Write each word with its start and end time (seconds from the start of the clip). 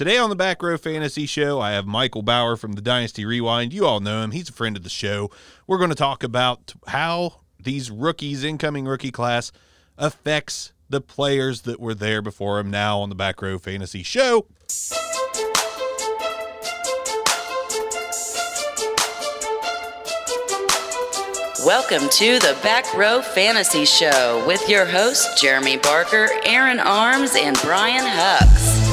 Today 0.00 0.16
on 0.16 0.30
the 0.30 0.34
Back 0.34 0.62
Row 0.62 0.78
Fantasy 0.78 1.26
Show, 1.26 1.60
I 1.60 1.72
have 1.72 1.84
Michael 1.84 2.22
Bower 2.22 2.56
from 2.56 2.72
the 2.72 2.80
Dynasty 2.80 3.26
Rewind. 3.26 3.74
You 3.74 3.84
all 3.84 4.00
know 4.00 4.22
him, 4.22 4.30
he's 4.30 4.48
a 4.48 4.52
friend 4.54 4.74
of 4.74 4.82
the 4.82 4.88
show. 4.88 5.30
We're 5.66 5.76
going 5.76 5.90
to 5.90 5.94
talk 5.94 6.24
about 6.24 6.72
how 6.86 7.40
these 7.62 7.90
rookies, 7.90 8.42
incoming 8.42 8.86
rookie 8.86 9.10
class, 9.10 9.52
affects 9.98 10.72
the 10.88 11.02
players 11.02 11.60
that 11.60 11.78
were 11.78 11.92
there 11.92 12.22
before 12.22 12.58
him 12.58 12.70
now 12.70 13.00
on 13.00 13.10
the 13.10 13.14
Back 13.14 13.42
Row 13.42 13.58
Fantasy 13.58 14.02
Show. 14.02 14.46
Welcome 21.66 22.08
to 22.08 22.38
the 22.38 22.58
Back 22.62 22.86
Row 22.94 23.20
Fantasy 23.20 23.84
Show 23.84 24.42
with 24.46 24.66
your 24.66 24.86
hosts, 24.86 25.38
Jeremy 25.38 25.76
Barker, 25.76 26.30
Aaron 26.46 26.80
Arms, 26.80 27.32
and 27.36 27.54
Brian 27.60 28.06
Hucks. 28.06 28.89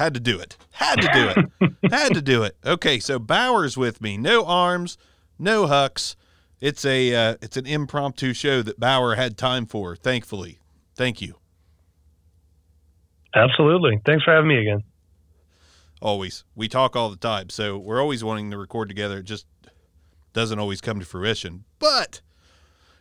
Had 0.00 0.14
to 0.14 0.20
do 0.20 0.40
it. 0.40 0.56
Had 0.70 1.02
to 1.02 1.10
do 1.12 1.28
it. 1.60 1.72
Had 1.92 2.14
to 2.14 2.22
do 2.22 2.42
it. 2.42 2.56
Okay, 2.64 3.00
so 3.00 3.18
Bower's 3.18 3.76
with 3.76 4.00
me. 4.00 4.16
No 4.16 4.46
arms, 4.46 4.96
no 5.38 5.66
hucks. 5.66 6.16
It's 6.58 6.86
a 6.86 7.14
uh, 7.14 7.36
it's 7.42 7.58
an 7.58 7.66
impromptu 7.66 8.32
show 8.32 8.62
that 8.62 8.80
Bower 8.80 9.16
had 9.16 9.36
time 9.36 9.66
for. 9.66 9.94
Thankfully, 9.94 10.58
thank 10.94 11.20
you. 11.20 11.34
Absolutely. 13.34 14.00
Thanks 14.06 14.24
for 14.24 14.32
having 14.32 14.48
me 14.48 14.62
again. 14.62 14.84
Always. 16.00 16.44
We 16.54 16.66
talk 16.66 16.96
all 16.96 17.10
the 17.10 17.16
time, 17.16 17.50
so 17.50 17.76
we're 17.76 18.00
always 18.00 18.24
wanting 18.24 18.50
to 18.52 18.56
record 18.56 18.88
together. 18.88 19.18
It 19.18 19.24
just 19.24 19.44
doesn't 20.32 20.58
always 20.58 20.80
come 20.80 20.98
to 20.98 21.04
fruition, 21.04 21.64
but 21.78 22.22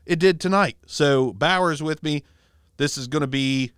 it 0.06 0.20
did 0.20 0.42
tonight. 0.42 0.76
So 0.86 1.32
Bower's 1.32 1.82
with 1.82 2.04
me. 2.04 2.26
This 2.76 2.98
is 2.98 3.08
going 3.08 3.22
to 3.22 3.28
be 3.28 3.72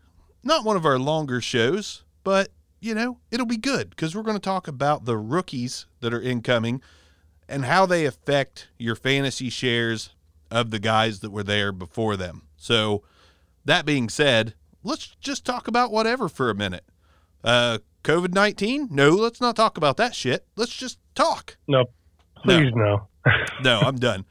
not 0.44 0.66
one 0.66 0.76
of 0.76 0.88
our 0.88 0.98
longer 0.98 1.40
shows, 1.40 2.04
but 2.24 2.50
you 2.82 2.96
know, 2.96 3.20
it'll 3.30 3.46
be 3.46 3.58
good 3.58 3.92
because 3.92 4.16
we're 4.16 4.24
going 4.24 4.36
to 4.36 4.42
talk 4.42 4.68
about 4.68 5.06
the 5.06 5.18
rookies 5.18 5.86
that 6.02 6.14
are 6.14 6.22
incoming 6.22 6.82
and 7.48 7.66
how 7.66 7.86
they 7.86 8.06
affect 8.06 8.70
your 8.78 8.96
fantasy 8.96 9.50
shares 9.50 10.10
of 10.50 10.72
the 10.72 10.80
guys 10.80 11.20
that 11.20 11.32
were 11.32 11.44
there 11.44 11.72
before 11.72 12.18
them. 12.18 12.44
So, 12.58 13.04
that 13.64 13.86
being 13.86 14.10
said, 14.10 14.56
let's 14.84 15.16
just 15.20 15.46
talk 15.46 15.68
about 15.68 15.92
whatever 15.92 16.28
for 16.28 16.50
a 16.50 16.56
minute. 16.56 16.84
Uh, 17.44 17.80
COVID 18.04 18.34
19? 18.34 18.90
No, 18.92 19.10
let's 19.12 19.40
not 19.40 19.56
talk 19.56 19.78
about 19.78 19.98
that 19.98 20.16
shit. 20.16 20.46
Let's 20.56 20.74
just 20.76 20.98
talk. 21.16 21.58
No, 21.68 21.86
please 22.44 22.72
no. 22.76 23.08
No, 23.26 23.32
no 23.64 23.80
I'm 23.80 23.98
done. 23.98 24.26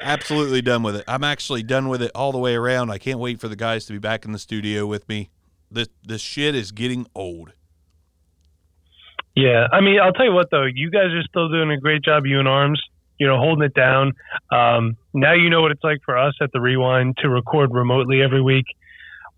Absolutely 0.00 0.60
done 0.60 0.82
with 0.82 0.96
it. 0.96 1.04
I'm 1.08 1.24
actually 1.24 1.62
done 1.62 1.88
with 1.88 2.02
it 2.02 2.10
all 2.14 2.32
the 2.32 2.38
way 2.38 2.54
around. 2.54 2.90
I 2.90 2.98
can't 2.98 3.18
wait 3.18 3.40
for 3.40 3.48
the 3.48 3.56
guys 3.56 3.86
to 3.86 3.92
be 3.92 3.98
back 3.98 4.24
in 4.24 4.32
the 4.32 4.38
studio 4.38 4.86
with 4.86 5.08
me. 5.08 5.30
This 5.70 5.88
this 6.04 6.20
shit 6.20 6.54
is 6.54 6.72
getting 6.72 7.06
old. 7.14 7.52
Yeah, 9.36 9.66
I 9.70 9.82
mean, 9.82 10.00
I'll 10.02 10.12
tell 10.12 10.24
you 10.24 10.32
what 10.32 10.50
though, 10.50 10.64
you 10.64 10.90
guys 10.90 11.12
are 11.12 11.22
still 11.28 11.48
doing 11.48 11.70
a 11.70 11.78
great 11.78 12.02
job, 12.02 12.24
you 12.26 12.38
and 12.38 12.48
Arms. 12.48 12.82
You 13.18 13.26
know, 13.26 13.38
holding 13.38 13.64
it 13.64 13.72
down. 13.72 14.12
Um, 14.52 14.98
now 15.14 15.32
you 15.32 15.48
know 15.48 15.62
what 15.62 15.70
it's 15.70 15.82
like 15.82 16.00
for 16.04 16.18
us 16.18 16.34
at 16.42 16.52
the 16.52 16.60
Rewind 16.60 17.16
to 17.22 17.30
record 17.30 17.72
remotely 17.72 18.20
every 18.20 18.42
week. 18.42 18.66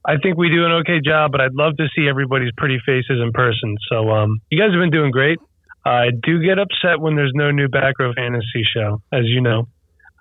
I 0.04 0.16
think 0.16 0.36
we 0.36 0.48
do 0.48 0.64
an 0.64 0.72
okay 0.80 1.00
job, 1.00 1.30
but 1.30 1.40
I'd 1.40 1.54
love 1.54 1.76
to 1.76 1.86
see 1.94 2.08
everybody's 2.08 2.50
pretty 2.56 2.78
faces 2.84 3.20
in 3.22 3.30
person. 3.32 3.76
So 3.88 4.10
um, 4.10 4.40
you 4.50 4.58
guys 4.58 4.72
have 4.72 4.80
been 4.80 4.90
doing 4.90 5.12
great. 5.12 5.38
I 5.84 6.06
do 6.10 6.40
get 6.42 6.58
upset 6.58 6.98
when 6.98 7.14
there's 7.14 7.30
no 7.34 7.52
new 7.52 7.68
back 7.68 8.00
row 8.00 8.12
fantasy 8.14 8.64
show, 8.74 9.00
as 9.12 9.26
you 9.26 9.40
know. 9.40 9.68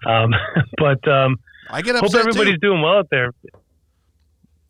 Um, 0.05 0.33
but 0.77 1.07
um, 1.07 1.37
I 1.69 1.81
get 1.81 1.95
upset. 1.95 2.11
Hope 2.11 2.27
everybody's 2.27 2.55
too. 2.55 2.67
doing 2.67 2.81
well 2.81 2.99
out 2.99 3.09
there. 3.09 3.31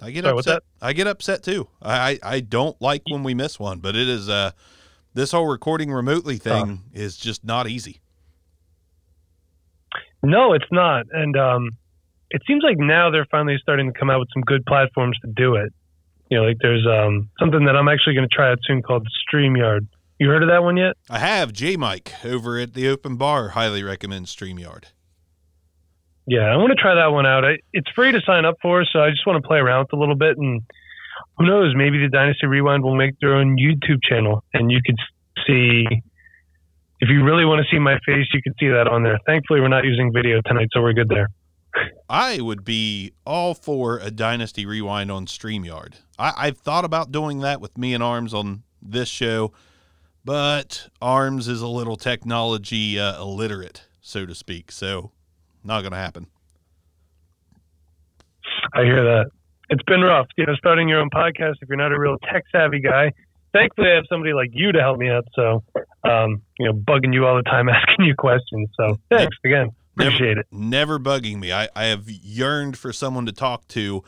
I 0.02 0.12
get 0.12 0.24
Sorry, 0.24 0.38
upset. 0.38 0.64
I 0.82 0.94
get 0.94 1.08
upset 1.08 1.44
too. 1.44 1.68
I, 1.82 2.20
I 2.24 2.40
don't 2.40 2.80
like 2.82 3.02
when 3.10 3.24
we 3.24 3.34
miss 3.34 3.60
one, 3.60 3.80
but 3.80 3.96
it 3.96 4.08
is 4.08 4.30
uh 4.30 4.52
this 5.18 5.32
whole 5.32 5.48
recording 5.48 5.92
remotely 5.92 6.38
thing 6.38 6.84
is 6.94 7.18
just 7.18 7.44
not 7.44 7.68
easy. 7.68 8.00
No, 10.22 10.54
it's 10.54 10.72
not. 10.72 11.08
And 11.12 11.36
um, 11.36 11.72
it 12.30 12.44
seems 12.46 12.64
like 12.64 12.78
now 12.78 13.10
they're 13.10 13.26
finally 13.32 13.58
starting 13.60 13.92
to 13.92 13.98
come 13.98 14.12
out 14.12 14.20
with 14.20 14.30
some 14.32 14.44
good 14.44 14.64
platforms 14.66 15.18
to 15.26 15.32
do 15.36 15.56
it. 15.56 15.74
You 16.30 16.38
know, 16.38 16.44
like 16.44 16.58
there's 16.62 16.86
um, 16.86 17.30
something 17.40 17.66
that 17.66 17.76
I'm 17.76 17.88
actually 17.88 18.14
going 18.14 18.28
to 18.30 18.36
try 18.36 18.52
out 18.52 18.60
soon 18.68 18.84
called 18.84 19.08
StreamYard. 19.28 19.88
You 20.20 20.30
heard 20.30 20.44
of 20.44 20.50
that 20.50 20.62
one 20.62 20.78
yet? 20.78 20.96
I 21.10 21.20
have. 21.20 21.52
J 21.52 21.78
Mike 21.78 22.14
over 22.24 22.60
at 22.60 22.76
the 22.76 22.88
Open 22.88 23.16
Bar 23.16 23.50
highly 23.50 23.82
recommends 23.82 24.36
StreamYard. 24.36 24.86
Yeah, 26.28 26.42
I 26.42 26.58
want 26.58 26.72
to 26.72 26.76
try 26.76 26.94
that 26.94 27.08
one 27.08 27.26
out. 27.26 27.44
I, 27.44 27.58
it's 27.74 27.90
free 27.96 28.12
to 28.12 28.22
sign 28.22 28.46
up 28.46 28.58
for, 28.62 28.86
so 28.86 29.00
I 29.00 29.10
just 29.10 29.26
want 29.26 29.42
to 29.42 29.48
play 29.48 29.58
around 29.58 29.80
with 29.80 29.94
it 29.94 29.96
a 29.96 30.00
little 30.00 30.16
bit 30.16 30.38
and 30.38 30.62
who 31.38 31.46
knows? 31.46 31.74
Maybe 31.76 32.00
the 32.00 32.10
Dynasty 32.10 32.48
Rewind 32.48 32.84
will 32.84 32.96
make 32.96 33.20
their 33.20 33.36
own 33.36 33.58
YouTube 33.58 34.02
channel, 34.04 34.44
and 34.54 34.72
you 34.72 34.80
could 34.86 34.98
see. 35.46 35.86
If 37.00 37.10
you 37.10 37.24
really 37.24 37.46
want 37.46 37.64
to 37.64 37.76
see 37.76 37.80
my 37.80 38.00
face, 38.08 38.26
you 38.34 38.42
can 38.42 38.56
see 38.60 38.70
that 38.70 38.88
on 38.88 39.04
there. 39.04 39.20
Thankfully, 39.28 39.62
we're 39.62 39.68
not 39.68 39.84
using 39.84 40.12
video 40.12 40.42
tonight, 40.44 40.70
so 40.74 40.82
we're 40.82 40.94
good 40.94 41.10
there. 41.10 41.30
I 42.10 42.42
would 42.42 42.66
be 42.66 43.12
all 43.24 43.54
for 43.54 44.00
a 44.00 44.10
Dynasty 44.10 44.66
Rewind 44.66 45.12
on 45.12 45.28
StreamYard. 45.28 45.96
I, 46.18 46.34
I've 46.36 46.58
thought 46.58 46.86
about 46.86 47.12
doing 47.12 47.42
that 47.42 47.62
with 47.62 47.78
me 47.78 47.94
and 47.94 48.02
Arms 48.02 48.34
on 48.34 48.64
this 48.82 49.10
show, 49.10 49.54
but 50.26 50.90
Arms 51.00 51.48
is 51.48 51.62
a 51.62 51.68
little 51.68 51.98
technology 51.98 53.00
uh, 53.00 53.22
illiterate, 53.22 53.84
so 54.02 54.26
to 54.26 54.34
speak. 54.34 54.72
So, 54.72 55.12
not 55.64 55.82
going 55.82 55.92
to 55.92 56.00
happen. 56.00 56.26
I 58.74 58.84
hear 58.86 59.04
that 59.04 59.28
it's 59.70 59.84
been 59.84 60.02
rough, 60.02 60.28
you 60.38 60.46
know, 60.46 60.56
starting 60.56 60.88
your 60.88 61.00
own 61.00 61.10
podcast 61.10 61.56
if 61.62 61.70
you're 61.70 61.78
not 61.78 61.92
a 61.92 62.00
real 62.00 62.18
tech 62.32 62.44
savvy 62.52 62.80
guy. 62.80 63.12
Thankfully, 63.54 63.90
I 63.92 63.96
have 63.96 64.06
somebody 64.10 64.34
like 64.34 64.50
you 64.54 64.72
to 64.72 64.80
help 64.80 64.98
me 64.98 65.10
out. 65.10 65.26
So, 65.34 65.64
um, 66.04 66.42
you 66.60 66.66
know, 66.66 66.74
bugging 66.74 67.14
you 67.14 67.26
all 67.26 67.36
the 67.36 67.44
time, 67.44 67.70
asking 67.70 68.06
you 68.06 68.16
questions. 68.16 68.70
So, 68.78 69.00
thanks 69.10 69.36
again. 69.44 69.70
Appreciate 69.94 70.28
never, 70.28 70.40
it. 70.42 70.48
Never 70.52 71.00
bugging 71.00 71.40
me. 71.40 71.52
I, 71.52 71.70
I 71.76 71.86
have 71.86 72.10
yearned 72.10 72.78
for 72.78 72.94
someone 72.94 73.26
to 73.26 73.32
talk 73.32 73.68
to 73.70 74.04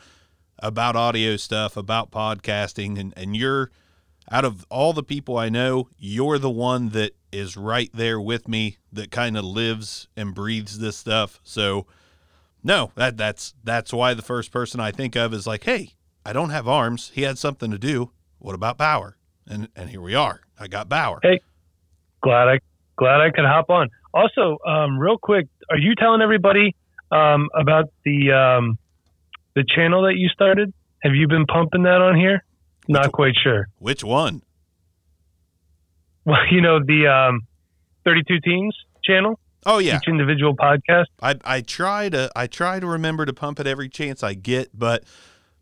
about 0.60 0.96
audio 0.96 1.36
stuff, 1.38 1.78
about 1.78 2.12
podcasting, 2.12 3.00
and, 3.00 3.14
and 3.18 3.36
you're 3.36 3.72
out 4.32 4.46
of 4.46 4.66
all 4.70 4.94
the 4.94 5.04
people 5.04 5.38
I 5.38 5.50
know, 5.50 5.90
you're 5.98 6.38
the 6.38 6.50
one 6.50 6.90
that 6.90 7.14
is 7.32 7.58
right 7.58 7.90
there 7.94 8.20
with 8.22 8.48
me 8.48 8.78
that 8.92 9.10
kind 9.10 9.38
of 9.38 9.44
lives 9.44 10.08
and 10.16 10.36
breathes 10.36 10.80
this 10.80 10.98
stuff. 10.98 11.40
So, 11.44 11.88
no, 12.64 12.92
that 12.96 13.18
that's 13.18 13.54
that's 13.64 13.94
why 13.94 14.14
the 14.14 14.22
first 14.22 14.52
person 14.52 14.80
I 14.80 14.92
think 14.92 15.16
of 15.16 15.34
is 15.34 15.48
like, 15.48 15.64
hey, 15.64 15.94
I 16.26 16.34
don't 16.34 16.50
have 16.50 16.68
arms. 16.68 17.12
He 17.14 17.24
had 17.24 17.38
something 17.38 17.72
to 17.72 17.78
do. 17.78 18.12
What 18.40 18.56
about 18.56 18.78
Bower? 18.78 19.18
And 19.48 19.70
and 19.76 19.90
here 19.90 20.02
we 20.02 20.16
are. 20.16 20.42
I 20.60 20.68
got 20.68 20.90
Bower. 20.90 21.20
Hey, 21.24 21.40
glad 22.22 22.48
I 22.48 22.60
glad 22.98 23.22
I 23.22 23.32
could 23.32 23.46
hop 23.46 23.70
on. 23.70 23.90
Also, 24.14 24.58
um, 24.66 24.98
real 24.98 25.18
quick, 25.18 25.48
are 25.70 25.78
you 25.78 25.96
telling 25.96 26.22
everybody 26.22 26.76
um, 27.12 27.50
about 27.54 27.86
the 28.04 28.32
um, 28.32 28.78
the 29.56 29.64
channel 29.76 30.04
that 30.04 30.16
you 30.18 30.30
started? 30.30 30.74
Have 31.02 31.16
you 31.16 31.28
been 31.28 31.46
pumping 31.46 31.84
that 31.84 32.02
on 32.02 32.16
here? 32.18 32.44
Not 32.88 33.12
quite 33.12 33.36
sure. 33.42 33.68
Which 33.78 34.04
one? 34.04 34.42
Well, 36.26 36.40
you 36.52 36.62
know 36.62 36.80
the 36.80 37.08
um, 37.08 37.42
32 38.04 38.40
Teams 38.42 38.76
channel. 39.04 39.40
Oh 39.66 39.78
yeah, 39.80 39.98
each 39.98 40.08
individual 40.08 40.56
podcast. 40.56 41.06
I 41.22 41.36
I 41.44 41.62
try 41.62 42.10
to 42.10 42.32
I 42.36 42.48
try 42.48 42.80
to 42.80 42.88
remember 42.88 43.26
to 43.26 43.34
pump 43.34 43.60
it 43.60 43.68
every 43.68 43.90
chance 43.90 44.24
I 44.24 44.34
get, 44.34 44.78
but 44.78 45.04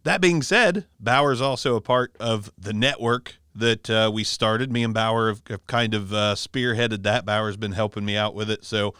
that 0.03 0.21
being 0.21 0.41
said, 0.41 0.85
Bower's 0.99 1.41
also 1.41 1.75
a 1.75 1.81
part 1.81 2.15
of 2.19 2.51
the 2.57 2.73
network 2.73 3.35
that 3.53 3.89
uh, 3.89 4.11
we 4.13 4.23
started. 4.23 4.71
Me 4.71 4.83
and 4.83 4.93
Bower 4.93 5.29
have, 5.29 5.41
have 5.49 5.65
kind 5.67 5.93
of 5.93 6.13
uh, 6.13 6.35
spearheaded 6.35 7.03
that. 7.03 7.25
Bower's 7.25 7.57
been 7.57 7.71
helping 7.71 8.05
me 8.05 8.15
out 8.15 8.35
with 8.35 8.49
it, 8.49 8.63
so 8.63 8.93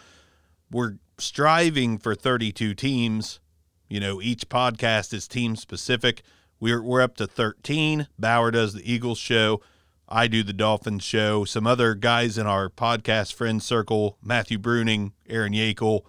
we're 0.71 0.95
striving 1.17 1.97
for 1.97 2.15
32 2.15 2.73
teams. 2.73 3.39
You 3.87 3.99
know, 3.99 4.21
each 4.21 4.49
podcast 4.49 5.13
is 5.13 5.27
team 5.27 5.55
specific. 5.55 6.23
We're 6.59 6.81
we're 6.81 7.01
up 7.01 7.15
to 7.17 7.27
13. 7.27 8.07
Bower 8.17 8.51
does 8.51 8.73
the 8.73 8.91
Eagles 8.91 9.19
show. 9.19 9.61
I 10.09 10.27
do 10.27 10.43
the 10.43 10.53
Dolphins 10.53 11.03
show. 11.03 11.43
Some 11.43 11.67
other 11.67 11.93
guys 11.93 12.37
in 12.37 12.47
our 12.47 12.69
podcast 12.69 13.33
friend 13.33 13.61
circle 13.61 14.17
Matthew 14.23 14.57
Bruning, 14.57 15.11
Aaron 15.27 15.53
Yakel, 15.53 16.01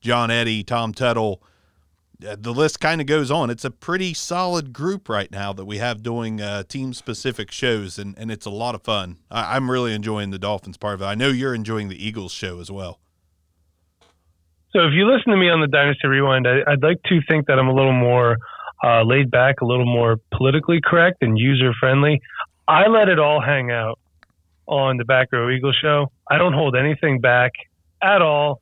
John 0.00 0.30
Eddy, 0.30 0.62
Tom 0.62 0.92
Tuttle. 0.92 1.42
Uh, 2.26 2.36
the 2.38 2.52
list 2.52 2.80
kind 2.80 3.00
of 3.00 3.06
goes 3.06 3.30
on. 3.30 3.50
It's 3.50 3.64
a 3.64 3.70
pretty 3.70 4.14
solid 4.14 4.72
group 4.72 5.08
right 5.08 5.30
now 5.30 5.52
that 5.52 5.64
we 5.64 5.78
have 5.78 6.02
doing 6.02 6.40
uh, 6.40 6.62
team 6.62 6.94
specific 6.94 7.50
shows, 7.50 7.98
and, 7.98 8.16
and 8.16 8.30
it's 8.30 8.46
a 8.46 8.50
lot 8.50 8.74
of 8.74 8.82
fun. 8.82 9.18
I, 9.30 9.56
I'm 9.56 9.70
really 9.70 9.92
enjoying 9.92 10.30
the 10.30 10.38
Dolphins 10.38 10.76
part 10.76 10.94
of 10.94 11.02
it. 11.02 11.06
I 11.06 11.14
know 11.14 11.28
you're 11.28 11.54
enjoying 11.54 11.88
the 11.88 12.04
Eagles 12.04 12.32
show 12.32 12.60
as 12.60 12.70
well. 12.70 13.00
So 14.72 14.80
if 14.86 14.92
you 14.94 15.06
listen 15.06 15.32
to 15.32 15.36
me 15.36 15.50
on 15.50 15.60
the 15.60 15.66
Dynasty 15.66 16.08
Rewind, 16.08 16.46
I, 16.48 16.70
would 16.70 16.82
like 16.82 17.02
to 17.04 17.20
think 17.28 17.46
that 17.46 17.58
I'm 17.58 17.68
a 17.68 17.74
little 17.74 17.92
more 17.92 18.38
uh, 18.82 19.02
laid 19.02 19.30
back, 19.30 19.60
a 19.60 19.66
little 19.66 19.84
more 19.84 20.16
politically 20.32 20.80
correct 20.82 21.18
and 21.20 21.38
user 21.38 21.72
friendly. 21.78 22.20
I 22.68 22.86
let 22.88 23.08
it 23.08 23.18
all 23.18 23.40
hang 23.40 23.70
out 23.70 23.98
on 24.66 24.96
the 24.96 25.04
Back 25.04 25.28
Row 25.32 25.50
Eagle 25.50 25.72
show. 25.72 26.12
I 26.30 26.38
don't 26.38 26.52
hold 26.52 26.76
anything 26.76 27.20
back 27.20 27.52
at 28.02 28.22
all. 28.22 28.60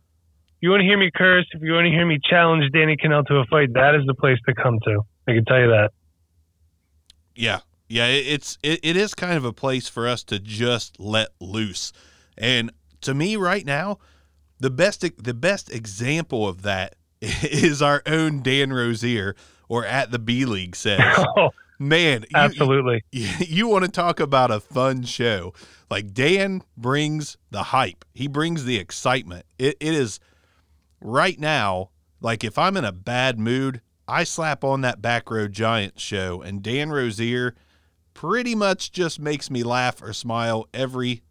If 0.49 0.63
you 0.63 0.71
want 0.71 0.81
to 0.81 0.87
hear 0.87 0.99
me 0.99 1.11
curse, 1.15 1.47
if 1.53 1.63
you 1.63 1.73
want 1.73 1.87
to 1.87 1.91
hear 1.91 2.07
me 2.07 2.19
challenge 2.23 2.71
Danny 2.73 2.97
Kanell 2.97 3.27
to 3.27 3.37
a 3.37 3.45
fight, 3.47 3.73
that 3.75 3.95
is 3.95 4.05
the 4.07 4.15
place 4.15 4.39
to 4.47 4.55
come 4.55 4.79
to. 4.85 5.01
I 5.29 5.33
can 5.33 5.45
tell 5.45 5.61
you 5.61 5.69
that. 5.69 5.91
Yeah, 7.35 7.61
yeah, 7.89 8.07
it's 8.07 8.59
it, 8.63 8.81
it 8.83 8.97
is 8.97 9.15
kind 9.15 9.37
of 9.37 9.45
a 9.45 9.53
place 9.53 9.89
for 9.89 10.07
us 10.07 10.23
to 10.25 10.39
just 10.39 11.01
let 11.01 11.29
loose. 11.41 11.93
And 12.37 12.73
to 13.03 13.15
me, 13.15 13.37
right 13.37 13.65
now, 13.65 13.99
the 14.59 14.71
best 14.71 15.01
the 15.23 15.35
best 15.35 15.73
example 15.73 16.47
of 16.47 16.63
that 16.63 16.97
is 17.21 17.81
our 17.81 18.03
own 18.07 18.43
Dan 18.43 18.73
Rosier, 18.73 19.35
or 19.69 19.85
at 19.85 20.11
the 20.11 20.19
B 20.19 20.45
League 20.45 20.77
says. 20.77 21.01
Oh. 21.37 21.51
Man, 21.81 22.23
you- 22.29 22.37
absolutely. 22.37 23.03
you, 23.11 23.29
you 23.41 23.67
want 23.67 23.87
to 23.87 23.91
talk 23.91 24.21
about 24.21 24.51
a 24.51 24.61
fun 24.61 25.03
show. 25.03 25.55
Like 25.91 26.13
Dan 26.13 26.63
brings 26.77 27.39
the 27.51 27.65
hype. 27.65 28.05
He 28.15 28.29
brings 28.29 28.67
the 28.67 28.77
excitement. 28.77 29.47
It, 29.59 29.79
it 29.81 29.95
is 29.95 30.21
right 31.01 31.41
now, 31.41 31.91
like 32.21 32.45
if 32.45 32.59
I'm 32.59 32.77
in 32.77 32.85
a 32.85 32.93
bad 32.93 33.41
mood, 33.41 33.81
I 34.07 34.25
slap 34.25 34.63
on 34.63 34.83
that 34.83 35.01
Back 35.01 35.31
Row 35.31 35.49
Giants 35.49 36.03
show 36.03 36.43
and 36.43 36.63
Dan 36.63 36.91
Rosier 36.91 37.55
pretty 38.13 38.55
much 38.55 38.93
just 38.93 39.19
makes 39.19 39.51
me 39.51 39.63
laugh 39.63 40.03
or 40.03 40.13
smile 40.13 40.69
every 40.75 41.23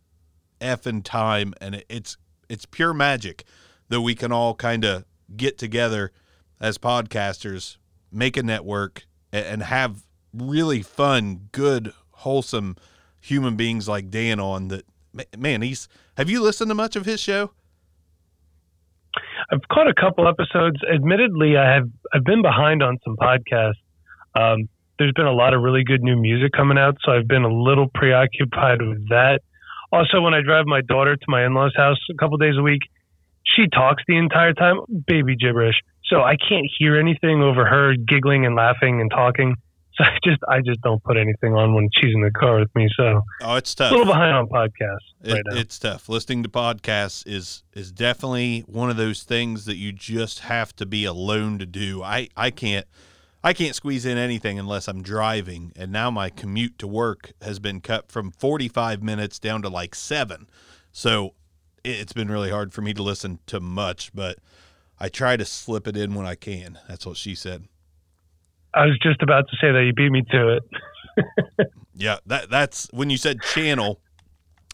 effing 0.60 1.04
time 1.04 1.54
and 1.62 1.76
it, 1.76 1.86
it's 1.90 2.18
it's 2.50 2.66
pure 2.66 2.94
magic 2.94 3.44
that 3.90 4.02
we 4.02 4.16
can 4.16 4.32
all 4.32 4.56
kind 4.56 4.84
of 4.84 5.06
get 5.38 5.58
together 5.58 6.12
as 6.60 6.78
podcasters, 6.80 7.78
make 8.12 8.36
a 8.36 8.44
network 8.44 9.06
and 9.32 9.62
have 9.64 10.06
really 10.34 10.82
fun, 10.82 11.50
good, 11.52 11.94
wholesome 12.12 12.76
human 13.20 13.56
beings 13.56 13.88
like 13.88 14.10
Dan 14.10 14.40
on 14.40 14.70
that 14.70 14.86
man, 15.38 15.62
he's 15.62 15.88
have 16.18 16.30
you 16.30 16.42
listened 16.42 16.70
to 16.70 16.76
much 16.76 16.96
of 16.96 17.06
his 17.06 17.20
show? 17.20 17.52
I've 19.52 19.68
caught 19.72 19.88
a 19.88 19.94
couple 19.94 20.28
episodes. 20.28 20.78
Admittedly, 20.94 21.58
I 21.58 21.74
have 21.74 21.90
I've 22.14 22.24
been 22.24 22.42
behind 22.42 22.84
on 22.84 22.98
some 23.04 23.16
podcasts. 23.18 23.82
Um, 24.36 24.70
there's 25.00 25.14
been 25.14 25.26
a 25.26 25.34
lot 25.34 25.54
of 25.54 25.62
really 25.62 25.84
good 25.84 26.04
new 26.04 26.16
music 26.16 26.52
coming 26.52 26.78
out, 26.78 26.98
so 27.04 27.12
I've 27.12 27.28
been 27.28 27.44
a 27.44 27.54
little 27.54 27.88
preoccupied 27.94 28.82
with 28.82 29.10
that. 29.10 29.40
Also, 29.92 30.22
when 30.22 30.34
I 30.34 30.42
drive 30.42 30.66
my 30.68 30.82
daughter 30.82 31.16
to 31.16 31.26
my 31.28 31.46
in-laws' 31.46 31.74
house 31.76 31.98
a 32.12 32.14
couple 32.16 32.38
days 32.38 32.56
a 32.58 32.62
week, 32.62 32.82
she 33.44 33.68
talks 33.68 34.04
the 34.08 34.18
entire 34.18 34.54
time, 34.54 34.82
baby 35.08 35.36
gibberish. 35.36 35.76
So 36.06 36.22
I 36.22 36.36
can't 36.36 36.68
hear 36.78 37.00
anything 37.00 37.42
over 37.42 37.66
her 37.66 37.96
giggling 37.96 38.46
and 38.46 38.56
laughing 38.56 39.02
and 39.02 39.10
talking. 39.10 39.56
So 40.00 40.06
I 40.06 40.18
just 40.24 40.40
I 40.48 40.62
just 40.62 40.80
don't 40.82 41.04
put 41.04 41.18
anything 41.18 41.54
on 41.54 41.74
when 41.74 41.90
she's 42.00 42.16
in 42.16 42.22
the 42.22 42.32
car 42.32 42.60
with 42.60 42.74
me. 42.74 42.88
So 42.96 43.22
Oh, 43.42 43.56
it's 43.56 43.76
tough. 43.76 43.92
a 43.92 43.96
little 43.96 44.12
behind 44.12 44.34
on 44.36 44.48
podcasts 44.48 44.98
It- 45.24 45.34
right 45.34 45.42
now. 45.52 45.58
It's 45.58 45.78
tough. 45.78 46.08
Listening 46.08 46.42
to 46.44 46.50
podcasts 46.50 47.28
is 47.28 47.64
is 47.74 47.92
definitely 47.92 48.62
one 48.62 48.90
of 48.90 48.96
those 48.98 49.24
things 49.24 49.66
that 49.66 49.76
you 49.76 49.92
just 49.92 50.40
have 50.40 50.74
to 50.78 50.86
be 50.86 51.04
alone 51.06 51.60
to 51.60 51.66
do. 51.66 52.02
I 52.02 52.30
I 52.38 52.50
can't 52.50 52.86
I 53.44 53.52
can't 53.54 53.76
squeeze 53.76 54.06
in 54.06 54.18
anything 54.18 54.58
unless 54.58 54.88
I'm 54.88 55.02
driving, 55.02 55.72
and 55.76 55.92
now 55.92 56.10
my 56.12 56.30
commute 56.30 56.78
to 56.80 56.88
work 56.88 57.32
has 57.42 57.60
been 57.60 57.80
cut 57.82 58.12
from 58.12 58.32
45 58.32 59.02
minutes 59.04 59.38
down 59.40 59.62
to 59.64 59.70
like 59.70 59.96
7. 59.96 60.48
So 60.92 61.36
it's 61.86 62.12
been 62.14 62.30
really 62.30 62.52
hard 62.52 62.74
for 62.74 62.82
me 62.82 62.94
to 62.94 63.02
listen 63.04 63.40
to 63.48 63.60
much, 63.62 64.12
but 64.14 64.40
I 65.00 65.08
try 65.08 65.38
to 65.38 65.46
slip 65.46 65.88
it 65.88 65.96
in 65.96 66.16
when 66.16 66.26
I 66.26 66.36
can. 66.36 66.80
That's 66.90 67.06
what 67.06 67.16
she 67.16 67.34
said. 67.34 67.66
I 68.74 68.86
was 68.86 69.00
just 69.02 69.22
about 69.22 69.50
to 69.50 69.58
say 69.60 69.72
that 69.72 69.84
you 69.86 69.94
beat 69.94 70.12
me 70.12 70.24
to 70.32 70.58
it. 70.58 71.70
Yeah, 72.00 72.20
that 72.28 72.50
that's 72.50 72.88
when 72.92 73.10
you 73.10 73.18
said 73.18 73.42
channel, 73.42 74.00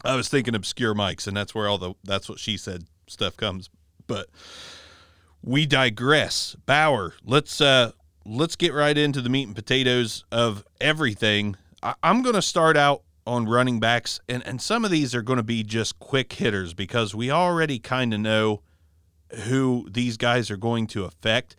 I 0.04 0.16
was 0.16 0.30
thinking 0.30 0.54
obscure 0.54 0.94
mics, 0.94 1.28
and 1.28 1.36
that's 1.36 1.56
where 1.56 1.68
all 1.68 1.80
the 1.80 1.96
that's 2.04 2.30
what 2.30 2.40
she 2.40 2.56
said 2.56 2.86
stuff 3.08 3.36
comes. 3.36 3.72
But 4.06 4.30
we 5.42 5.66
digress. 5.66 6.56
Bower, 6.68 7.16
let's 7.26 7.60
uh 7.60 7.94
let's 8.26 8.56
get 8.56 8.74
right 8.74 8.96
into 8.96 9.22
the 9.22 9.30
meat 9.30 9.48
and 9.48 9.56
potatoes 9.56 10.24
of 10.32 10.64
everything. 10.80 11.56
I, 11.82 11.96
I'm 12.04 12.22
gonna 12.22 12.44
start 12.44 12.78
out 12.78 13.02
on 13.26 13.50
running 13.50 13.80
backs, 13.80 14.20
and 14.30 14.46
and 14.46 14.62
some 14.62 14.86
of 14.86 14.92
these 14.92 15.16
are 15.16 15.24
going 15.24 15.38
to 15.38 15.44
be 15.44 15.64
just 15.64 15.98
quick 15.98 16.32
hitters 16.34 16.76
because 16.76 17.16
we 17.16 17.32
already 17.32 17.80
kind 17.80 18.14
of 18.14 18.20
know 18.20 18.62
who 19.46 19.88
these 19.90 20.16
guys 20.16 20.52
are 20.52 20.58
going 20.58 20.86
to 20.86 21.06
affect. 21.06 21.56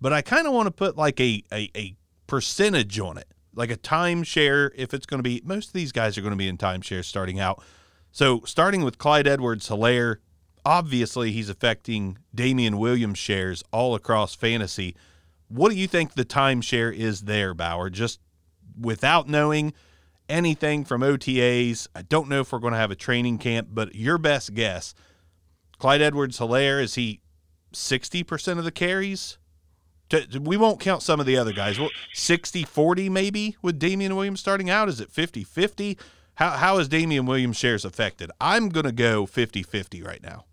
But 0.00 0.12
I 0.12 0.22
kind 0.22 0.46
of 0.46 0.52
want 0.52 0.66
to 0.66 0.70
put 0.70 0.96
like 0.96 1.20
a, 1.20 1.42
a 1.52 1.70
a 1.76 1.96
percentage 2.26 2.98
on 2.98 3.18
it 3.18 3.26
like 3.54 3.70
a 3.70 3.76
timeshare 3.76 4.70
if 4.76 4.94
it's 4.94 5.06
going 5.06 5.18
to 5.18 5.22
be 5.22 5.42
most 5.44 5.68
of 5.68 5.72
these 5.72 5.92
guys 5.92 6.16
are 6.16 6.22
going 6.22 6.32
to 6.32 6.36
be 6.36 6.48
in 6.48 6.56
timeshare 6.56 7.04
starting 7.04 7.40
out. 7.40 7.62
So 8.12 8.42
starting 8.44 8.82
with 8.82 8.98
clyde 8.98 9.26
edwards 9.26 9.68
helaire 9.68 10.16
obviously 10.64 11.32
he's 11.32 11.48
affecting 11.48 12.18
damien 12.34 12.78
williams 12.78 13.18
shares 13.18 13.62
all 13.72 13.94
across 13.94 14.34
fantasy. 14.34 14.94
What 15.48 15.70
do 15.70 15.76
you 15.76 15.88
think 15.88 16.14
the 16.14 16.24
timeshare 16.24 16.94
is 16.94 17.22
there 17.22 17.54
bower? 17.54 17.90
Just 17.90 18.20
without 18.78 19.28
knowing 19.28 19.72
anything 20.28 20.84
from 20.84 21.02
otas 21.02 21.88
i 21.92 22.02
don't 22.02 22.28
know 22.28 22.40
if 22.40 22.52
we're 22.52 22.60
going 22.60 22.72
to 22.72 22.78
have 22.78 22.92
a 22.92 22.96
training 22.96 23.36
camp 23.36 23.66
but 23.72 23.96
your 23.96 24.16
best 24.16 24.54
guess 24.54 24.94
clyde 25.78 26.00
edwards 26.00 26.38
helaire 26.38 26.80
is 26.80 26.94
he 26.94 27.20
60% 27.74 28.58
of 28.58 28.62
the 28.62 28.70
carries 28.70 29.38
we 30.40 30.56
won't 30.56 30.80
count 30.80 31.02
some 31.02 31.20
of 31.20 31.26
the 31.26 31.36
other 31.36 31.52
guys. 31.52 31.78
Well, 31.78 31.90
60 32.14 32.64
40 32.64 33.08
maybe 33.08 33.56
with 33.62 33.78
Damien 33.78 34.16
Williams 34.16 34.40
starting 34.40 34.70
out. 34.70 34.88
Is 34.88 35.00
it 35.00 35.10
50 35.10 35.44
50? 35.44 35.98
How, 36.34 36.50
how 36.50 36.78
is 36.78 36.88
Damien 36.88 37.26
Williams' 37.26 37.58
shares 37.58 37.84
affected? 37.84 38.30
I'm 38.40 38.70
going 38.70 38.86
to 38.86 38.92
go 38.92 39.26
50 39.26 39.62
50 39.62 40.02
right 40.02 40.22
now. 40.22 40.44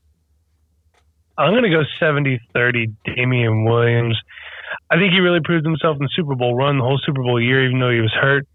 I'm 1.37 1.53
going 1.53 1.63
to 1.63 1.69
go 1.69 1.83
70 1.99 2.41
30 2.53 2.93
Damien 3.05 3.63
Williams. 3.65 4.19
I 4.89 4.97
think 4.97 5.13
he 5.13 5.19
really 5.19 5.39
proved 5.43 5.65
himself 5.65 5.97
in 5.97 6.03
the 6.03 6.09
Super 6.15 6.35
Bowl 6.35 6.55
run 6.55 6.77
the 6.77 6.83
whole 6.83 6.99
Super 7.05 7.21
Bowl 7.21 7.41
year, 7.41 7.65
even 7.65 7.79
though 7.79 7.91
he 7.91 8.01
was 8.01 8.13
hurt. 8.13 8.47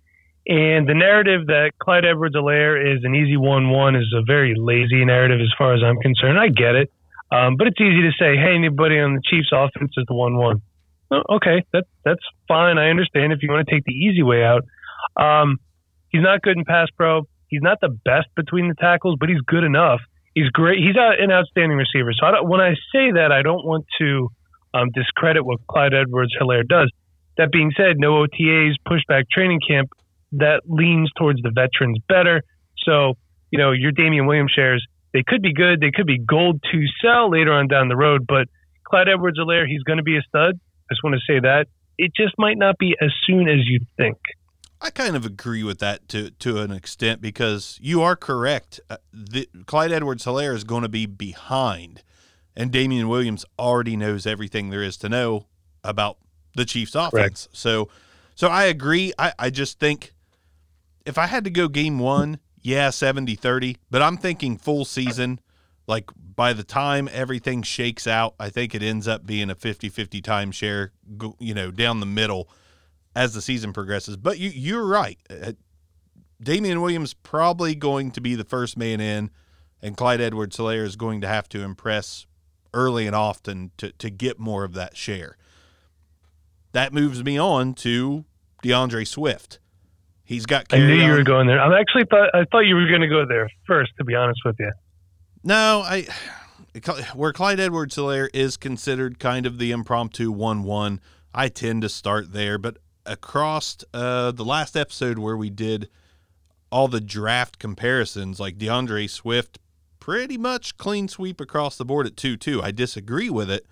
And 0.47 0.89
the 0.89 0.95
narrative 0.95 1.47
that 1.47 1.73
Clyde 1.81 2.05
Edwards 2.05 2.35
Helaire 2.35 2.75
is 2.75 3.05
an 3.05 3.15
easy 3.15 3.37
1 3.37 3.71
1 3.71 3.97
is 3.97 4.13
a 4.17 4.23
very 4.27 4.55
lazy 4.59 5.05
narrative 5.05 5.41
as 5.41 5.53
far 5.57 5.75
as 5.75 5.83
I'm 5.85 5.99
concerned. 5.99 6.39
I 6.39 6.49
get 6.49 6.75
it. 6.75 6.93
Um, 7.31 7.57
but 7.57 7.69
it's 7.69 7.81
easy 7.81 8.03
to 8.03 8.13
say, 8.19 8.37
hey, 8.37 8.55
anybody 8.55 8.99
on 8.99 9.15
the 9.15 9.23
Chiefs 9.25 9.51
offense 9.53 9.93
is 9.97 10.05
the 10.09 10.15
1 10.15 10.37
1. 10.37 10.63
Okay, 11.13 11.65
that, 11.73 11.85
that's 12.05 12.23
fine. 12.49 12.79
I 12.79 12.89
understand 12.89 13.33
if 13.33 13.43
you 13.43 13.51
want 13.51 13.67
to 13.69 13.75
take 13.75 13.85
the 13.85 13.93
easy 13.93 14.23
way 14.23 14.43
out. 14.43 14.65
Um, 15.17 15.59
he's 16.09 16.23
not 16.23 16.43
good 16.43 16.57
in 16.57 16.65
pass 16.65 16.89
pro. 16.97 17.23
He's 17.49 17.63
not 17.63 17.79
the 17.81 17.91
best 18.05 18.29
between 18.35 18.69
the 18.69 18.75
tackles, 18.75 19.17
but 19.21 19.29
he's 19.29 19.41
good 19.47 19.65
enough. 19.65 20.01
He's 20.35 20.49
great. 20.49 20.79
He's 20.79 20.97
an 20.97 21.31
outstanding 21.31 21.77
receiver. 21.77 22.13
So 22.19 22.25
I 22.25 22.41
when 22.41 22.61
I 22.61 22.73
say 22.93 23.13
that, 23.13 23.31
I 23.31 23.43
don't 23.43 23.67
want 23.67 23.85
to 24.01 24.29
um, 24.73 24.89
discredit 24.95 25.45
what 25.45 25.61
Clyde 25.67 25.93
Edwards 25.93 26.33
Helaire 26.41 26.67
does. 26.67 26.91
That 27.37 27.53
being 27.53 27.73
said, 27.77 27.97
no 27.99 28.25
OTAs, 28.25 28.73
pushback 28.89 29.25
training 29.31 29.61
camp, 29.67 29.91
that 30.33 30.63
leans 30.67 31.11
towards 31.19 31.43
the 31.43 31.51
veterans 31.55 31.99
better. 32.09 32.43
So, 32.85 33.15
you 33.51 33.59
know, 33.59 33.73
your 33.73 33.93
Damien 33.93 34.27
Williams 34.27 34.53
shares, 34.55 34.85
they 35.13 35.23
could 35.27 35.43
be 35.43 35.53
good. 35.53 35.81
They 35.81 35.91
could 35.91 36.07
be 36.07 36.19
gold 36.19 36.63
to 36.73 36.85
sell 37.03 37.31
later 37.31 37.53
on 37.53 37.69
down 37.69 37.89
the 37.89 37.97
road. 37.97 38.27
But 38.27 38.49
Clyde 38.85 39.09
Edwards 39.09 39.39
Helaire, 39.39 39.67
he's 39.67 39.83
going 39.83 39.99
to 39.99 40.03
be 40.03 40.17
a 40.17 40.23
stud. 40.23 40.59
I 40.93 40.95
just 40.95 41.05
want 41.05 41.15
to 41.15 41.33
say 41.33 41.41
that. 41.41 41.69
It 41.97 42.13
just 42.15 42.35
might 42.37 42.59
not 42.59 42.77
be 42.77 42.95
as 43.01 43.11
soon 43.27 43.49
as 43.49 43.67
you 43.67 43.81
think. 43.97 44.19
I 44.81 44.91
kind 44.91 45.17
of 45.17 45.25
agree 45.25 45.63
with 45.63 45.79
that 45.79 46.07
to, 46.09 46.31
to 46.31 46.61
an 46.61 46.71
extent 46.71 47.23
because 47.23 47.79
you 47.81 48.03
are 48.03 48.17
correct. 48.17 48.81
Uh, 48.91 48.97
the, 49.13 49.49
Clyde 49.67 49.93
Edwards 49.93 50.25
Helaire 50.25 50.55
is 50.55 50.65
going 50.65 50.83
to 50.83 50.89
be 50.89 51.07
behind, 51.07 52.03
and 52.55 52.71
Damien 52.71 53.09
Williams 53.09 53.47
already 53.59 53.97
knows 53.97 54.27
everything 54.27 54.71
there 54.71 54.83
is 54.83 54.97
to 54.99 55.09
know 55.09 55.47
about 55.83 56.19
the 56.57 56.67
Chiefs' 56.67 56.95
offense. 56.95 57.49
So, 57.53 57.89
so 58.35 58.49
I 58.49 58.65
agree. 58.65 59.13
I, 59.19 59.33
I 59.39 59.51
just 59.51 59.79
think 59.79 60.13
if 61.07 61.17
I 61.17 61.27
had 61.27 61.45
to 61.45 61.51
go 61.51 61.69
game 61.69 61.99
one, 61.99 62.39
yeah, 62.61 62.91
70 62.91 63.35
30, 63.35 63.77
but 63.91 64.03
I'm 64.03 64.17
thinking 64.19 64.59
full 64.59 64.85
season. 64.85 65.41
Like 65.93 66.09
by 66.17 66.55
the 66.55 66.65
time 66.65 67.07
everything 67.13 67.61
shakes 67.61 68.07
out, 68.07 68.35
I 68.41 68.49
think 68.49 68.75
it 68.75 68.83
ends 68.83 69.07
up 69.07 69.27
being 69.27 69.51
a 69.51 69.55
50 69.55 69.91
50 69.91 70.23
timeshare, 70.23 70.89
you 71.39 71.53
know, 71.53 71.71
down 71.71 72.01
the 72.01 72.07
middle 72.07 72.49
as 73.15 73.35
the 73.35 73.43
season 73.43 73.75
progresses. 73.75 74.17
But 74.17 74.39
you, 74.39 74.49
you're 74.49 74.87
right. 74.87 75.19
Uh, 75.29 75.53
Damien 76.43 76.81
Williams 76.81 77.13
probably 77.13 77.75
going 77.75 78.11
to 78.13 78.23
be 78.23 78.35
the 78.35 78.43
first 78.43 78.79
man 78.79 79.03
in, 79.03 79.29
and 79.83 79.95
Clyde 79.95 80.23
Edwards 80.23 80.57
Helaire 80.57 80.85
is 80.85 80.97
going 80.97 81.21
to 81.21 81.29
have 81.29 81.47
to 81.51 81.61
impress 81.61 82.25
early 82.73 83.07
and 83.07 83.15
often 83.15 83.73
to, 83.77 83.93
to 83.93 84.09
get 84.09 84.39
more 84.39 84.65
of 84.65 84.73
that 84.73 84.97
share. 84.97 85.37
That 86.73 86.95
moves 86.95 87.23
me 87.23 87.37
on 87.37 87.75
to 87.75 88.25
D'Andre 88.63 89.05
Swift. 89.05 89.59
He's 90.25 90.47
got 90.47 90.73
I 90.73 90.79
knew 90.79 90.95
you 90.95 91.13
were 91.13 91.23
going 91.23 91.49
there. 91.49 91.61
I 91.61 91.79
actually 91.79 92.07
thought 92.07 92.31
I 92.35 92.47
thought 92.51 92.61
you 92.61 92.77
were 92.77 92.89
going 92.89 93.03
to 93.03 93.09
go 93.09 93.27
there 93.27 93.51
first. 93.67 93.93
To 93.99 94.05
be 94.05 94.15
honest 94.15 94.41
with 94.47 94.57
you, 94.59 94.73
No, 95.45 95.83
I 95.85 96.07
where 97.15 97.33
Clyde 97.33 97.61
Edwards 97.61 97.97
Helaire 97.97 98.29
is 98.33 98.57
considered 98.57 99.19
kind 99.19 99.45
of 99.45 99.59
the 99.59 99.73
impromptu 99.73 100.31
one 100.31 100.63
one. 100.63 101.01
I 101.35 101.49
tend 101.49 101.83
to 101.83 101.89
start 101.89 102.33
there, 102.33 102.59
but 102.59 102.79
across 103.05 103.79
uh, 103.93 104.33
the 104.33 104.45
last 104.45 104.77
episode 104.77 105.19
where 105.19 105.37
we 105.37 105.51
did 105.51 105.89
all 106.71 106.89
the 106.89 107.01
draft 107.01 107.59
comparisons, 107.59 108.41
like 108.41 108.59
D'Andre 108.59 109.07
Swift, 109.07 109.59
pretty 110.01 110.39
much 110.39 110.77
clean 110.79 111.09
sweep 111.09 111.41
across 111.41 111.77
the 111.77 111.85
board 111.85 112.07
at 112.07 112.17
2 112.17 112.37
2. 112.37 112.63
I 112.63 112.71
disagree 112.71 113.31
with 113.31 113.51
it, 113.51 113.67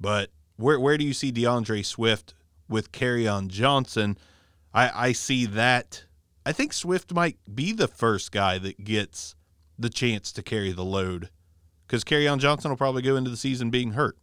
but 0.00 0.30
where, 0.56 0.78
where 0.78 0.98
do 0.98 1.04
you 1.04 1.14
see 1.14 1.30
D'Andre 1.30 1.82
Swift 1.82 2.34
with 2.68 2.92
Kerryon 2.92 3.48
Johnson? 3.48 4.18
I, 4.74 5.08
I 5.08 5.12
see 5.12 5.46
that. 5.46 6.04
I 6.44 6.52
think 6.52 6.72
Swift 6.72 7.14
might 7.14 7.38
be 7.52 7.72
the 7.72 7.88
first 7.88 8.32
guy 8.32 8.58
that 8.58 8.84
gets 8.84 9.34
the 9.82 9.90
chance 9.90 10.32
to 10.32 10.42
carry 10.42 10.72
the 10.72 10.84
load 10.84 11.28
because 11.86 12.04
Kerryon 12.04 12.38
Johnson 12.38 12.70
will 12.70 12.78
probably 12.78 13.02
go 13.02 13.16
into 13.16 13.30
the 13.30 13.36
season 13.36 13.70
being 13.70 13.92
hurt. 13.92 14.16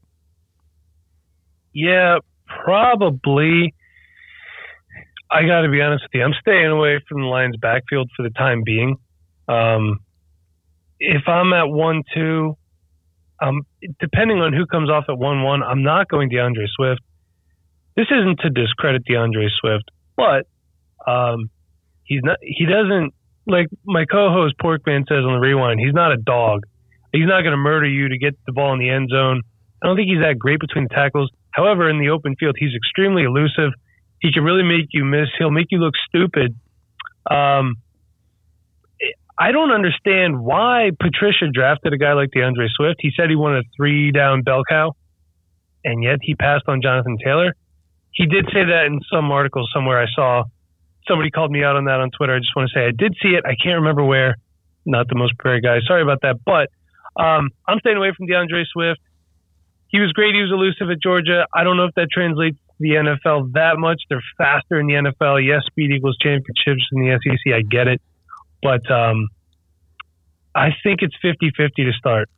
Yeah, 1.73 2.17
probably. 2.63 3.75
I 5.31 5.45
got 5.45 5.61
to 5.61 5.69
be 5.69 5.79
honest 5.79 6.03
with 6.05 6.11
you. 6.15 6.23
I'm 6.23 6.33
staying 6.41 6.65
away 6.65 6.99
from 7.07 7.21
the 7.21 7.27
Lions' 7.27 7.57
backfield 7.61 8.09
for 8.17 8.23
the 8.23 8.31
time 8.31 8.63
being. 8.65 8.95
Um, 9.47 9.99
if 10.99 11.27
I'm 11.27 11.53
at 11.53 11.65
one 11.69 12.01
two, 12.13 12.57
um, 13.41 13.61
depending 13.99 14.39
on 14.39 14.53
who 14.53 14.65
comes 14.65 14.89
off 14.89 15.05
at 15.07 15.17
one 15.17 15.43
one, 15.43 15.61
I'm 15.61 15.83
not 15.83 16.09
going 16.09 16.29
D'Andre 16.29 16.65
Swift. 16.75 17.01
This 17.95 18.07
isn't 18.09 18.39
to 18.39 18.49
discredit 18.49 19.03
D'Andre 19.05 19.47
Swift, 19.59 19.91
but 20.17 20.47
um, 21.05 21.49
he's 22.03 22.21
not. 22.23 22.37
He 22.41 22.65
doesn't 22.65 23.13
like 23.49 23.67
my 23.85 24.05
co-host 24.05 24.55
Porkman 24.61 25.07
says 25.07 25.23
on 25.25 25.33
the 25.33 25.39
rewind. 25.39 25.79
He's 25.79 25.93
not 25.93 26.11
a 26.11 26.17
dog. 26.17 26.63
He's 27.11 27.27
not 27.27 27.41
going 27.41 27.51
to 27.51 27.57
murder 27.57 27.87
you 27.87 28.09
to 28.09 28.17
get 28.17 28.37
the 28.45 28.53
ball 28.53 28.73
in 28.73 28.79
the 28.79 28.89
end 28.89 29.09
zone. 29.11 29.41
I 29.81 29.87
don't 29.87 29.95
think 29.95 30.09
he's 30.09 30.21
that 30.21 30.37
great 30.37 30.59
between 30.59 30.85
the 30.89 30.93
tackles. 30.93 31.31
However, 31.51 31.89
in 31.89 31.99
the 31.99 32.09
open 32.09 32.35
field, 32.39 32.55
he's 32.57 32.75
extremely 32.75 33.23
elusive. 33.23 33.71
He 34.21 34.31
can 34.31 34.43
really 34.43 34.63
make 34.63 34.87
you 34.91 35.05
miss. 35.05 35.29
He'll 35.37 35.51
make 35.51 35.67
you 35.71 35.79
look 35.79 35.93
stupid. 36.07 36.55
Um, 37.29 37.75
I 39.39 39.51
don't 39.53 39.71
understand 39.71 40.39
why 40.41 40.91
Patricia 40.99 41.47
drafted 41.51 41.93
a 41.93 41.97
guy 41.97 42.13
like 42.13 42.31
D'Andre 42.31 42.67
Swift. 42.75 42.97
He 42.99 43.11
said 43.15 43.29
he 43.29 43.37
wanted 43.37 43.65
a 43.65 43.69
three 43.75 44.11
down 44.11 44.41
bell 44.41 44.63
cow, 44.67 44.93
and 45.85 46.03
yet 46.03 46.19
he 46.21 46.35
passed 46.35 46.65
on 46.67 46.81
Jonathan 46.81 47.17
Taylor. 47.23 47.55
He 48.11 48.25
did 48.25 48.45
say 48.47 48.65
that 48.65 48.85
in 48.87 48.99
some 49.11 49.31
article 49.31 49.65
somewhere 49.73 50.01
I 50.01 50.07
saw. 50.13 50.43
Somebody 51.07 51.31
called 51.31 51.51
me 51.51 51.63
out 51.63 51.75
on 51.75 51.85
that 51.85 51.99
on 51.99 52.11
Twitter. 52.11 52.35
I 52.35 52.39
just 52.39 52.55
want 52.55 52.69
to 52.69 52.73
say 52.77 52.85
I 52.85 52.91
did 52.91 53.15
see 53.21 53.29
it. 53.29 53.43
I 53.45 53.55
can't 53.61 53.81
remember 53.81 54.03
where. 54.03 54.35
Not 54.85 55.07
the 55.07 55.15
most 55.15 55.37
prepared 55.37 55.63
guy. 55.63 55.79
Sorry 55.85 56.01
about 56.01 56.21
that. 56.21 56.37
But 56.45 56.69
um, 57.21 57.49
I'm 57.67 57.79
staying 57.79 57.97
away 57.97 58.11
from 58.15 58.27
D'Andre 58.27 58.63
Swift. 58.71 59.01
He 59.89 59.99
was 59.99 60.11
great. 60.13 60.35
He 60.35 60.41
was 60.41 60.51
elusive 60.51 60.89
at 60.91 61.01
Georgia. 61.01 61.45
I 61.53 61.63
don't 61.63 61.77
know 61.77 61.85
if 61.85 61.95
that 61.95 62.07
translates 62.11 62.57
to 62.57 62.75
the 62.79 62.91
NFL 62.91 63.53
that 63.53 63.77
much. 63.77 64.01
They're 64.09 64.23
faster 64.37 64.79
in 64.79 64.87
the 64.87 64.93
NFL. 64.93 65.45
Yes, 65.45 65.63
speed 65.65 65.91
equals 65.91 66.17
championships 66.21 66.85
in 66.93 67.01
the 67.01 67.19
SEC. 67.21 67.53
I 67.53 67.61
get 67.61 67.87
it. 67.87 68.01
But 68.61 68.89
um, 68.91 69.27
I 70.53 70.69
think 70.83 71.01
it's 71.01 71.15
50 71.21 71.51
50 71.57 71.85
to 71.85 71.91
start, 71.93 72.29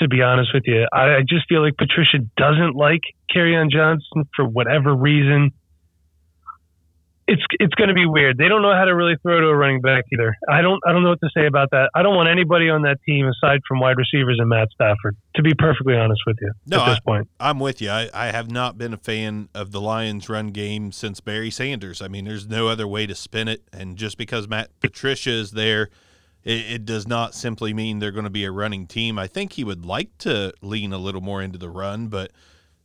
to 0.00 0.08
be 0.08 0.22
honest 0.22 0.50
with 0.52 0.64
you. 0.66 0.86
I, 0.92 1.16
I 1.16 1.20
just 1.26 1.48
feel 1.48 1.62
like 1.62 1.76
Patricia 1.76 2.18
doesn't 2.36 2.74
like 2.74 3.02
Kerryon 3.34 3.70
Johnson 3.70 4.28
for 4.34 4.44
whatever 4.44 4.94
reason 4.94 5.52
it's 7.28 7.42
it's 7.58 7.74
going 7.74 7.88
to 7.88 7.94
be 7.94 8.06
weird. 8.06 8.38
They 8.38 8.48
don't 8.48 8.62
know 8.62 8.74
how 8.74 8.84
to 8.84 8.94
really 8.94 9.16
throw 9.22 9.40
to 9.40 9.48
a 9.48 9.56
running 9.56 9.80
back 9.80 10.04
either. 10.12 10.36
I 10.48 10.62
don't 10.62 10.80
I 10.86 10.92
don't 10.92 11.02
know 11.02 11.10
what 11.10 11.20
to 11.20 11.30
say 11.36 11.46
about 11.46 11.70
that. 11.72 11.90
I 11.94 12.02
don't 12.02 12.14
want 12.14 12.28
anybody 12.28 12.70
on 12.70 12.82
that 12.82 12.98
team 13.04 13.26
aside 13.26 13.60
from 13.66 13.80
wide 13.80 13.96
receivers 13.96 14.38
and 14.38 14.48
Matt 14.48 14.68
Stafford. 14.72 15.16
To 15.34 15.42
be 15.42 15.52
perfectly 15.54 15.96
honest 15.96 16.22
with 16.26 16.36
you, 16.40 16.52
no, 16.66 16.82
at 16.82 16.86
this 16.86 16.98
I, 16.98 17.00
point, 17.00 17.28
I'm 17.40 17.58
with 17.58 17.82
you. 17.82 17.90
I, 17.90 18.08
I 18.14 18.26
have 18.26 18.50
not 18.50 18.78
been 18.78 18.94
a 18.94 18.98
fan 18.98 19.48
of 19.54 19.72
the 19.72 19.80
Lions' 19.80 20.28
run 20.28 20.48
game 20.48 20.92
since 20.92 21.20
Barry 21.20 21.50
Sanders. 21.50 22.00
I 22.00 22.08
mean, 22.08 22.24
there's 22.24 22.46
no 22.46 22.68
other 22.68 22.86
way 22.86 23.06
to 23.06 23.14
spin 23.14 23.48
it. 23.48 23.62
And 23.72 23.96
just 23.96 24.18
because 24.18 24.46
Matt 24.46 24.70
Patricia 24.80 25.30
is 25.30 25.50
there, 25.50 25.90
it, 26.44 26.70
it 26.70 26.84
does 26.84 27.08
not 27.08 27.34
simply 27.34 27.74
mean 27.74 27.98
they're 27.98 28.12
going 28.12 28.24
to 28.24 28.30
be 28.30 28.44
a 28.44 28.52
running 28.52 28.86
team. 28.86 29.18
I 29.18 29.26
think 29.26 29.54
he 29.54 29.64
would 29.64 29.84
like 29.84 30.16
to 30.18 30.52
lean 30.62 30.92
a 30.92 30.98
little 30.98 31.20
more 31.20 31.42
into 31.42 31.58
the 31.58 31.70
run, 31.70 32.06
but 32.06 32.30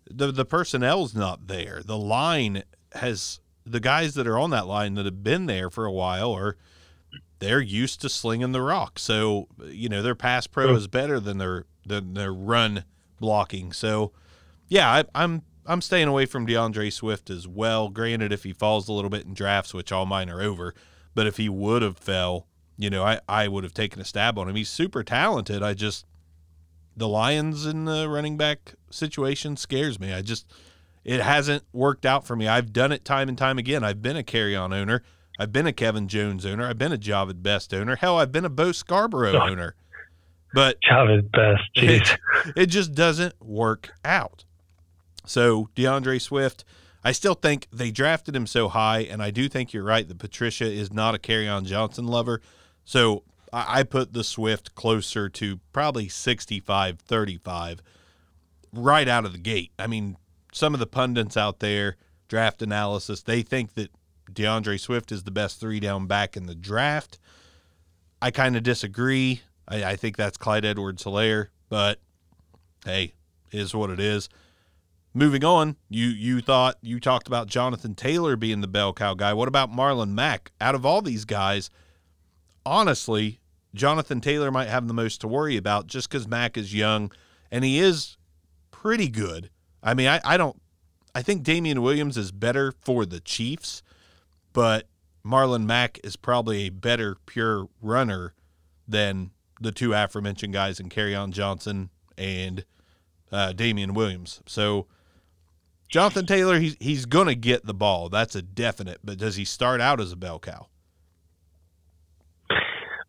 the 0.09 0.31
the 0.31 0.45
personnel's 0.45 1.13
not 1.13 1.47
there. 1.47 1.81
The 1.85 1.97
line 1.97 2.63
has 2.93 3.39
the 3.71 3.79
guys 3.79 4.13
that 4.15 4.27
are 4.27 4.37
on 4.37 4.49
that 4.51 4.67
line 4.67 4.95
that 4.95 5.05
have 5.05 5.23
been 5.23 5.45
there 5.45 5.69
for 5.69 5.85
a 5.85 5.91
while 5.91 6.31
are 6.31 6.57
they're 7.39 7.61
used 7.61 8.01
to 8.01 8.09
slinging 8.09 8.51
the 8.51 8.61
rock. 8.61 8.99
So 8.99 9.47
you 9.65 9.89
know 9.89 10.01
their 10.01 10.15
pass 10.15 10.47
pro 10.47 10.75
is 10.75 10.87
better 10.87 11.19
than 11.19 11.37
their 11.37 11.65
than 11.85 12.13
their 12.13 12.33
run 12.33 12.83
blocking. 13.19 13.73
So 13.73 14.11
yeah, 14.67 14.89
I, 14.89 15.03
I'm 15.15 15.43
I'm 15.65 15.81
staying 15.81 16.07
away 16.07 16.25
from 16.25 16.45
D'Andre 16.45 16.89
Swift 16.89 17.29
as 17.29 17.47
well. 17.47 17.89
Granted, 17.89 18.31
if 18.31 18.43
he 18.43 18.53
falls 18.53 18.87
a 18.87 18.93
little 18.93 19.09
bit 19.09 19.25
in 19.25 19.33
drafts, 19.33 19.73
which 19.73 19.91
all 19.91 20.05
mine 20.05 20.29
are 20.29 20.41
over, 20.41 20.73
but 21.15 21.27
if 21.27 21.37
he 21.37 21.49
would 21.49 21.81
have 21.81 21.97
fell, 21.97 22.47
you 22.77 22.89
know, 22.89 23.03
I 23.03 23.19
I 23.27 23.47
would 23.47 23.63
have 23.63 23.73
taken 23.73 24.01
a 24.01 24.05
stab 24.05 24.37
on 24.37 24.49
him. 24.49 24.55
He's 24.55 24.69
super 24.69 25.03
talented. 25.03 25.63
I 25.63 25.73
just 25.73 26.05
the 26.95 27.07
Lions 27.07 27.65
in 27.65 27.85
the 27.85 28.09
running 28.09 28.37
back 28.37 28.73
situation 28.89 29.55
scares 29.57 29.99
me. 29.99 30.13
I 30.13 30.21
just 30.21 30.45
it 31.03 31.21
hasn't 31.21 31.63
worked 31.73 32.05
out 32.05 32.25
for 32.25 32.35
me. 32.35 32.47
I've 32.47 32.73
done 32.73 32.91
it 32.91 33.03
time 33.03 33.29
and 33.29 33.37
time 33.37 33.57
again. 33.57 33.83
I've 33.83 34.01
been 34.01 34.17
a 34.17 34.23
Kerryon 34.23 34.73
owner. 34.73 35.03
I've 35.39 35.51
been 35.51 35.65
a 35.65 35.73
Kevin 35.73 36.07
Jones 36.07 36.45
owner. 36.45 36.67
I've 36.67 36.77
been 36.77 36.91
a 36.91 36.97
Jahvid 36.97 37.41
Best 37.41 37.73
owner. 37.73 37.95
Hell, 37.95 38.19
I've 38.19 38.31
been 38.31 38.45
a 38.45 38.49
Bo 38.49 38.71
Scarborough 38.71 39.35
oh. 39.35 39.41
owner. 39.49 39.75
But 40.53 40.77
Jahvid 40.81 41.31
Best, 41.31 41.63
jeez. 41.75 42.17
It, 42.45 42.53
it 42.55 42.65
just 42.67 42.93
doesn't 42.93 43.33
work 43.41 43.91
out. 44.05 44.45
So 45.25 45.69
D'Andre 45.75 46.19
Swift, 46.19 46.65
I 47.03 47.11
still 47.11 47.35
think 47.35 47.67
they 47.71 47.89
drafted 47.89 48.35
him 48.35 48.45
so 48.45 48.67
high, 48.67 48.99
and 48.99 49.23
I 49.23 49.31
do 49.31 49.49
think 49.49 49.73
you're 49.73 49.83
right 49.83 50.07
that 50.07 50.19
Patricia 50.19 50.65
is 50.65 50.93
not 50.93 51.15
a 51.15 51.19
Kerryon 51.19 51.65
Johnson 51.65 52.05
lover. 52.05 52.41
So 52.85 53.23
I, 53.51 53.79
I 53.79 53.83
put 53.83 54.13
the 54.13 54.23
Swift 54.23 54.75
closer 54.75 55.29
to 55.29 55.59
probably 55.73 56.07
65 56.07 56.99
35 56.99 57.81
right 58.73 59.07
out 59.07 59.25
of 59.25 59.31
the 59.31 59.37
gate. 59.37 59.71
I 59.79 59.87
mean, 59.87 60.17
some 60.51 60.73
of 60.73 60.79
the 60.79 60.87
pundits 60.87 61.37
out 61.37 61.59
there, 61.59 61.97
draft 62.27 62.61
analysis, 62.61 63.21
they 63.21 63.41
think 63.41 63.73
that 63.75 63.91
D'Andre 64.31 64.77
Swift 64.77 65.11
is 65.11 65.23
the 65.23 65.31
best 65.31 65.59
three 65.59 65.79
down 65.79 66.07
back 66.07 66.37
in 66.37 66.45
the 66.45 66.55
draft. 66.55 67.19
I 68.21 68.31
kind 68.31 68.55
of 68.55 68.63
disagree. 68.63 69.41
I, 69.67 69.83
I, 69.83 69.95
think 69.95 70.15
that's 70.15 70.37
Clyde 70.37 70.65
Edwards 70.65 71.03
Helaire, 71.03 71.47
but 71.69 71.99
hey, 72.85 73.13
is 73.51 73.73
what 73.73 73.89
it 73.89 73.99
is. 73.99 74.29
Moving 75.13 75.43
on, 75.43 75.75
you 75.89 76.07
you 76.07 76.39
thought 76.39 76.77
you 76.81 76.99
talked 76.99 77.27
about 77.27 77.47
Jonathan 77.47 77.95
Taylor 77.95 78.37
being 78.37 78.61
the 78.61 78.67
bell 78.67 78.93
cow 78.93 79.13
guy. 79.13 79.33
What 79.33 79.49
about 79.49 79.71
Marlon 79.71 80.11
Mack? 80.11 80.51
Out 80.61 80.73
of 80.73 80.85
all 80.85 81.01
these 81.01 81.25
guys, 81.25 81.69
honestly, 82.65 83.41
Jonathan 83.73 84.21
Taylor 84.21 84.51
might 84.51 84.69
have 84.69 84.87
the 84.87 84.93
most 84.93 85.19
to 85.21 85.27
worry 85.27 85.57
about 85.57 85.87
just 85.87 86.09
because 86.09 86.27
Mack 86.27 86.57
is 86.57 86.73
young 86.73 87.11
and 87.51 87.65
he 87.65 87.79
is 87.79 88.17
pretty 88.71 89.09
good. 89.09 89.49
I 89.83 89.93
mean, 89.93 90.07
I, 90.07 90.21
I 90.23 90.37
don't 90.37 90.61
I 91.13 91.21
think 91.21 91.43
Damien 91.43 91.81
Williams 91.81 92.17
is 92.17 92.31
better 92.31 92.71
for 92.71 93.05
the 93.05 93.19
Chiefs, 93.19 93.83
but 94.53 94.87
Marlon 95.25 95.65
Mack 95.65 95.99
is 96.03 96.15
probably 96.15 96.67
a 96.67 96.69
better 96.69 97.17
pure 97.25 97.67
runner 97.81 98.33
than 98.87 99.31
the 99.59 99.71
two 99.71 99.93
aforementioned 99.93 100.53
guys 100.53 100.79
in 100.79 100.89
Kerryon 100.89 101.31
Johnson 101.31 101.89
and 102.17 102.65
uh, 103.31 103.53
Damien 103.53 103.93
Williams. 103.93 104.41
So 104.45 104.87
Jonathan 105.89 106.25
Taylor, 106.25 106.59
he's 106.59 106.77
he's 106.79 107.05
gonna 107.05 107.35
get 107.35 107.65
the 107.65 107.73
ball. 107.73 108.09
That's 108.09 108.35
a 108.35 108.41
definite. 108.41 108.99
But 109.03 109.17
does 109.17 109.35
he 109.35 109.45
start 109.45 109.81
out 109.81 109.99
as 109.99 110.11
a 110.11 110.15
bell 110.15 110.39
cow? 110.39 110.67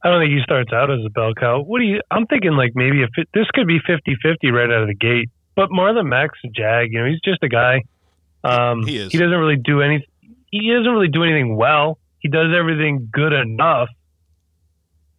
I 0.04 0.10
don't 0.10 0.20
think 0.20 0.32
he 0.32 0.40
starts 0.42 0.72
out 0.72 0.90
as 0.90 0.98
a 1.06 1.10
bell 1.10 1.32
cow. 1.32 1.62
What 1.62 1.78
do 1.78 1.84
you? 1.84 2.00
I'm 2.10 2.26
thinking 2.26 2.52
like 2.52 2.72
maybe 2.74 3.02
if 3.02 3.10
this 3.32 3.46
could 3.54 3.68
be 3.68 3.78
50-50 3.78 4.52
right 4.52 4.68
out 4.68 4.82
of 4.82 4.88
the 4.88 4.94
gate. 4.94 5.30
But 5.54 5.70
Marlon 5.70 6.06
Mack's 6.06 6.38
a 6.44 6.48
jag. 6.48 6.92
You 6.92 7.00
know, 7.00 7.06
he's 7.06 7.20
just 7.24 7.42
a 7.42 7.48
guy. 7.48 7.82
Um, 8.44 8.86
he 8.86 8.96
is. 8.96 9.12
He 9.12 9.18
doesn't 9.18 9.38
really 9.38 9.60
do 9.62 9.80
any. 9.80 10.06
He 10.50 10.70
doesn't 10.70 10.90
really 10.90 11.08
do 11.08 11.22
anything 11.22 11.56
well. 11.56 11.98
He 12.18 12.28
does 12.28 12.54
everything 12.56 13.08
good 13.12 13.32
enough. 13.32 13.88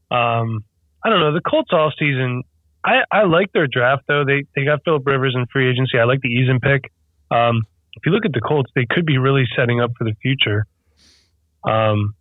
Um, 0.09 0.63
I 1.03 1.09
don't 1.09 1.19
know. 1.19 1.33
The 1.33 1.41
Colts 1.41 1.71
off 1.71 1.93
season, 1.99 2.43
I, 2.83 3.03
I 3.11 3.23
like 3.23 3.51
their 3.51 3.67
draft 3.67 4.03
though. 4.07 4.23
They 4.25 4.43
they 4.55 4.65
got 4.65 4.83
Philip 4.85 5.05
Rivers 5.05 5.35
in 5.35 5.45
free 5.51 5.69
agency. 5.69 5.97
I 5.99 6.05
like 6.05 6.21
the 6.21 6.29
Eason 6.29 6.61
pick. 6.61 6.91
Um, 7.31 7.63
if 7.95 8.05
you 8.05 8.11
look 8.11 8.25
at 8.25 8.33
the 8.33 8.41
Colts, 8.41 8.71
they 8.75 8.85
could 8.89 9.05
be 9.05 9.17
really 9.17 9.45
setting 9.55 9.81
up 9.81 9.91
for 9.97 10.03
the 10.03 10.13
future. 10.21 10.65
Um, 11.63 12.15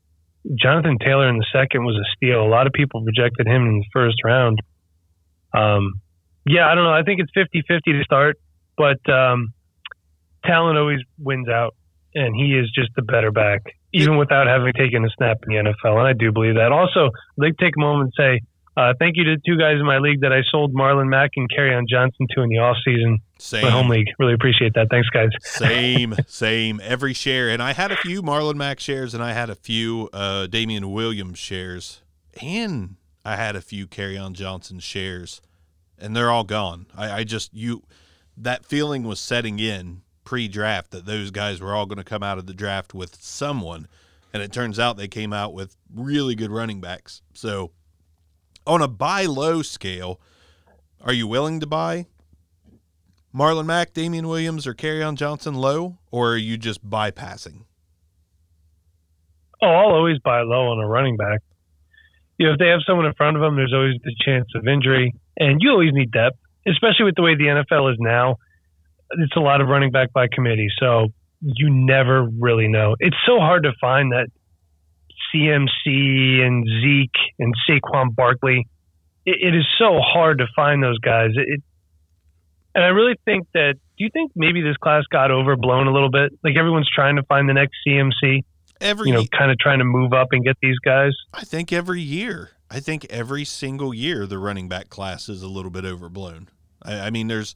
Jonathan 0.55 0.99
Taylor 0.99 1.29
in 1.29 1.39
the 1.39 1.47
second 1.53 1.85
was 1.85 1.97
a 1.97 2.07
steal. 2.17 2.43
A 2.43 2.49
lot 2.49 2.67
of 2.67 2.73
people 2.73 3.03
rejected 3.03 3.47
him 3.47 3.67
in 3.67 3.79
the 3.79 3.85
first 3.93 4.17
round. 4.25 4.61
Um, 5.55 6.01
yeah, 6.47 6.69
I 6.69 6.75
don't 6.75 6.85
know. 6.85 6.93
I 6.93 7.03
think 7.03 7.21
it's 7.21 7.31
50 7.35 7.63
50 7.67 7.93
to 7.93 8.05
start, 8.05 8.39
but 8.77 8.99
um, 9.11 9.53
talent 10.45 10.79
always 10.79 11.01
wins 11.19 11.49
out, 11.49 11.75
and 12.15 12.35
he 12.35 12.59
is 12.59 12.71
just 12.75 12.91
the 12.97 13.03
better 13.03 13.31
back, 13.31 13.63
even 13.93 14.17
without 14.17 14.47
having 14.47 14.73
taken 14.73 15.05
a 15.05 15.09
snap 15.17 15.39
in 15.47 15.55
the 15.55 15.71
NFL. 15.71 15.99
And 15.99 16.07
I 16.07 16.13
do 16.13 16.33
believe 16.33 16.55
that. 16.55 16.73
Also, 16.73 17.07
I'd 17.07 17.43
like 17.43 17.57
to 17.57 17.65
take 17.65 17.75
a 17.77 17.81
moment 17.81 18.13
and 18.17 18.41
say 18.41 18.47
uh, 18.77 18.95
thank 18.99 19.17
you 19.17 19.25
to 19.25 19.37
the 19.37 19.43
two 19.45 19.59
guys 19.59 19.79
in 19.79 19.85
my 19.85 19.99
league 19.99 20.23
that 20.23 20.33
I 20.33 20.41
sold 20.51 20.73
Marlon 20.73 21.09
Mack 21.09 21.33
and 21.37 21.49
Kerryon 21.51 21.87
Johnson 21.89 22.27
to 22.35 22.43
in 22.43 22.49
the 22.49 22.57
offseason. 22.57 23.19
Same. 23.39 23.63
My 23.63 23.71
home 23.71 23.89
league. 23.89 24.07
Really 24.19 24.33
appreciate 24.33 24.73
that. 24.75 24.89
Thanks, 24.91 25.09
guys. 25.11 25.29
same, 25.43 26.15
same. 26.27 26.81
Every 26.83 27.13
share. 27.13 27.51
And 27.51 27.63
I 27.63 27.75
had 27.75 27.93
a 27.93 27.97
few 27.97 28.23
Marlon 28.23 28.55
Mack 28.55 28.81
shares 28.81 29.13
and 29.13 29.23
I 29.23 29.33
had 29.33 29.51
a 29.51 29.55
few 29.55 30.09
uh, 30.13 30.47
Damien 30.47 30.91
Williams 30.91 31.39
shares 31.39 32.01
and 32.41 32.97
I 33.25 33.37
had 33.37 33.57
a 33.57 33.61
few 33.61 33.87
Kerryon 33.87 34.33
Johnson 34.33 34.79
shares, 34.79 35.43
and 36.03 36.17
they're 36.17 36.31
all 36.31 36.45
gone. 36.45 36.87
I, 36.97 37.21
I 37.21 37.25
just 37.25 37.55
you 37.55 37.83
that 38.37 38.65
feeling 38.65 39.05
was 39.05 39.21
setting 39.21 39.59
in 39.59 40.03
pre-draft 40.25 40.91
that 40.91 41.07
those 41.07 41.31
guys 41.31 41.61
were 41.61 41.75
all 41.75 41.87
going 41.87 41.99
to 41.99 42.05
come 42.05 42.23
out 42.23 42.39
of 42.39 42.47
the 42.47 42.55
draft 42.55 42.95
with 42.95 43.23
someone, 43.23 43.87
and 44.33 44.43
it 44.43 44.53
turns 44.53 44.79
out 44.79 44.97
they 44.97 45.09
came 45.09 45.33
out 45.33 45.53
with 45.53 45.77
really 45.95 46.35
good 46.35 46.51
running 46.51 46.81
backs. 46.81 47.23
So, 47.35 47.73
on 48.67 48.81
a 48.81 48.89
buy 48.89 49.27
low 49.27 49.63
scale, 49.63 50.21
are 51.01 51.13
you 51.13 51.27
willing 51.27 51.61
to 51.61 51.67
buy 51.67 52.07
Marlon 53.35 53.67
Mack, 53.67 53.93
Damien 53.93 54.29
Williams, 54.29 54.67
or 54.67 54.75
Kerryon 54.75 55.17
Johnson 55.17 55.55
low, 55.55 55.99
or 56.11 56.33
are 56.33 56.37
you 56.37 56.57
just 56.57 56.89
bypassing? 56.89 57.65
Oh, 59.61 59.67
I'll 59.67 59.95
always 59.95 60.19
buy 60.19 60.41
low 60.43 60.69
on 60.69 60.81
a 60.83 60.87
running 60.87 61.17
back. 61.17 61.41
You 62.39 62.47
know, 62.47 62.53
if 62.55 62.59
they 62.59 62.69
have 62.69 62.81
someone 62.87 63.07
in 63.07 63.15
front 63.15 63.37
of 63.37 63.43
them, 63.43 63.57
there's 63.57 63.73
always 63.73 63.97
the 64.03 64.15
chance 64.25 64.49
of 64.55 64.67
injury, 64.67 65.15
and 65.37 65.59
you 65.61 65.71
always 65.71 65.93
need 65.93 66.11
depth, 66.11 66.39
especially 66.67 67.05
with 67.05 67.15
the 67.17 67.23
way 67.23 67.35
the 67.35 67.45
NFL 67.45 67.93
is 67.93 67.99
now. 67.99 68.37
It's 69.11 69.37
a 69.37 69.41
lot 69.41 69.61
of 69.61 69.69
running 69.69 69.91
back 69.91 70.13
by 70.13 70.27
committee, 70.33 70.69
so 70.79 71.09
you 71.41 71.71
never 71.71 72.27
really 72.39 72.69
know. 72.69 72.97
It's 72.99 73.17
so 73.27 73.39
hard 73.39 73.65
to 73.65 73.73
find 73.81 74.13
that 74.13 74.29
CMC 75.35 76.41
and 76.41 76.67
Zeke 76.83 77.35
and 77.39 77.55
Saquon 77.69 78.15
Barkley. 78.15 78.67
it, 79.27 79.37
it 79.41 79.57
is 79.57 79.67
so 79.79 80.01
hard 80.01 80.39
to 80.39 80.47
find 80.55 80.83
those 80.83 80.99
guys. 80.99 81.31
It, 81.35 81.63
and 82.75 82.85
I 82.85 82.89
really 82.89 83.17
think 83.25 83.47
that. 83.55 83.75
Do 83.99 84.05
you 84.05 84.11
think 84.11 84.33
maybe 84.35 84.63
this 84.63 84.77
class 84.79 85.05
got 85.13 85.31
overblown 85.31 85.87
a 85.87 85.93
little 85.93 86.11
bit? 86.11 86.33
Like 86.43 86.57
everyone's 86.57 86.89
trying 86.93 87.17
to 87.17 87.23
find 87.25 87.49
the 87.49 87.53
next 87.53 87.75
CMC 87.87 88.43
Every 88.83 89.09
you 89.09 89.15
know, 89.15 89.25
kind 89.27 89.51
of 89.51 89.59
trying 89.59 89.79
to 89.79 89.85
move 89.85 90.13
up 90.13 90.29
and 90.33 90.45
get 90.45 90.57
these 90.61 90.79
guys. 90.81 91.13
I 91.33 91.45
think 91.45 91.73
every 91.73 92.03
year. 92.03 92.51
I 92.73 92.81
think 92.81 93.05
every 93.11 93.45
single 93.45 93.93
year 93.93 94.27
the 94.27 94.39
running 94.39 94.67
back 94.67 94.89
class 94.89 95.29
is 95.29 95.43
a 95.43 95.49
little 95.49 95.71
bit 95.71 95.85
overblown. 95.85 96.49
I, 96.83 97.01
I, 97.01 97.11
mean, 97.11 97.29
there's 97.29 97.55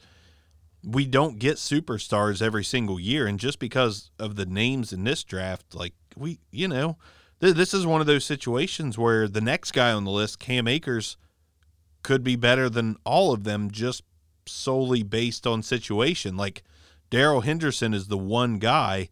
we 0.84 1.06
don't 1.06 1.38
get 1.38 1.56
superstars 1.56 2.42
every 2.42 2.62
single 2.62 3.00
year, 3.00 3.26
and 3.26 3.40
just 3.40 3.58
because 3.58 4.10
of 4.18 4.36
the 4.36 4.44
names 4.44 4.92
in 4.92 5.04
this 5.04 5.24
draft, 5.24 5.74
like 5.74 5.94
we, 6.18 6.38
you 6.50 6.68
know, 6.68 6.98
th- 7.40 7.54
this 7.54 7.72
is 7.72 7.86
one 7.86 8.02
of 8.02 8.06
those 8.06 8.26
situations 8.26 8.98
where 8.98 9.26
the 9.26 9.40
next 9.40 9.72
guy 9.72 9.90
on 9.90 10.04
the 10.04 10.10
list, 10.10 10.38
Cam 10.38 10.68
Akers, 10.68 11.16
could 12.02 12.22
be 12.22 12.36
better 12.36 12.68
than 12.68 12.96
all 13.04 13.32
of 13.32 13.44
them 13.44 13.70
just 13.70 14.02
solely 14.44 15.02
based 15.02 15.46
on 15.46 15.62
situation. 15.62 16.36
Like 16.36 16.62
Darrell 17.08 17.40
Henderson 17.40 17.94
is 17.94 18.08
the 18.08 18.18
one 18.18 18.58
guy 18.58 19.08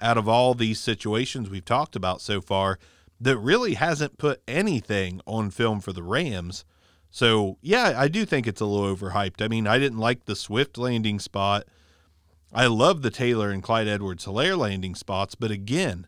out 0.00 0.16
of 0.16 0.28
all 0.28 0.54
these 0.54 0.78
situations 0.78 1.50
we've 1.50 1.64
talked 1.64 1.96
about 1.96 2.20
so 2.20 2.40
far 2.40 2.78
that 3.20 3.36
really 3.38 3.74
hasn't 3.74 4.18
put 4.18 4.42
anything 4.48 5.20
on 5.26 5.50
film 5.50 5.80
for 5.80 5.92
the 5.92 6.02
Rams. 6.02 6.64
So, 7.10 7.58
yeah, 7.60 7.94
I 7.96 8.08
do 8.08 8.24
think 8.24 8.46
it's 8.46 8.60
a 8.60 8.64
little 8.64 8.96
overhyped. 8.96 9.42
I 9.42 9.48
mean, 9.48 9.66
I 9.66 9.78
didn't 9.78 9.98
like 9.98 10.24
the 10.24 10.36
Swift 10.36 10.78
landing 10.78 11.18
spot. 11.18 11.64
I 12.52 12.66
love 12.66 13.02
the 13.02 13.10
Taylor 13.10 13.50
and 13.50 13.62
Clyde 13.62 13.88
Edwards 13.88 14.24
Helaire 14.24 14.56
landing 14.56 14.94
spots, 14.94 15.34
but 15.34 15.50
again, 15.50 16.06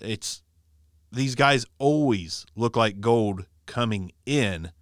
it's 0.00 0.42
these 1.10 1.34
guys 1.34 1.66
always 1.78 2.46
look 2.56 2.76
like 2.76 3.00
gold 3.00 3.46
coming 3.66 4.12
in, 4.26 4.72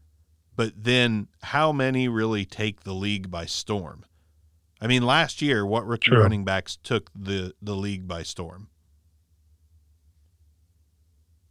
but 0.57 0.73
then 0.77 1.29
how 1.43 1.73
many 1.73 2.09
really 2.09 2.45
take 2.45 2.85
the 2.85 2.95
league 2.95 3.31
by 3.31 3.45
storm? 3.45 4.05
I 4.81 4.87
mean, 4.87 5.03
last 5.03 5.43
year, 5.43 5.67
what 5.67 5.87
rookie 5.87 6.11
True. 6.11 6.23
running 6.23 6.45
backs 6.45 6.77
took 6.83 7.11
the 7.15 7.55
the 7.61 7.75
league 7.75 8.09
by 8.09 8.23
storm? 8.23 8.69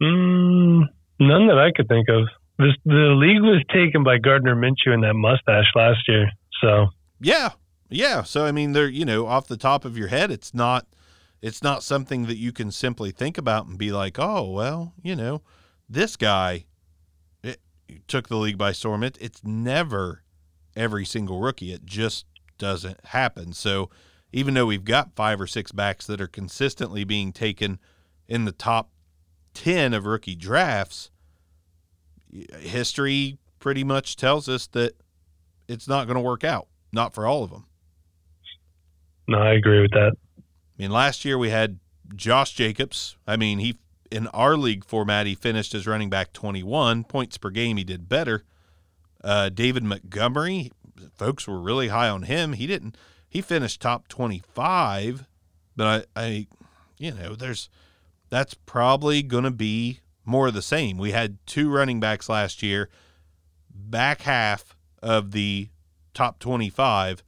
Mm, 0.02 0.84
none 1.20 1.48
that 1.48 1.58
I 1.58 1.72
could 1.76 1.88
think 1.88 2.08
of. 2.10 2.28
This, 2.58 2.76
the 2.86 3.16
league 3.16 3.42
was 3.42 3.64
taken 3.74 4.04
by 4.04 4.18
Gardner 4.18 4.56
Minshew 4.56 4.94
and 4.94 5.04
that 5.04 5.14
mustache 5.14 5.72
last 5.76 6.08
year. 6.08 6.30
So 6.62 6.88
yeah, 7.22 7.52
yeah. 7.90 8.24
So 8.24 8.46
I 8.46 8.52
mean, 8.52 8.74
they're 8.74 8.90
you 8.90 9.06
know 9.06 9.28
off 9.28 9.48
the 9.48 9.58
top 9.58 9.86
of 9.86 9.98
your 9.98 10.10
head, 10.10 10.32
it's 10.32 10.54
not 10.54 10.88
it's 11.42 11.64
not 11.64 11.84
something 11.84 12.26
that 12.26 12.38
you 12.38 12.52
can 12.52 12.72
simply 12.72 13.12
think 13.12 13.38
about 13.38 13.68
and 13.68 13.78
be 13.78 13.92
like, 13.92 14.18
oh 14.20 14.50
well, 14.50 14.94
you 15.02 15.16
know, 15.16 15.42
this 15.88 16.16
guy 16.16 16.66
it, 17.44 17.60
took 18.08 18.28
the 18.28 18.38
league 18.38 18.58
by 18.58 18.72
storm. 18.72 19.04
It 19.04 19.18
it's 19.22 19.44
never 19.44 20.24
every 20.76 21.06
single 21.06 21.40
rookie. 21.40 21.74
It 21.74 21.86
just 21.86 22.26
doesn't 22.58 23.06
happen. 23.06 23.54
So 23.54 23.90
even 24.32 24.54
though 24.54 24.66
we've 24.66 24.86
got 24.86 25.16
five 25.16 25.40
or 25.42 25.48
six 25.48 25.72
backs 25.72 26.06
that 26.08 26.22
are 26.22 26.28
consistently 26.28 27.04
being 27.04 27.32
taken 27.32 27.80
in 28.28 28.46
the 28.46 28.52
top 28.52 28.90
10 29.60 29.94
of 29.94 30.06
rookie 30.06 30.36
drafts, 30.36 31.12
history 32.60 33.38
pretty 33.60 33.84
much 33.84 34.16
tells 34.16 34.48
us 34.48 34.68
that 34.68 34.94
it's 35.68 35.86
not 35.86 36.08
going 36.08 36.16
to 36.16 36.22
work 36.22 36.46
out, 36.46 36.68
not 36.94 37.14
for 37.14 37.28
all 37.28 37.44
of 37.44 37.50
them. 37.50 37.66
No, 39.28 39.38
I 39.38 39.52
agree 39.52 39.82
with 39.82 39.92
that. 39.92 40.14
I 40.38 40.42
mean, 40.78 40.92
last 40.92 41.26
year 41.26 41.38
we 41.38 41.50
had 41.50 41.78
Josh 42.16 42.54
Jacobs. 42.54 43.18
I 43.28 43.36
mean, 43.36 43.60
he 43.60 43.78
in 44.10 44.28
our 44.28 44.56
league 44.56 44.86
format, 44.86 45.28
he 45.28 45.36
finished 45.36 45.76
as 45.76 45.86
running 45.86 46.10
back 46.10 46.32
21 46.32 47.04
points 47.04 47.38
per 47.38 47.50
game. 47.50 47.76
He 47.76 47.84
did 47.84 48.08
better. 48.08 48.46
Uh, 49.22 49.50
David 49.50 49.84
Montgomery, 49.84 50.72
folks 51.18 51.50
were 51.50 51.60
really 51.60 51.90
high 51.90 52.08
on 52.08 52.24
him. 52.24 52.54
He 52.54 52.66
didn't. 52.66 52.96
He 53.28 53.42
finished 53.42 53.82
top 53.82 54.08
25, 54.08 55.28
but 55.76 56.08
I, 56.16 56.22
I 56.22 56.48
you 56.98 57.12
know, 57.14 57.36
there's 57.36 57.70
that's 58.30 58.54
probably 58.54 59.24
going 59.24 59.44
to 59.44 59.52
be 59.52 60.00
more 60.26 60.48
of 60.48 60.54
the 60.54 60.62
same. 60.62 60.98
We 60.98 61.12
had 61.12 61.38
two 61.46 61.70
running 61.70 62.00
backs 62.00 62.30
last 62.30 62.62
year, 62.62 62.90
back 63.70 64.22
half 64.22 64.76
of 65.02 65.32
the 65.32 65.70
top 66.14 66.40
25, 66.40 67.24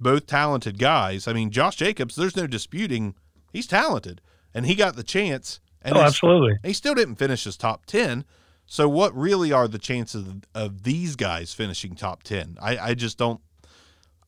both 0.00 0.26
talented 0.26 0.78
guys. 0.78 1.26
I 1.26 1.32
mean, 1.32 1.50
Josh 1.50 1.76
Jacobs, 1.76 2.16
there's 2.16 2.36
no 2.36 2.46
disputing 2.46 3.14
he's 3.52 3.66
talented, 3.66 4.20
and 4.52 4.66
he 4.66 4.74
got 4.74 4.96
the 4.96 5.02
chance. 5.02 5.60
And 5.82 5.96
oh, 5.96 6.00
absolutely. 6.00 6.58
He 6.62 6.72
still 6.72 6.94
didn't 6.94 7.16
finish 7.16 7.44
his 7.44 7.56
top 7.56 7.86
10, 7.86 8.24
so, 8.70 8.86
what 8.86 9.16
really 9.16 9.50
are 9.50 9.66
the 9.66 9.78
chances 9.78 10.26
of 10.54 10.82
these 10.82 11.16
guys 11.16 11.54
finishing 11.54 11.94
top 11.94 12.22
10? 12.22 12.58
I, 12.60 12.76
I 12.76 12.94
just 12.94 13.16
don't. 13.16 13.40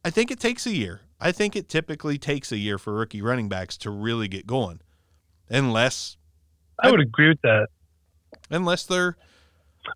I 0.02 0.08
think 0.08 0.30
it 0.30 0.40
takes 0.40 0.66
a 0.66 0.74
year. 0.74 1.02
I 1.20 1.30
think 1.30 1.54
it 1.54 1.68
typically 1.68 2.16
takes 2.16 2.50
a 2.50 2.56
year 2.56 2.78
for 2.78 2.94
rookie 2.94 3.20
running 3.20 3.50
backs 3.50 3.76
to 3.78 3.90
really 3.90 4.28
get 4.28 4.46
going, 4.46 4.80
unless. 5.50 6.16
I 6.82 6.90
would 6.90 7.00
agree 7.00 7.28
with 7.28 7.40
that. 7.42 7.68
Unless 8.50 8.86
they're, 8.86 9.16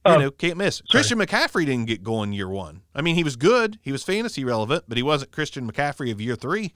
you 0.07 0.13
uh, 0.13 0.17
know, 0.17 0.31
can't 0.31 0.57
miss. 0.57 0.77
Sorry. 0.77 0.87
Christian 0.91 1.19
McCaffrey 1.19 1.65
didn't 1.65 1.87
get 1.87 2.03
going 2.03 2.33
year 2.33 2.49
one. 2.49 2.83
I 2.95 3.01
mean, 3.01 3.15
he 3.15 3.25
was 3.25 3.37
good. 3.37 3.79
He 3.83 3.93
was 3.93 4.03
fantasy 4.03 4.45
relevant, 4.45 4.85
but 4.87 4.97
he 4.97 5.03
wasn't 5.03 5.33
Christian 5.33 5.71
McCaffrey 5.71 6.13
of 6.13 6.21
year 6.21 6.37
three. 6.37 6.75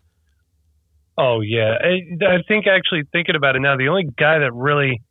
Oh 1.18 1.40
yeah, 1.40 1.74
I, 1.82 2.24
I 2.24 2.42
think 2.46 2.68
actually 2.68 3.02
thinking 3.10 3.34
about 3.34 3.56
it 3.56 3.58
now, 3.58 3.76
the 3.76 3.88
only 3.88 4.04
guy 4.04 4.38
that 4.38 4.52
really 4.54 5.02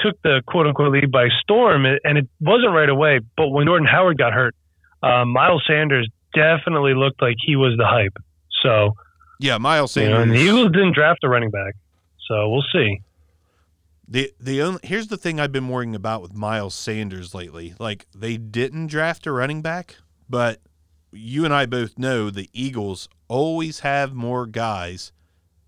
took 0.00 0.20
the 0.22 0.42
quote 0.46 0.66
unquote 0.66 0.92
lead 0.92 1.10
by 1.10 1.28
storm, 1.40 1.86
and 1.86 2.18
it 2.18 2.28
wasn't 2.40 2.74
right 2.74 2.88
away. 2.88 3.20
But 3.38 3.48
when 3.48 3.66
Jordan 3.66 3.86
Howard 3.86 4.18
got 4.18 4.34
hurt, 4.34 4.54
uh, 5.02 5.24
Miles 5.24 5.64
Sanders 5.66 6.08
definitely 6.34 6.92
looked 6.94 7.22
like 7.22 7.36
he 7.44 7.56
was 7.56 7.74
the 7.78 7.86
hype. 7.86 8.12
So 8.62 8.92
yeah, 9.40 9.56
Miles 9.56 9.92
Sanders. 9.92 10.26
You 10.26 10.26
know, 10.26 10.32
the 10.32 10.44
Eagles 10.44 10.72
didn't 10.72 10.94
draft 10.94 11.20
a 11.24 11.28
running 11.30 11.50
back, 11.50 11.74
so 12.26 12.48
we'll 12.48 12.64
see. 12.72 13.02
The 14.08 14.32
the 14.38 14.62
only, 14.62 14.80
here's 14.82 15.08
the 15.08 15.16
thing 15.16 15.40
I've 15.40 15.52
been 15.52 15.68
worrying 15.68 15.94
about 15.94 16.22
with 16.22 16.34
Miles 16.34 16.74
Sanders 16.74 17.34
lately. 17.34 17.74
Like 17.78 18.06
they 18.14 18.36
didn't 18.36 18.86
draft 18.86 19.26
a 19.26 19.32
running 19.32 19.62
back, 19.62 19.96
but 20.28 20.60
you 21.12 21.44
and 21.44 21.52
I 21.52 21.66
both 21.66 21.98
know 21.98 22.30
the 22.30 22.48
Eagles 22.52 23.08
always 23.28 23.80
have 23.80 24.14
more 24.14 24.46
guys 24.46 25.12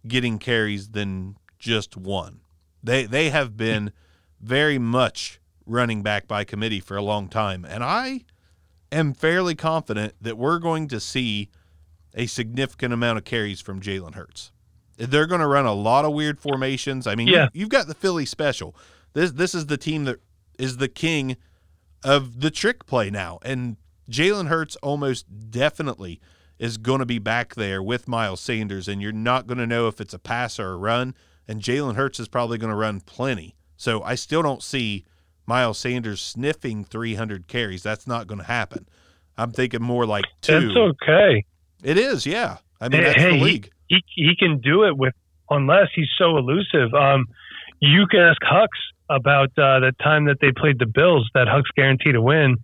getting 0.06 0.38
carries 0.38 0.90
than 0.90 1.36
just 1.58 1.96
one. 1.96 2.40
They 2.82 3.06
they 3.06 3.30
have 3.30 3.56
been 3.56 3.92
very 4.40 4.78
much 4.78 5.40
running 5.66 6.02
back 6.02 6.26
by 6.26 6.44
committee 6.44 6.80
for 6.80 6.96
a 6.96 7.02
long 7.02 7.28
time. 7.28 7.64
And 7.64 7.84
I 7.84 8.24
am 8.90 9.12
fairly 9.12 9.54
confident 9.54 10.14
that 10.20 10.38
we're 10.38 10.58
going 10.58 10.88
to 10.88 11.00
see 11.00 11.50
a 12.14 12.26
significant 12.26 12.92
amount 12.92 13.18
of 13.18 13.24
carries 13.24 13.60
from 13.60 13.80
Jalen 13.80 14.14
Hurts. 14.14 14.52
They're 14.98 15.26
going 15.26 15.40
to 15.40 15.46
run 15.46 15.66
a 15.66 15.72
lot 15.72 16.04
of 16.04 16.12
weird 16.12 16.40
formations. 16.40 17.06
I 17.06 17.14
mean, 17.14 17.28
yeah. 17.28 17.48
you, 17.52 17.62
have 17.62 17.70
got 17.70 17.86
the 17.86 17.94
Philly 17.94 18.26
special. 18.26 18.74
This 19.14 19.32
this 19.32 19.54
is 19.54 19.66
the 19.66 19.76
team 19.76 20.04
that 20.04 20.20
is 20.58 20.76
the 20.76 20.88
king 20.88 21.36
of 22.04 22.40
the 22.40 22.50
trick 22.50 22.84
play 22.86 23.10
now, 23.10 23.38
and 23.42 23.76
Jalen 24.10 24.48
Hurts 24.48 24.76
almost 24.76 25.50
definitely 25.50 26.20
is 26.58 26.76
going 26.76 26.98
to 26.98 27.06
be 27.06 27.18
back 27.18 27.54
there 27.54 27.82
with 27.82 28.08
Miles 28.08 28.40
Sanders, 28.40 28.88
and 28.88 29.00
you're 29.00 29.12
not 29.12 29.46
going 29.46 29.58
to 29.58 29.66
know 29.66 29.86
if 29.86 30.00
it's 30.00 30.14
a 30.14 30.18
pass 30.18 30.58
or 30.58 30.72
a 30.72 30.76
run. 30.76 31.14
And 31.46 31.62
Jalen 31.62 31.94
Hurts 31.94 32.20
is 32.20 32.28
probably 32.28 32.58
going 32.58 32.70
to 32.70 32.76
run 32.76 33.00
plenty. 33.00 33.56
So 33.76 34.02
I 34.02 34.16
still 34.16 34.42
don't 34.42 34.62
see 34.62 35.06
Miles 35.46 35.78
Sanders 35.78 36.20
sniffing 36.20 36.84
300 36.84 37.46
carries. 37.46 37.82
That's 37.82 38.06
not 38.06 38.26
going 38.26 38.40
to 38.40 38.44
happen. 38.44 38.86
I'm 39.38 39.52
thinking 39.52 39.82
more 39.82 40.04
like 40.04 40.24
two. 40.42 40.68
That's 40.68 40.76
okay. 40.76 41.44
It 41.82 41.96
is, 41.96 42.26
yeah. 42.26 42.58
I 42.80 42.88
mean, 42.88 43.02
that's 43.02 43.16
hey, 43.16 43.38
the 43.38 43.44
league. 43.44 43.70
He, 43.88 44.02
he, 44.14 44.36
can 44.38 44.60
do 44.60 44.84
it 44.84 44.96
with 44.96 45.14
unless 45.50 45.88
he's 45.94 46.10
so 46.18 46.36
elusive. 46.36 46.92
Um, 46.94 47.26
you 47.80 48.06
can 48.06 48.20
ask 48.20 48.38
Hucks. 48.42 48.78
about 49.08 49.48
uh, 49.56 49.80
the 49.80 49.92
time 50.02 50.26
that 50.26 50.36
they 50.40 50.52
played 50.52 50.78
the 50.78 50.86
Bills, 50.86 51.28
that 51.34 51.48
Hucks 51.48 51.70
guaranteed 51.74 52.14
to 52.14 52.22
win. 52.22 52.56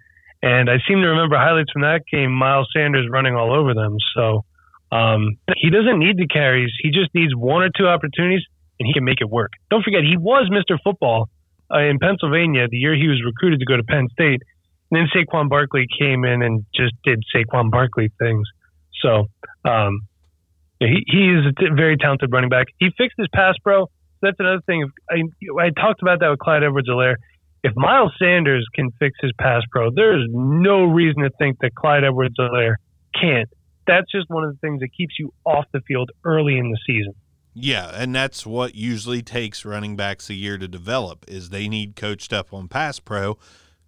And 0.42 0.68
I 0.68 0.76
seem 0.86 1.00
to 1.00 1.08
remember 1.08 1.36
highlights 1.38 1.72
from 1.72 1.82
that 1.82 2.02
game, 2.10 2.30
Miles 2.30 2.68
Sanders 2.76 3.08
running 3.10 3.34
all 3.34 3.54
over 3.54 3.72
them. 3.72 3.96
So 4.14 4.44
um, 4.92 5.38
he 5.56 5.70
doesn't 5.70 5.98
need 5.98 6.18
the 6.18 6.26
carries. 6.26 6.70
He 6.82 6.90
just 6.90 7.14
needs 7.14 7.34
one 7.34 7.62
or 7.62 7.70
two 7.74 7.86
opportunities, 7.86 8.42
and 8.78 8.86
he 8.86 8.92
can 8.92 9.04
make 9.04 9.20
it 9.20 9.30
work. 9.30 9.52
Don't 9.70 9.82
forget, 9.82 10.02
he 10.02 10.18
was 10.18 10.50
Mr. 10.52 10.78
Football 10.84 11.30
uh, 11.72 11.80
in 11.80 11.98
Pennsylvania 11.98 12.68
the 12.68 12.76
year 12.76 12.94
he 12.94 13.08
was 13.08 13.22
recruited 13.24 13.60
to 13.60 13.66
go 13.66 13.76
to 13.76 13.84
Penn 13.84 14.08
State. 14.12 14.42
And 14.90 15.00
then 15.00 15.06
Saquon 15.14 15.48
Barkley 15.48 15.86
came 15.98 16.24
in 16.24 16.42
and 16.42 16.64
just 16.74 16.94
did 17.04 17.22
Saquon 17.34 17.70
Barkley 17.70 18.12
things. 18.18 18.46
So 19.02 19.26
um, 19.64 20.02
he, 20.80 21.04
he 21.06 21.30
is 21.30 21.46
a 21.46 21.74
very 21.74 21.96
talented 21.96 22.30
running 22.32 22.50
back. 22.50 22.66
He 22.78 22.88
fixed 22.96 23.18
his 23.18 23.28
pass 23.32 23.54
pro. 23.62 23.88
That's 24.22 24.36
another 24.38 24.62
thing. 24.66 24.90
I, 25.10 25.22
I 25.60 25.70
talked 25.70 26.02
about 26.02 26.20
that 26.20 26.28
with 26.28 26.38
Clyde 26.38 26.62
Edwards-Helaire. 26.62 27.16
If 27.62 27.72
Miles 27.76 28.12
Sanders 28.18 28.66
can 28.74 28.90
fix 28.98 29.16
his 29.20 29.32
pass 29.38 29.62
pro, 29.70 29.90
there 29.90 30.18
is 30.18 30.26
no 30.30 30.84
reason 30.84 31.22
to 31.22 31.30
think 31.38 31.58
that 31.60 31.74
Clyde 31.74 32.04
Edwards-Helaire 32.04 32.76
can't. 33.18 33.48
That's 33.86 34.10
just 34.10 34.28
one 34.28 34.44
of 34.44 34.52
the 34.52 34.58
things 34.58 34.80
that 34.80 34.88
keeps 34.96 35.14
you 35.18 35.32
off 35.44 35.66
the 35.72 35.80
field 35.80 36.10
early 36.24 36.56
in 36.56 36.70
the 36.70 36.78
season. 36.86 37.14
Yeah, 37.54 37.92
and 37.94 38.14
that's 38.14 38.44
what 38.44 38.74
usually 38.74 39.22
takes 39.22 39.64
running 39.64 39.94
backs 39.94 40.28
a 40.28 40.34
year 40.34 40.58
to 40.58 40.66
develop 40.66 41.24
is 41.28 41.50
they 41.50 41.68
need 41.68 41.94
coached 41.94 42.32
up 42.32 42.52
on 42.52 42.66
pass 42.66 42.98
pro 42.98 43.38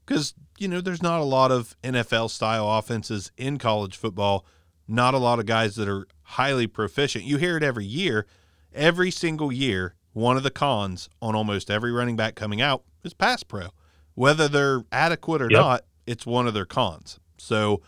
because 0.07 0.35
you 0.57 0.69
know 0.69 0.81
there's 0.81 1.03
not 1.03 1.21
a 1.21 1.25
lot 1.25 1.51
of 1.51 1.75
NFL 1.83 2.31
style 2.31 2.71
offenses 2.71 3.33
in 3.37 3.59
college 3.59 3.97
football, 3.97 4.47
not 4.87 5.15
a 5.15 5.19
lot 5.19 5.41
of 5.41 5.47
guys 5.47 5.75
that 5.75 5.89
are 5.89 6.07
highly 6.31 6.67
proficient. 6.67 7.25
You 7.25 7.37
hear 7.37 7.57
it 7.57 7.63
every 7.63 7.85
year, 7.85 8.27
every 8.75 9.11
single 9.11 9.53
year. 9.53 9.95
One 10.13 10.37
of 10.37 10.43
the 10.43 10.51
cons 10.51 11.09
on 11.21 11.35
almost 11.35 11.71
every 11.71 11.93
running 11.93 12.17
back 12.17 12.35
coming 12.35 12.61
out 12.61 12.83
is 13.05 13.13
pass 13.15 13.43
pro, 13.43 13.69
whether 14.15 14.49
they're 14.49 14.83
adequate 14.91 15.43
or 15.43 15.51
Yep. 15.51 15.61
not. 15.61 15.85
It's 16.07 16.25
one 16.25 16.47
of 16.47 16.55
their 16.55 16.65
cons. 16.65 17.21
So 17.39 17.83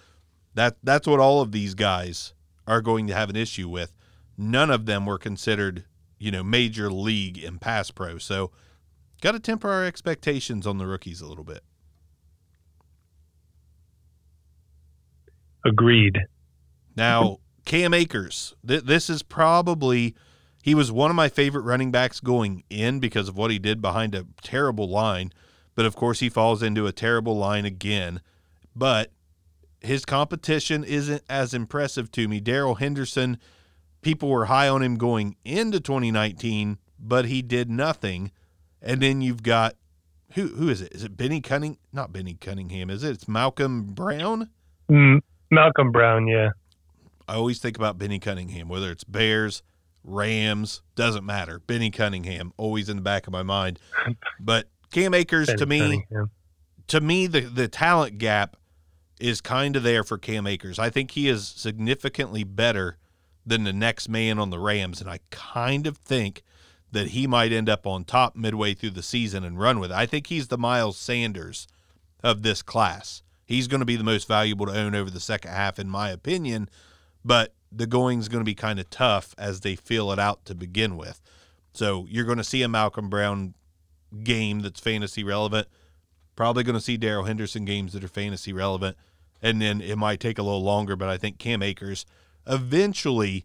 that 0.54 0.76
that's 0.82 1.06
what 1.06 1.20
all 1.20 1.40
of 1.40 1.52
these 1.52 1.74
guys 1.74 2.34
are 2.66 2.82
going 2.82 3.06
to 3.06 3.14
have 3.14 3.30
an 3.30 3.36
issue 3.36 3.68
with. 3.68 3.92
None 4.36 4.70
of 4.70 4.84
them 4.86 5.06
were 5.06 5.18
considered, 5.18 5.84
you 6.18 6.30
know, 6.30 6.42
major 6.44 6.90
league 6.92 7.38
in 7.38 7.58
pass 7.58 7.90
pro. 7.90 8.18
So 8.18 8.50
got 9.22 9.32
to 9.32 9.40
temper 9.40 9.70
our 9.70 9.84
expectations 9.84 10.66
on 10.66 10.76
the 10.78 10.86
rookies 10.86 11.20
a 11.22 11.26
little 11.26 11.44
bit. 11.44 11.62
Agreed. 15.64 16.18
Now, 16.96 17.38
Cam 17.68 17.92
Akers, 17.92 18.54
th- 18.66 18.84
this 18.84 19.10
is 19.10 19.22
probably 19.22 20.14
he 20.62 20.74
was 20.74 20.90
one 20.90 21.10
of 21.10 21.16
my 21.16 21.28
favorite 21.28 21.64
running 21.64 21.90
backs 21.90 22.18
going 22.18 22.64
in 22.70 22.98
because 22.98 23.28
of 23.28 23.36
what 23.36 23.50
he 23.50 23.58
did 23.58 23.82
behind 23.82 24.14
a 24.14 24.24
terrible 24.42 24.88
line, 24.88 25.34
but 25.74 25.84
of 25.84 25.94
course 25.94 26.20
he 26.20 26.30
falls 26.30 26.62
into 26.62 26.86
a 26.86 26.92
terrible 26.92 27.36
line 27.36 27.66
again. 27.66 28.22
But 28.74 29.12
his 29.82 30.06
competition 30.06 30.82
isn't 30.82 31.22
as 31.28 31.52
impressive 31.52 32.10
to 32.12 32.26
me. 32.26 32.40
Darrell 32.40 32.76
Henderson, 32.76 33.36
people 34.00 34.30
were 34.30 34.46
high 34.46 34.68
on 34.68 34.82
him 34.82 34.96
going 34.96 35.36
into 35.44 35.78
2019, 35.78 36.78
but 36.98 37.26
he 37.26 37.42
did 37.42 37.68
nothing. 37.68 38.32
And 38.80 39.02
then 39.02 39.20
you've 39.20 39.42
got 39.42 39.74
who 40.32 40.48
who 40.48 40.70
is 40.70 40.80
it? 40.80 40.94
Is 40.94 41.04
it 41.04 41.18
Benny 41.18 41.42
Cunning? 41.42 41.76
Not 41.92 42.14
Benny 42.14 42.32
Cunningham, 42.32 42.88
is 42.88 43.04
it? 43.04 43.10
It's 43.10 43.28
Malcolm 43.28 43.92
Brown. 43.92 44.48
Mm, 44.90 45.20
Malcolm 45.50 45.92
Brown, 45.92 46.26
yeah. 46.26 46.48
I 47.28 47.34
always 47.34 47.58
think 47.58 47.76
about 47.76 47.98
Benny 47.98 48.18
Cunningham, 48.18 48.68
whether 48.68 48.90
it's 48.90 49.04
Bears, 49.04 49.62
Rams, 50.02 50.82
doesn't 50.94 51.24
matter. 51.24 51.60
Benny 51.60 51.90
Cunningham, 51.90 52.52
always 52.56 52.88
in 52.88 52.96
the 52.96 53.02
back 53.02 53.26
of 53.26 53.32
my 53.32 53.42
mind. 53.42 53.78
But 54.40 54.68
Cam 54.90 55.12
Akers, 55.14 55.48
to 55.48 55.66
me, 55.66 55.78
Cunningham. 55.80 56.30
to 56.88 57.00
me, 57.00 57.26
the 57.26 57.40
the 57.40 57.68
talent 57.68 58.18
gap 58.18 58.56
is 59.20 59.40
kind 59.40 59.76
of 59.76 59.82
there 59.82 60.04
for 60.04 60.16
Cam 60.16 60.46
Akers. 60.46 60.78
I 60.78 60.90
think 60.90 61.10
he 61.10 61.28
is 61.28 61.46
significantly 61.46 62.44
better 62.44 62.96
than 63.44 63.64
the 63.64 63.72
next 63.72 64.08
man 64.08 64.38
on 64.38 64.50
the 64.50 64.58
Rams, 64.58 65.00
and 65.00 65.10
I 65.10 65.20
kind 65.30 65.86
of 65.86 65.96
think 65.98 66.42
that 66.92 67.08
he 67.08 67.26
might 67.26 67.52
end 67.52 67.68
up 67.68 67.86
on 67.86 68.04
top 68.04 68.36
midway 68.36 68.74
through 68.74 68.90
the 68.90 69.02
season 69.02 69.44
and 69.44 69.58
run 69.58 69.78
with 69.78 69.90
it. 69.90 69.96
I 69.96 70.06
think 70.06 70.28
he's 70.28 70.48
the 70.48 70.56
Miles 70.56 70.96
Sanders 70.96 71.66
of 72.22 72.42
this 72.42 72.62
class. 72.62 73.22
He's 73.44 73.68
going 73.68 73.80
to 73.80 73.86
be 73.86 73.96
the 73.96 74.04
most 74.04 74.28
valuable 74.28 74.66
to 74.66 74.72
own 74.72 74.94
over 74.94 75.10
the 75.10 75.20
second 75.20 75.50
half, 75.50 75.78
in 75.78 75.88
my 75.88 76.10
opinion. 76.10 76.68
But 77.28 77.52
the 77.70 77.86
going's 77.86 78.28
going 78.28 78.40
to 78.40 78.48
be 78.48 78.54
kind 78.54 78.80
of 78.80 78.88
tough 78.88 79.34
as 79.36 79.60
they 79.60 79.76
feel 79.76 80.10
it 80.12 80.18
out 80.18 80.46
to 80.46 80.54
begin 80.54 80.96
with. 80.96 81.20
So 81.74 82.06
you're 82.08 82.24
going 82.24 82.38
to 82.38 82.44
see 82.44 82.62
a 82.62 82.68
Malcolm 82.68 83.10
Brown 83.10 83.54
game 84.24 84.60
that's 84.60 84.80
fantasy 84.80 85.22
relevant. 85.22 85.68
Probably 86.36 86.64
going 86.64 86.78
to 86.78 86.80
see 86.80 86.96
Darrell 86.96 87.24
Henderson 87.24 87.66
games 87.66 87.92
that 87.92 88.02
are 88.02 88.08
fantasy 88.08 88.54
relevant. 88.54 88.96
And 89.42 89.60
then 89.60 89.82
it 89.82 89.98
might 89.98 90.20
take 90.20 90.38
a 90.38 90.42
little 90.42 90.62
longer, 90.62 90.96
but 90.96 91.10
I 91.10 91.18
think 91.18 91.38
Cam 91.38 91.62
Akers 91.62 92.06
eventually 92.46 93.44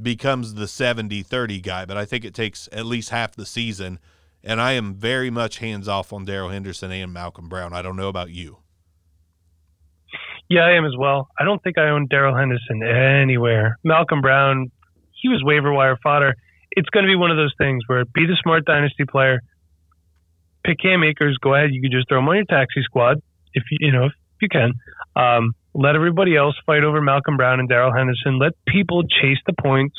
becomes 0.00 0.54
the 0.54 0.66
70 0.66 1.22
30 1.22 1.60
guy. 1.60 1.84
But 1.84 1.98
I 1.98 2.06
think 2.06 2.24
it 2.24 2.32
takes 2.32 2.66
at 2.72 2.86
least 2.86 3.10
half 3.10 3.36
the 3.36 3.44
season. 3.44 3.98
And 4.42 4.58
I 4.58 4.72
am 4.72 4.94
very 4.94 5.28
much 5.28 5.58
hands 5.58 5.86
off 5.86 6.14
on 6.14 6.24
Darrell 6.24 6.48
Henderson 6.48 6.92
and 6.92 7.12
Malcolm 7.12 7.50
Brown. 7.50 7.74
I 7.74 7.82
don't 7.82 7.96
know 7.96 8.08
about 8.08 8.30
you. 8.30 8.60
Yeah, 10.48 10.62
I 10.62 10.72
am 10.72 10.86
as 10.86 10.96
well. 10.98 11.28
I 11.38 11.44
don't 11.44 11.62
think 11.62 11.76
I 11.76 11.90
own 11.90 12.06
Darrell 12.08 12.36
Henderson 12.36 12.82
anywhere. 12.82 13.78
Malcolm 13.84 14.22
Brown, 14.22 14.70
he 15.20 15.28
was 15.28 15.42
waiver 15.44 15.72
wire 15.72 15.98
fodder. 16.02 16.34
It's 16.70 16.88
going 16.88 17.04
to 17.04 17.10
be 17.10 17.16
one 17.16 17.30
of 17.30 17.36
those 17.36 17.54
things 17.58 17.82
where 17.86 18.04
be 18.06 18.26
the 18.26 18.36
smart 18.42 18.64
dynasty 18.64 19.04
player, 19.04 19.40
pick 20.64 20.78
Cam 20.80 21.02
Akers, 21.04 21.36
go 21.42 21.54
ahead. 21.54 21.70
You 21.72 21.82
can 21.82 21.90
just 21.90 22.08
throw 22.08 22.18
him 22.20 22.28
on 22.28 22.36
your 22.36 22.44
taxi 22.46 22.82
squad 22.82 23.20
if 23.52 23.64
you, 23.70 23.78
you 23.80 23.92
know, 23.92 24.06
if 24.06 24.12
you 24.40 24.48
can. 24.48 24.72
Um, 25.16 25.52
let 25.74 25.94
everybody 25.94 26.34
else 26.36 26.54
fight 26.64 26.82
over 26.82 27.00
Malcolm 27.00 27.36
Brown 27.36 27.60
and 27.60 27.68
Darrell 27.68 27.92
Henderson. 27.94 28.38
Let 28.38 28.52
people 28.66 29.02
chase 29.02 29.38
the 29.46 29.54
points. 29.62 29.96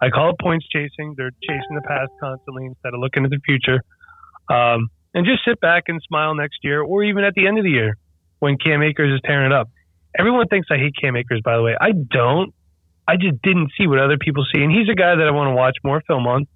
I 0.00 0.08
call 0.08 0.30
it 0.30 0.36
points 0.40 0.66
chasing. 0.68 1.14
They're 1.16 1.30
chasing 1.42 1.74
the 1.74 1.82
past 1.86 2.10
constantly 2.20 2.66
instead 2.66 2.94
of 2.94 3.00
looking 3.00 3.24
at 3.24 3.30
the 3.30 3.40
future. 3.44 3.80
Um, 4.48 4.88
and 5.14 5.24
just 5.24 5.44
sit 5.46 5.60
back 5.60 5.84
and 5.88 6.00
smile 6.08 6.34
next 6.34 6.58
year 6.62 6.82
or 6.82 7.04
even 7.04 7.22
at 7.22 7.34
the 7.34 7.46
end 7.46 7.58
of 7.58 7.64
the 7.64 7.70
year 7.70 7.96
when 8.40 8.58
Cam 8.58 8.82
Akers 8.82 9.14
is 9.14 9.20
tearing 9.24 9.46
it 9.46 9.54
up. 9.54 9.68
Everyone 10.18 10.46
thinks 10.48 10.68
I 10.70 10.76
hate 10.76 10.94
Cam 11.00 11.16
Akers, 11.16 11.40
by 11.44 11.56
the 11.56 11.62
way. 11.62 11.76
I 11.80 11.92
don't. 11.92 12.54
I 13.06 13.16
just 13.16 13.42
didn't 13.42 13.70
see 13.78 13.86
what 13.86 13.98
other 13.98 14.16
people 14.18 14.44
see. 14.52 14.62
And 14.62 14.70
he's 14.72 14.88
a 14.88 14.94
guy 14.94 15.14
that 15.16 15.26
I 15.26 15.30
want 15.30 15.48
to 15.48 15.54
watch 15.54 15.76
more 15.84 16.00
film 16.06 16.26
on. 16.26 16.46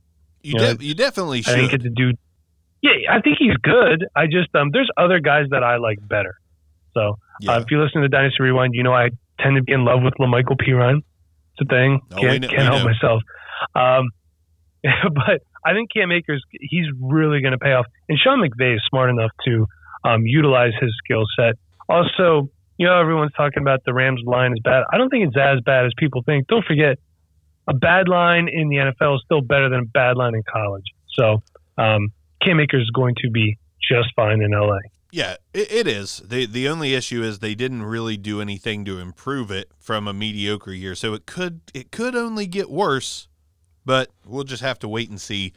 You, 0.43 0.55
Yeah. 0.59 0.75
de- 0.75 0.85
you 0.85 0.95
definitely 0.95 1.41
I 1.47 1.55
didn't 1.57 1.71
should. 1.71 1.71
get 1.71 1.83
to 1.83 1.91
do. 1.91 2.13
Yeah, 2.81 2.93
I 3.11 3.21
think 3.21 3.37
he's 3.39 3.57
good. 3.57 4.07
I 4.15 4.27
just 4.27 4.55
um, 4.55 4.71
there's 4.73 4.89
other 4.97 5.19
guys 5.21 5.47
that 5.51 5.63
I 5.65 5.77
like 5.79 5.99
better. 6.01 6.37
So 6.95 7.19
Yeah. 7.41 7.53
uh, 7.53 7.61
if 7.61 7.71
you 7.71 7.83
listen 7.83 8.03
to 8.03 8.09
Dynasty 8.09 8.43
Rewind, 8.43 8.75
you 8.75 8.83
know 8.85 8.95
I 8.95 9.11
tend 9.41 9.57
to 9.57 9.63
be 9.63 9.73
in 9.73 9.85
love 9.85 10.03
with 10.03 10.15
La'Mical 10.21 10.57
Perine. 10.57 10.99
It's 10.99 11.63
a 11.63 11.65
thing. 11.67 12.01
Oh, 12.13 12.17
can't 12.21 12.43
know- 12.43 12.49
can't 12.49 12.63
help 12.63 12.79
know. 12.79 12.85
myself. 12.85 13.23
Um, 13.75 14.11
but 15.13 15.43
I 15.67 15.73
think 15.75 15.91
Cam 15.93 16.13
Akers, 16.13 16.43
he's 16.53 16.87
really 17.01 17.41
going 17.41 17.53
to 17.53 17.59
pay 17.59 17.73
off. 17.73 17.87
And 18.09 18.17
Sean 18.19 18.41
McVay 18.41 18.77
is 18.77 18.83
smart 18.89 19.11
enough 19.11 19.33
to 19.45 19.67
um, 20.05 20.25
utilize 20.25 20.73
his 20.81 20.93
skill 21.05 21.25
set. 21.37 21.55
Also, 21.89 22.49
you 22.79 22.87
know, 22.87 22.99
everyone's 22.99 23.33
talking 23.33 23.63
about 23.63 23.85
the 23.85 23.93
Rams 23.93 24.23
line 24.25 24.53
is 24.53 24.61
bad. 24.61 24.85
I 24.91 24.97
don't 24.97 25.11
think 25.11 25.27
it's 25.27 25.37
as 25.37 25.61
bad 25.65 25.85
as 25.85 25.93
people 25.99 26.23
think. 26.23 26.47
Don't 26.47 26.65
forget, 26.65 26.99
a 27.67 27.75
bad 27.75 28.09
line 28.09 28.49
in 28.49 28.69
the 28.69 28.77
NFL 28.77 29.17
is 29.17 29.23
still 29.25 29.43
better 29.43 29.69
than 29.69 29.81
a 29.81 29.85
bad 29.85 30.17
line 30.17 30.35
in 30.35 30.43
college. 30.51 30.85
So 31.09 31.43
um, 31.77 32.13
Cam 32.41 32.61
Akers 32.61 32.83
is 32.83 32.91
going 32.91 33.17
to 33.23 33.31
be 33.31 33.59
just 33.91 34.15
fine 34.15 34.41
in 34.41 34.53
LA. 34.53 34.79
Yeah, 35.11 35.37
it, 35.53 35.73
it 35.73 35.87
is. 35.87 36.23
The 36.25 36.47
the 36.47 36.69
only 36.69 36.95
issue 36.95 37.23
is 37.23 37.39
they 37.39 37.55
didn't 37.55 37.83
really 37.83 38.17
do 38.17 38.41
anything 38.41 38.85
to 38.85 38.99
improve 38.99 39.51
it 39.51 39.71
from 39.79 40.07
a 40.07 40.13
mediocre 40.13 40.73
year. 40.73 40.95
So 40.95 41.15
it 41.15 41.27
could 41.27 41.61
it 41.75 41.91
could 41.91 42.15
only 42.15 42.47
get 42.47 42.71
worse, 42.71 43.27
but 43.85 44.11
we'll 44.25 44.45
just 44.45 44.63
have 44.63 44.79
to 44.81 44.89
wait 44.89 45.11
and 45.11 45.21
see. 45.21 45.53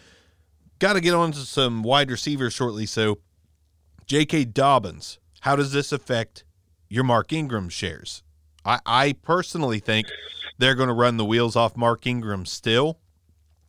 Got 0.80 0.94
to 0.94 1.02
get 1.02 1.14
on 1.14 1.34
to 1.34 1.40
some 1.40 1.84
wide 1.84 2.10
receivers 2.10 2.54
shortly. 2.54 2.86
So 2.86 3.20
J.K. 4.08 4.46
Dobbins, 4.46 5.20
how 5.42 5.56
does 5.56 5.74
this 5.74 5.92
affect 5.92 6.44
your 6.92 7.06
Mark 7.06 7.32
Ingram 7.32 7.70
shares? 7.70 8.22
I, 8.66 8.80
I 8.86 9.14
personally 9.14 9.80
think 9.80 10.08
they're 10.58 10.76
going 10.76 10.90
to 10.90 10.94
run 10.94 11.16
the 11.16 11.26
wheels 11.26 11.56
off 11.56 11.78
Mark 11.78 12.06
Ingram 12.06 12.46
still. 12.46 13.00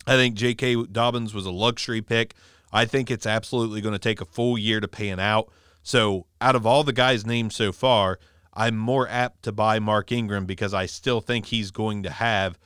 I 0.07 0.17
think 0.17 0.35
J.K. 0.35 0.87
Dobbins 0.87 1.33
was 1.33 1.47
a 1.47 1.53
luxury 1.53 2.03
pick. 2.03 2.35
I 2.73 2.85
think 2.85 3.11
it's 3.11 3.27
absolutely 3.27 3.81
going 3.81 3.93
to 3.93 3.99
take 4.01 4.21
a 4.21 4.25
full 4.25 4.59
year 4.59 4.81
to 4.81 4.89
pan 4.89 5.21
out. 5.21 5.51
So, 5.85 6.27
out 6.41 6.57
of 6.57 6.67
all 6.67 6.83
the 6.83 6.93
guys 6.93 7.25
named 7.25 7.53
so 7.53 7.71
far, 7.71 8.19
I'm 8.53 8.77
more 8.77 9.09
apt 9.09 9.45
to 9.45 9.53
buy 9.53 9.79
Mark 9.79 10.11
Ingram 10.11 10.45
because 10.45 10.75
I 10.75 10.87
still 10.87 11.21
think 11.21 11.47
he's 11.47 11.71
going 11.71 12.03
to 12.03 12.11
have 12.11 12.59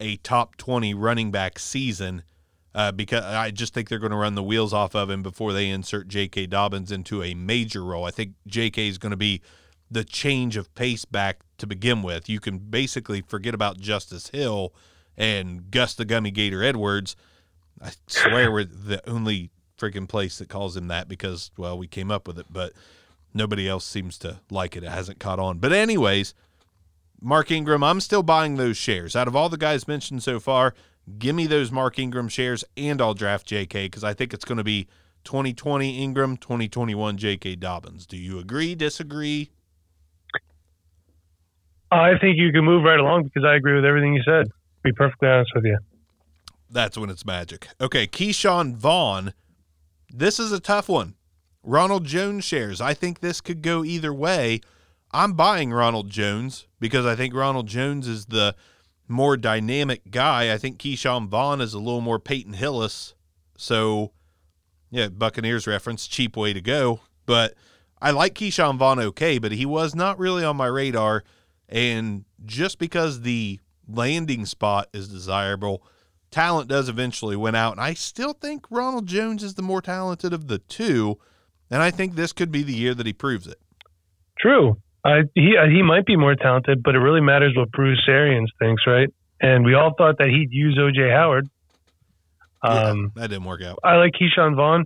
a 0.00 0.16
top 0.16 0.56
20 0.56 0.92
running 0.94 1.30
back 1.30 1.58
season. 1.58 2.24
Uh, 2.72 2.92
because 2.92 3.24
I 3.24 3.50
just 3.50 3.74
think 3.74 3.88
they're 3.88 3.98
going 3.98 4.12
to 4.12 4.16
run 4.16 4.36
the 4.36 4.44
wheels 4.44 4.72
off 4.72 4.94
of 4.94 5.10
him 5.10 5.24
before 5.24 5.52
they 5.52 5.68
insert 5.68 6.08
J.K. 6.08 6.46
Dobbins 6.46 6.92
into 6.92 7.22
a 7.22 7.34
major 7.34 7.84
role. 7.84 8.04
I 8.04 8.12
think 8.12 8.34
J.K. 8.46 8.88
is 8.88 8.98
going 8.98 9.10
to 9.10 9.16
be 9.16 9.42
the 9.90 10.04
change 10.04 10.56
of 10.56 10.72
pace 10.74 11.04
back 11.04 11.40
to 11.58 11.66
begin 11.66 12.02
with. 12.02 12.28
You 12.28 12.40
can 12.40 12.58
basically 12.58 13.22
forget 13.22 13.54
about 13.54 13.80
Justice 13.80 14.28
Hill 14.28 14.72
and 15.16 15.70
Gus 15.70 15.94
the 15.94 16.04
Gummy 16.04 16.30
Gator 16.30 16.62
Edwards. 16.62 17.16
I 17.82 17.92
swear 18.06 18.52
we're 18.52 18.64
the 18.64 19.06
only 19.08 19.50
freaking 19.78 20.08
place 20.08 20.38
that 20.38 20.48
calls 20.48 20.76
him 20.76 20.88
that 20.88 21.08
because 21.08 21.50
well 21.56 21.76
we 21.78 21.86
came 21.86 22.10
up 22.10 22.28
with 22.28 22.38
it, 22.38 22.46
but 22.50 22.72
nobody 23.34 23.68
else 23.68 23.84
seems 23.84 24.18
to 24.18 24.40
like 24.50 24.76
it. 24.76 24.84
It 24.84 24.90
hasn't 24.90 25.18
caught 25.18 25.38
on. 25.38 25.58
But 25.58 25.72
anyways, 25.72 26.34
Mark 27.20 27.50
Ingram, 27.50 27.82
I'm 27.82 28.00
still 28.00 28.22
buying 28.22 28.56
those 28.56 28.76
shares. 28.76 29.16
Out 29.16 29.28
of 29.28 29.36
all 29.36 29.48
the 29.48 29.56
guys 29.56 29.88
mentioned 29.88 30.22
so 30.22 30.40
far, 30.40 30.74
give 31.18 31.34
me 31.34 31.46
those 31.46 31.70
Mark 31.72 31.98
Ingram 31.98 32.28
shares 32.28 32.64
and 32.76 33.00
I'll 33.00 33.14
draft 33.14 33.48
JK 33.48 33.86
because 33.86 34.04
I 34.04 34.14
think 34.14 34.32
it's 34.32 34.44
going 34.44 34.58
to 34.58 34.64
be 34.64 34.88
2020 35.24 36.02
Ingram, 36.02 36.36
2021 36.36 37.18
J.K. 37.18 37.56
Dobbins. 37.56 38.06
Do 38.06 38.16
you 38.16 38.38
agree, 38.38 38.74
disagree? 38.74 39.50
I 41.90 42.18
think 42.18 42.36
you 42.38 42.52
can 42.52 42.64
move 42.64 42.84
right 42.84 42.98
along 42.98 43.24
because 43.24 43.44
I 43.44 43.56
agree 43.56 43.74
with 43.74 43.84
everything 43.84 44.14
you 44.14 44.22
said. 44.24 44.46
Be 44.82 44.92
perfectly 44.92 45.28
honest 45.28 45.50
with 45.54 45.64
you. 45.64 45.78
That's 46.70 46.96
when 46.96 47.10
it's 47.10 47.26
magic. 47.26 47.68
Okay, 47.80 48.06
Ke'Shawn 48.06 48.76
Vaughn. 48.76 49.32
This 50.08 50.38
is 50.38 50.52
a 50.52 50.60
tough 50.60 50.88
one. 50.88 51.14
Ronald 51.62 52.04
Jones 52.04 52.44
shares. 52.44 52.80
I 52.80 52.94
think 52.94 53.20
this 53.20 53.40
could 53.40 53.62
go 53.62 53.84
either 53.84 54.14
way. 54.14 54.60
I'm 55.12 55.32
buying 55.32 55.72
Ronald 55.72 56.08
Jones 56.08 56.66
because 56.78 57.04
I 57.04 57.16
think 57.16 57.34
Ronald 57.34 57.66
Jones 57.66 58.06
is 58.06 58.26
the 58.26 58.54
more 59.08 59.36
dynamic 59.36 60.10
guy. 60.10 60.52
I 60.52 60.58
think 60.58 60.78
Ke'Shawn 60.78 61.28
Vaughn 61.28 61.60
is 61.60 61.74
a 61.74 61.78
little 61.78 62.00
more 62.00 62.20
Peyton 62.20 62.52
Hillis. 62.52 63.14
So 63.58 64.12
yeah, 64.90 65.08
Buccaneers 65.08 65.66
reference, 65.66 66.06
cheap 66.06 66.36
way 66.36 66.52
to 66.52 66.60
go. 66.60 67.00
But 67.26 67.54
I 68.00 68.12
like 68.12 68.34
Ke'Shawn 68.34 68.76
Vaughn 68.76 69.00
okay, 69.00 69.38
but 69.38 69.52
he 69.52 69.66
was 69.66 69.94
not 69.94 70.18
really 70.18 70.44
on 70.44 70.56
my 70.56 70.66
radar. 70.66 71.24
And 71.70 72.24
just 72.44 72.78
because 72.78 73.22
the 73.22 73.60
landing 73.88 74.44
spot 74.44 74.88
is 74.92 75.08
desirable, 75.08 75.82
talent 76.30 76.68
does 76.68 76.88
eventually 76.88 77.36
win 77.36 77.54
out. 77.54 77.72
And 77.72 77.80
I 77.80 77.94
still 77.94 78.32
think 78.32 78.66
Ronald 78.70 79.06
Jones 79.06 79.42
is 79.42 79.54
the 79.54 79.62
more 79.62 79.80
talented 79.80 80.32
of 80.32 80.48
the 80.48 80.58
two. 80.58 81.18
And 81.70 81.82
I 81.82 81.90
think 81.90 82.14
this 82.14 82.32
could 82.32 82.50
be 82.50 82.62
the 82.62 82.74
year 82.74 82.94
that 82.94 83.06
he 83.06 83.12
proves 83.12 83.46
it. 83.46 83.60
True. 84.38 84.76
Uh, 85.04 85.22
he 85.34 85.56
uh, 85.56 85.66
he 85.66 85.82
might 85.82 86.04
be 86.04 86.16
more 86.16 86.34
talented, 86.34 86.82
but 86.82 86.94
it 86.94 86.98
really 86.98 87.22
matters 87.22 87.54
what 87.56 87.70
Bruce 87.70 88.04
Arians 88.06 88.50
thinks, 88.58 88.82
right? 88.86 89.08
And 89.40 89.64
we 89.64 89.74
all 89.74 89.94
thought 89.96 90.18
that 90.18 90.28
he'd 90.28 90.52
use 90.52 90.78
OJ 90.78 91.10
Howard. 91.10 91.48
Um, 92.62 93.12
yeah, 93.16 93.22
that 93.22 93.28
didn't 93.28 93.44
work 93.44 93.62
out. 93.62 93.78
I 93.82 93.96
like 93.96 94.12
Ke'Shawn 94.12 94.54
Vaughn. 94.56 94.84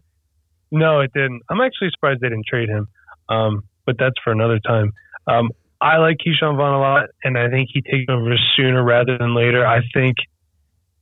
No, 0.71 1.01
it 1.01 1.13
didn't. 1.13 1.43
I'm 1.49 1.61
actually 1.61 1.91
surprised 1.91 2.21
they 2.21 2.29
didn't 2.29 2.47
trade 2.47 2.69
him, 2.69 2.87
um, 3.29 3.65
but 3.87 3.97
that's 3.99 4.15
for 4.23 4.33
another 4.33 4.61
time. 4.61 4.93
Um, 5.27 5.51
I 5.81 5.99
like 5.99 6.19
Ke'Shawn 6.19 6.57
Vaughn 6.57 6.75
a 6.75 6.81
lot, 6.81 7.09
and 7.23 7.37
I 7.37 7.51
think 7.51 7.69
he 7.73 7.83
takes 7.83 8.07
over 8.09 8.35
sooner 8.57 8.83
rather 8.83 9.19
than 9.19 9.35
later. 9.35 9.67
I 9.67 9.81
think, 9.93 10.17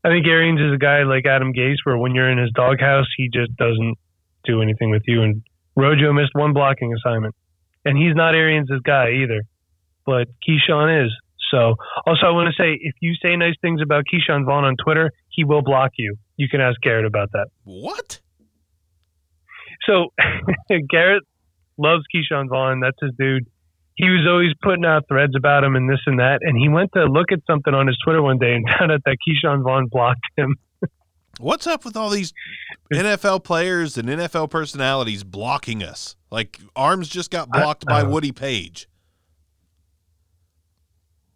I 0.04 0.08
think 0.08 0.26
Arians 0.26 0.60
is 0.60 0.74
a 0.74 0.78
guy 0.78 1.02
like 1.04 1.26
Adam 1.26 1.52
Gase, 1.52 1.76
where 1.84 1.96
when 1.96 2.14
you're 2.14 2.30
in 2.30 2.38
his 2.38 2.50
doghouse, 2.52 3.06
he 3.16 3.28
just 3.32 3.54
doesn't 3.56 3.96
do 4.44 4.62
anything 4.62 4.90
with 4.90 5.02
you. 5.06 5.22
And 5.22 5.42
Rojo 5.76 6.12
missed 6.12 6.34
one 6.34 6.52
blocking 6.52 6.92
assignment, 6.94 7.34
and 7.84 7.96
he's 7.96 8.14
not 8.14 8.34
Arians' 8.34 8.70
guy 8.84 9.10
either, 9.22 9.42
but 10.04 10.28
Ke'Shawn 10.46 11.06
is. 11.06 11.12
So, 11.50 11.74
also, 12.06 12.26
I 12.26 12.30
want 12.30 12.48
to 12.48 12.62
say 12.62 12.78
if 12.80 12.94
you 13.00 13.14
say 13.22 13.36
nice 13.36 13.54
things 13.60 13.80
about 13.82 14.04
Ke'Shawn 14.12 14.46
Vaughn 14.46 14.64
on 14.64 14.76
Twitter, 14.82 15.12
he 15.28 15.44
will 15.44 15.62
block 15.62 15.92
you. 15.98 16.16
You 16.36 16.48
can 16.48 16.60
ask 16.60 16.80
Garrett 16.80 17.04
about 17.04 17.30
that. 17.32 17.48
What? 17.64 18.20
So, 19.86 20.12
Garrett 20.90 21.24
loves 21.76 22.04
Ke'Shawn 22.14 22.48
Vaughn. 22.48 22.80
That's 22.80 22.96
his 23.00 23.12
dude. 23.18 23.46
He 23.94 24.08
was 24.08 24.26
always 24.28 24.52
putting 24.62 24.84
out 24.84 25.06
threads 25.08 25.34
about 25.36 25.64
him 25.64 25.76
and 25.76 25.88
this 25.88 26.00
and 26.06 26.18
that. 26.18 26.38
And 26.42 26.56
he 26.56 26.68
went 26.68 26.92
to 26.94 27.04
look 27.04 27.30
at 27.30 27.40
something 27.46 27.74
on 27.74 27.86
his 27.86 27.96
Twitter 28.04 28.22
one 28.22 28.38
day 28.38 28.54
and 28.54 28.64
found 28.78 28.90
out 28.90 29.02
that 29.04 29.16
Ke'Shawn 29.26 29.62
Vaughn 29.62 29.88
blocked 29.88 30.20
him. 30.36 30.56
What's 31.40 31.66
up 31.66 31.84
with 31.84 31.96
all 31.96 32.10
these 32.10 32.32
NFL 32.92 33.42
players 33.42 33.96
and 33.96 34.08
NFL 34.08 34.50
personalities 34.50 35.24
blocking 35.24 35.82
us? 35.82 36.14
Like 36.30 36.60
Arms 36.76 37.08
just 37.08 37.30
got 37.30 37.48
blocked 37.48 37.84
I, 37.88 38.00
uh, 38.00 38.04
by 38.04 38.08
Woody 38.08 38.32
Page. 38.32 38.88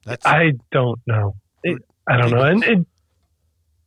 That's 0.04 0.24
I 0.24 0.52
don't 0.70 1.00
know. 1.06 1.34
It, 1.64 1.82
I 2.08 2.16
don't 2.16 2.30
know. 2.30 2.42
And 2.42 2.62
it, 2.62 2.86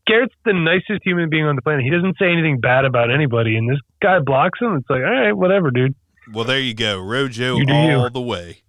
Garrett's 0.05 0.33
the 0.43 0.53
nicest 0.53 1.03
human 1.05 1.29
being 1.29 1.45
on 1.45 1.55
the 1.55 1.61
planet. 1.61 1.83
He 1.83 1.91
doesn't 1.91 2.17
say 2.19 2.31
anything 2.31 2.59
bad 2.59 2.83
about 2.83 3.11
anybody, 3.11 3.55
and 3.55 3.69
this 3.69 3.79
guy 4.01 4.19
blocks 4.19 4.59
him. 4.59 4.75
It's 4.75 4.89
like, 4.89 5.01
all 5.01 5.11
right, 5.11 5.33
whatever, 5.33 5.71
dude. 5.71 5.95
Well, 6.31 6.45
there 6.45 6.59
you 6.59 6.73
go, 6.73 6.99
Rojo 6.99 7.57
you 7.57 7.65
all 7.69 8.03
you. 8.03 8.09
the 8.09 8.21
way. 8.21 8.61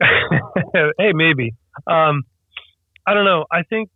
hey, 0.00 1.12
maybe. 1.12 1.54
Um, 1.86 2.22
I 3.06 3.14
don't 3.14 3.24
know. 3.24 3.44
I 3.50 3.62
think 3.62 3.90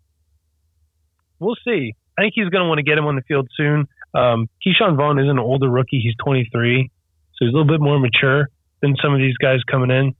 we'll 1.38 1.56
see. 1.64 1.94
I 2.18 2.22
think 2.22 2.34
he's 2.34 2.48
going 2.48 2.62
to 2.64 2.68
want 2.68 2.78
to 2.78 2.82
get 2.82 2.98
him 2.98 3.06
on 3.06 3.16
the 3.16 3.22
field 3.22 3.48
soon. 3.56 3.86
Um, 4.14 4.48
Ke'Shawn 4.66 4.96
Vaughn 4.96 5.18
is 5.18 5.28
an 5.28 5.38
older 5.38 5.70
rookie. 5.70 6.00
He's 6.02 6.14
23, 6.22 6.90
so 7.34 7.44
he's 7.44 7.48
a 7.48 7.56
little 7.56 7.66
bit 7.66 7.80
more 7.80 7.98
mature 7.98 8.48
than 8.82 8.94
some 9.02 9.14
of 9.14 9.20
these 9.20 9.36
guys 9.38 9.60
coming 9.70 9.90
in 9.90 10.14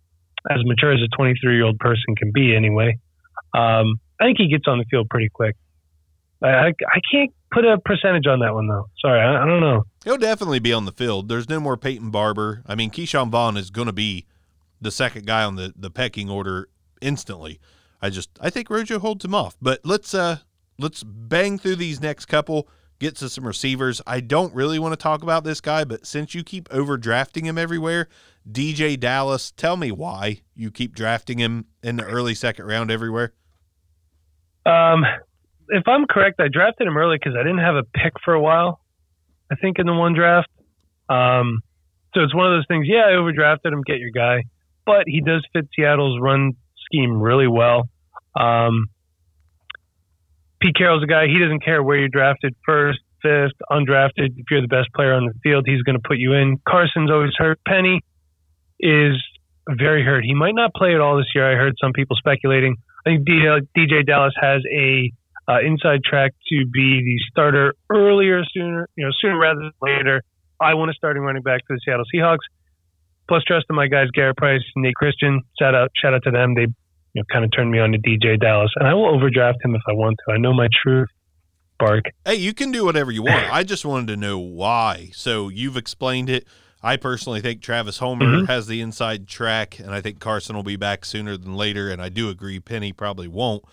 as 0.50 0.64
mature 0.64 0.92
as 0.92 1.00
a 1.00 1.09
23 1.16 1.55
year 1.55 1.64
old 1.64 1.78
person 1.78 2.16
can 2.16 2.33
be 2.33 2.55
anyway. 2.55 2.98
Um, 3.55 4.00
I 4.20 4.24
think 4.24 4.38
he 4.38 4.48
gets 4.48 4.64
on 4.66 4.78
the 4.78 4.85
field 4.90 5.09
pretty 5.11 5.28
quick. 5.28 5.57
I, 6.42 6.68
I 6.70 7.00
can't 7.11 7.33
put 7.52 7.64
a 7.64 7.78
percentage 7.78 8.26
on 8.26 8.40
that 8.40 8.54
one 8.54 8.66
though. 8.66 8.88
Sorry, 9.00 9.20
I, 9.20 9.42
I, 9.42 9.46
don't 9.46 9.60
know. 9.60 9.84
He'll 10.04 10.16
definitely 10.16 10.58
be 10.58 10.72
on 10.72 10.84
the 10.84 10.92
field. 10.92 11.28
There's 11.28 11.48
no 11.48 11.60
more 11.60 11.76
Peyton 11.76 12.10
Barber. 12.10 12.62
I 12.66 12.74
mean, 12.74 12.90
Ke'Shawn 12.90 13.30
Vaughn 13.30 13.56
is 13.56 13.70
going 13.70 13.86
to 13.86 13.92
be 13.92 14.26
the 14.80 14.90
second 14.90 15.26
guy 15.26 15.44
on 15.44 15.56
the 15.56 15.72
the 15.76 15.90
pecking 15.90 16.28
order 16.28 16.68
instantly. 17.00 17.60
I 18.00 18.10
just 18.10 18.30
I 18.40 18.50
think 18.50 18.68
Rojo 18.68 18.98
holds 18.98 19.24
him 19.24 19.34
off. 19.34 19.56
But 19.60 19.80
let's 19.84 20.14
uh 20.14 20.38
let's 20.78 21.02
bang 21.02 21.58
through 21.58 21.76
these 21.76 22.00
next 22.00 22.26
couple. 22.26 22.68
Get 22.98 23.16
to 23.16 23.28
some 23.28 23.46
receivers. 23.46 24.00
I 24.06 24.20
don't 24.20 24.54
really 24.54 24.78
want 24.78 24.92
to 24.92 24.96
talk 24.96 25.24
about 25.24 25.42
this 25.42 25.60
guy, 25.60 25.84
but 25.84 26.06
since 26.06 26.36
you 26.36 26.44
keep 26.44 26.68
overdrafting 26.68 27.44
him 27.44 27.58
everywhere, 27.58 28.06
DJ 28.48 28.98
Dallas, 28.98 29.50
tell 29.50 29.76
me 29.76 29.90
why 29.90 30.42
you 30.54 30.70
keep 30.70 30.94
drafting 30.94 31.38
him 31.38 31.66
in 31.82 31.96
the 31.96 32.04
early 32.04 32.34
second 32.34 32.66
round 32.66 32.92
everywhere. 32.92 33.32
Um, 34.64 35.04
if 35.68 35.87
I'm 35.87 36.07
correct, 36.07 36.40
I 36.40 36.48
drafted 36.53 36.87
him 36.87 36.96
early 36.96 37.16
because 37.16 37.37
I 37.38 37.42
didn't 37.42 37.59
have 37.59 37.77
a 37.77 37.85
pick 37.85 38.14
for 38.25 38.35
a 38.35 38.40
while. 38.40 38.81
I 39.51 39.57
think 39.57 39.79
in 39.79 39.87
the 39.87 39.94
one 39.94 40.14
draft. 40.14 40.48
Um, 41.09 41.61
so 42.14 42.22
it's 42.22 42.35
one 42.35 42.46
of 42.46 42.57
those 42.57 42.66
things. 42.68 42.87
Yeah, 42.88 43.05
I 43.07 43.12
overdrafted 43.12 43.72
him. 43.72 43.83
Get 43.83 43.98
your 43.98 44.11
guy, 44.11 44.44
but 44.87 45.05
he 45.07 45.20
does 45.20 45.46
fit 45.53 45.68
Seattle's 45.77 46.18
run 46.20 46.53
scheme 46.87 47.20
really 47.20 47.48
well. 47.48 47.88
Um, 48.38 48.87
Pete 50.61 50.77
Carroll's 50.77 51.03
a 51.03 51.07
guy. 51.07 51.27
He 51.27 51.38
doesn't 51.38 51.64
care 51.64 51.83
where 51.83 51.98
you're 51.98 52.09
drafted 52.09 52.55
first, 52.64 53.01
fifth, 53.20 53.57
undrafted. 53.70 54.37
If 54.37 54.46
you're 54.51 54.61
the 54.61 54.68
best 54.68 54.88
player 54.94 55.12
on 55.14 55.27
the 55.27 55.35
field, 55.42 55.64
he's 55.66 55.83
going 55.83 55.96
to 55.96 56.07
put 56.07 56.18
you 56.18 56.35
in. 56.35 56.59
Carson's 56.66 57.11
always 57.11 57.33
hurt. 57.37 57.59
Penny 57.66 58.01
is 58.79 59.16
very 59.68 60.05
hurt. 60.05 60.25
He 60.25 60.35
might 60.35 60.55
not 60.55 60.72
play 60.75 60.94
at 60.94 61.01
all 61.01 61.16
this 61.16 61.27
year. 61.35 61.51
I 61.51 61.57
heard 61.57 61.75
some 61.81 61.92
people 61.92 62.16
speculating. 62.16 62.77
I 63.05 63.11
think 63.11 63.27
DeeJay 63.27 64.07
Dallas 64.07 64.35
has 64.40 64.62
a 64.72 65.12
uh, 65.48 65.61
inside 65.61 66.00
track 66.05 66.33
to 66.48 66.66
be 66.66 67.02
the 67.02 67.18
starter 67.31 67.74
earlier, 67.90 68.42
sooner, 68.52 68.88
you 68.96 69.05
know, 69.05 69.11
sooner 69.20 69.38
rather 69.38 69.61
than 69.61 69.72
later. 69.81 70.22
I 70.61 70.74
want 70.74 70.90
a 70.90 70.94
starting 70.94 71.22
running 71.22 71.42
back 71.42 71.62
for 71.66 71.76
the 71.76 71.81
Seattle 71.85 72.05
Seahawks. 72.14 72.46
Plus, 73.28 73.42
trust 73.44 73.66
in 73.70 73.76
my 73.76 73.88
guys, 73.88 74.09
Garrett 74.12 74.37
Price, 74.37 74.62
Nate 74.76 74.94
Christian. 74.94 75.42
Shout 75.59 75.74
out, 75.74 75.90
shout 76.00 76.14
out 76.14 76.22
to 76.24 76.31
them. 76.31 76.55
They, 76.55 76.62
you 76.62 76.68
know, 77.14 77.22
kind 77.33 77.44
of 77.44 77.50
turned 77.55 77.70
me 77.70 77.78
on 77.78 77.92
to 77.92 77.98
DJ 77.98 78.40
Dallas, 78.40 78.70
and 78.76 78.87
I 78.87 78.94
will 78.94 79.14
overdraft 79.14 79.59
him 79.64 79.74
if 79.74 79.83
I 79.88 79.92
want 79.92 80.18
to. 80.26 80.35
I 80.35 80.38
know 80.38 80.52
my 80.52 80.68
truth. 80.83 81.09
Bark. 81.78 82.05
Hey, 82.24 82.37
you 82.37 82.55
can 82.55 82.70
do 82.70 82.85
whatever 82.85 83.11
you 83.11 83.22
want. 83.22 83.52
I 83.52 83.64
just 83.64 83.85
wanted 83.85 84.07
to 84.09 84.16
know 84.16 84.38
why. 84.38 85.11
So 85.14 85.48
you've 85.48 85.76
explained 85.76 86.31
it. 86.31 86.46
I 86.81 86.96
personally 86.96 87.40
think 87.40 87.61
Travis 87.61 87.98
Homer 87.98 88.24
mm-hmm. 88.24 88.44
has 88.44 88.66
the 88.68 88.81
inside 88.81 89.26
track, 89.26 89.78
and 89.78 89.90
I 89.90 90.00
think 90.00 90.20
Carson 90.20 90.55
will 90.55 90.62
be 90.62 90.76
back 90.76 91.05
sooner 91.05 91.37
than 91.37 91.55
later. 91.55 91.90
And 91.90 92.00
I 92.00 92.09
do 92.09 92.28
agree 92.28 92.61
Penny 92.61 92.92
probably 92.92 93.28
won't. 93.28 93.64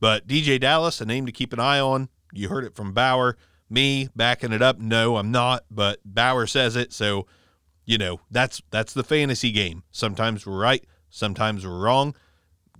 But 0.00 0.26
DJ 0.26 0.60
Dallas, 0.60 1.00
a 1.00 1.06
name 1.06 1.26
to 1.26 1.32
keep 1.32 1.52
an 1.52 1.60
eye 1.60 1.80
on. 1.80 2.08
You 2.32 2.48
heard 2.48 2.64
it 2.64 2.74
from 2.74 2.92
Bower. 2.92 3.36
Me 3.70 4.08
backing 4.16 4.52
it 4.52 4.62
up. 4.62 4.78
No, 4.78 5.16
I'm 5.16 5.30
not, 5.30 5.64
but 5.70 6.00
Bower 6.04 6.46
says 6.46 6.76
it. 6.76 6.92
So, 6.92 7.26
you 7.84 7.98
know, 7.98 8.20
that's 8.30 8.62
that's 8.70 8.94
the 8.94 9.04
fantasy 9.04 9.50
game. 9.50 9.82
Sometimes 9.90 10.46
we're 10.46 10.58
right, 10.58 10.84
sometimes 11.10 11.66
we're 11.66 11.78
wrong. 11.78 12.14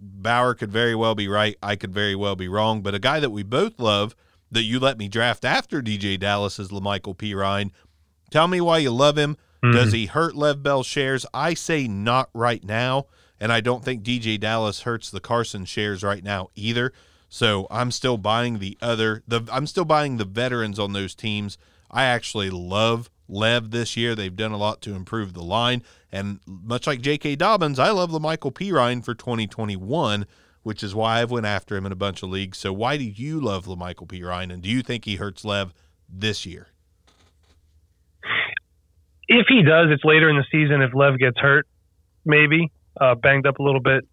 Bower 0.01 0.55
could 0.55 0.73
very 0.73 0.95
well 0.95 1.15
be 1.15 1.29
right. 1.29 1.57
I 1.63 1.77
could 1.77 1.93
very 1.93 2.15
well 2.15 2.37
be 2.37 2.49
wrong. 2.49 2.83
But 2.83 2.95
a 2.95 2.99
guy 2.99 3.21
that 3.21 3.31
we 3.31 3.43
both 3.43 3.79
love 3.79 4.15
that 4.51 4.63
you 4.63 4.79
let 4.79 4.99
me 4.99 5.09
draft 5.09 5.45
after 5.45 5.83
DJ 5.83 6.19
Dallas 6.19 6.59
is 6.59 6.69
La'Mical 6.69 7.17
Perine. 7.17 7.71
Tell 8.31 8.49
me 8.49 8.61
why 8.61 8.79
you 8.79 8.91
love 8.91 9.19
him. 9.19 9.37
Mm-hmm. 9.63 9.77
Does 9.77 9.93
he 9.93 10.07
hurt 10.07 10.37
Lev 10.37 10.63
Bell 10.63 10.83
shares? 10.83 11.27
I 11.35 11.55
say 11.55 11.89
not 11.89 12.31
right 12.33 12.65
now. 12.65 13.07
And 13.41 13.53
I 13.53 13.61
don't 13.61 13.85
think 13.85 14.03
DJ 14.03 14.39
Dallas 14.39 14.83
hurts 14.83 15.11
the 15.11 15.21
Carson 15.21 15.65
shares 15.65 16.03
right 16.03 16.25
now 16.25 16.49
either. 16.55 16.93
So 17.29 17.67
I'm 17.71 17.91
still 17.91 18.17
buying 18.17 18.59
the 18.59 18.77
other 18.81 19.23
the 19.29 19.47
I'm 19.53 19.67
still 19.67 19.85
buying 19.85 20.17
the 20.17 20.25
veterans 20.25 20.79
on 20.79 20.93
those 20.93 21.15
teams. 21.15 21.59
I 21.91 22.05
actually 22.05 22.51
love 22.51 23.11
Lev 23.29 23.71
this 23.71 23.97
year. 23.97 24.15
They've 24.15 24.35
done 24.35 24.53
a 24.53 24.57
lot 24.57 24.81
to 24.83 24.95
improve 24.95 25.35
the 25.35 25.43
line. 25.43 25.83
And 26.11 26.41
much 26.47 26.87
like 26.87 27.01
J.K. 27.01 27.37
Dobbins, 27.37 27.79
I 27.79 27.91
love 27.91 28.11
La'Mical 28.11 28.53
Perine 28.53 29.05
for 29.05 29.15
2021, 29.15 30.27
which 30.63 30.83
is 30.83 30.95
why 30.95 31.21
I've 31.21 31.31
went 31.31 31.47
after 31.47 31.77
him 31.77 31.87
in 31.87 31.93
a 31.93 31.97
bunch 31.97 32.23
of 32.23 32.31
leagues. 32.31 32.59
So 32.59 32.73
why 32.73 32.97
do 32.97 33.05
you 33.05 33.41
love 33.41 33.67
La'Mical 33.67 34.07
Perine, 34.07 34.53
and 34.53 34.63
do 34.63 34.69
you 34.69 34.83
think 34.83 35.05
he 35.05 35.17
hurts 35.17 35.45
Lev 35.45 35.75
this 36.09 36.47
year? 36.47 36.69
if 39.29 39.47
he 39.47 39.63
does, 39.63 39.89
it's 39.91 40.05
later 40.05 40.31
in 40.31 40.37
the 40.37 40.45
season. 40.51 40.81
If 40.83 40.95
Lev 40.95 41.19
gets 41.19 41.39
hurt, 41.39 41.67
maybe 42.25 42.73
uh, 43.01 43.15
banged 43.15 43.47
up 43.47 43.59
a 43.59 43.63
little 43.63 43.81
bit. 43.81 44.05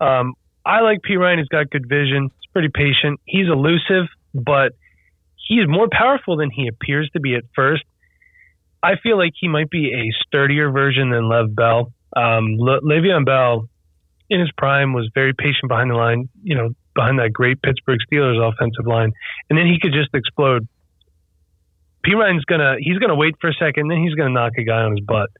Um, 0.00 0.34
I 0.64 0.80
like 0.80 0.98
Perine. 1.08 1.38
He's 1.38 1.48
got 1.48 1.70
good 1.70 1.88
vision. 1.88 2.24
He's 2.24 2.50
pretty 2.52 2.68
patient. 2.72 3.20
He's 3.24 3.46
elusive, 3.46 4.08
but 4.34 4.72
he's 5.48 5.66
more 5.68 5.88
powerful 5.90 6.36
than 6.36 6.50
he 6.50 6.68
appears 6.68 7.08
to 7.12 7.20
be 7.20 7.34
at 7.34 7.44
first. 7.54 7.84
I 8.82 8.96
feel 9.02 9.16
like 9.16 9.32
he 9.38 9.48
might 9.48 9.70
be 9.70 9.92
a 9.92 10.12
sturdier 10.26 10.70
version 10.70 11.10
than 11.10 11.28
Lev 11.28 11.54
Bell. 11.54 11.92
Um, 12.16 12.56
Le- 12.58 12.82
Le'Veon 12.82 13.24
Bell, 13.24 13.68
in 14.28 14.40
his 14.40 14.50
prime, 14.56 14.92
was 14.92 15.10
very 15.14 15.32
patient 15.32 15.68
behind 15.68 15.90
the 15.90 15.94
line. 15.94 16.28
You 16.42 16.56
know, 16.56 16.68
behind 16.94 17.18
that 17.18 17.32
great 17.32 17.62
Pittsburgh 17.62 17.98
Steelers 18.10 18.40
offensive 18.40 18.86
line, 18.86 19.12
and 19.48 19.58
then 19.58 19.66
he 19.66 19.78
could 19.80 19.92
just 19.92 20.14
explode. 20.14 20.66
Perine's 22.04 22.44
gonna 22.44 22.76
he's 22.78 22.98
gonna 22.98 23.16
wait 23.16 23.34
for 23.40 23.50
a 23.50 23.54
second, 23.54 23.88
then 23.88 23.98
he's 24.02 24.14
gonna 24.14 24.30
knock 24.30 24.52
a 24.58 24.62
guy 24.62 24.82
on 24.82 24.92
his 24.92 25.00
butt. 25.00 25.30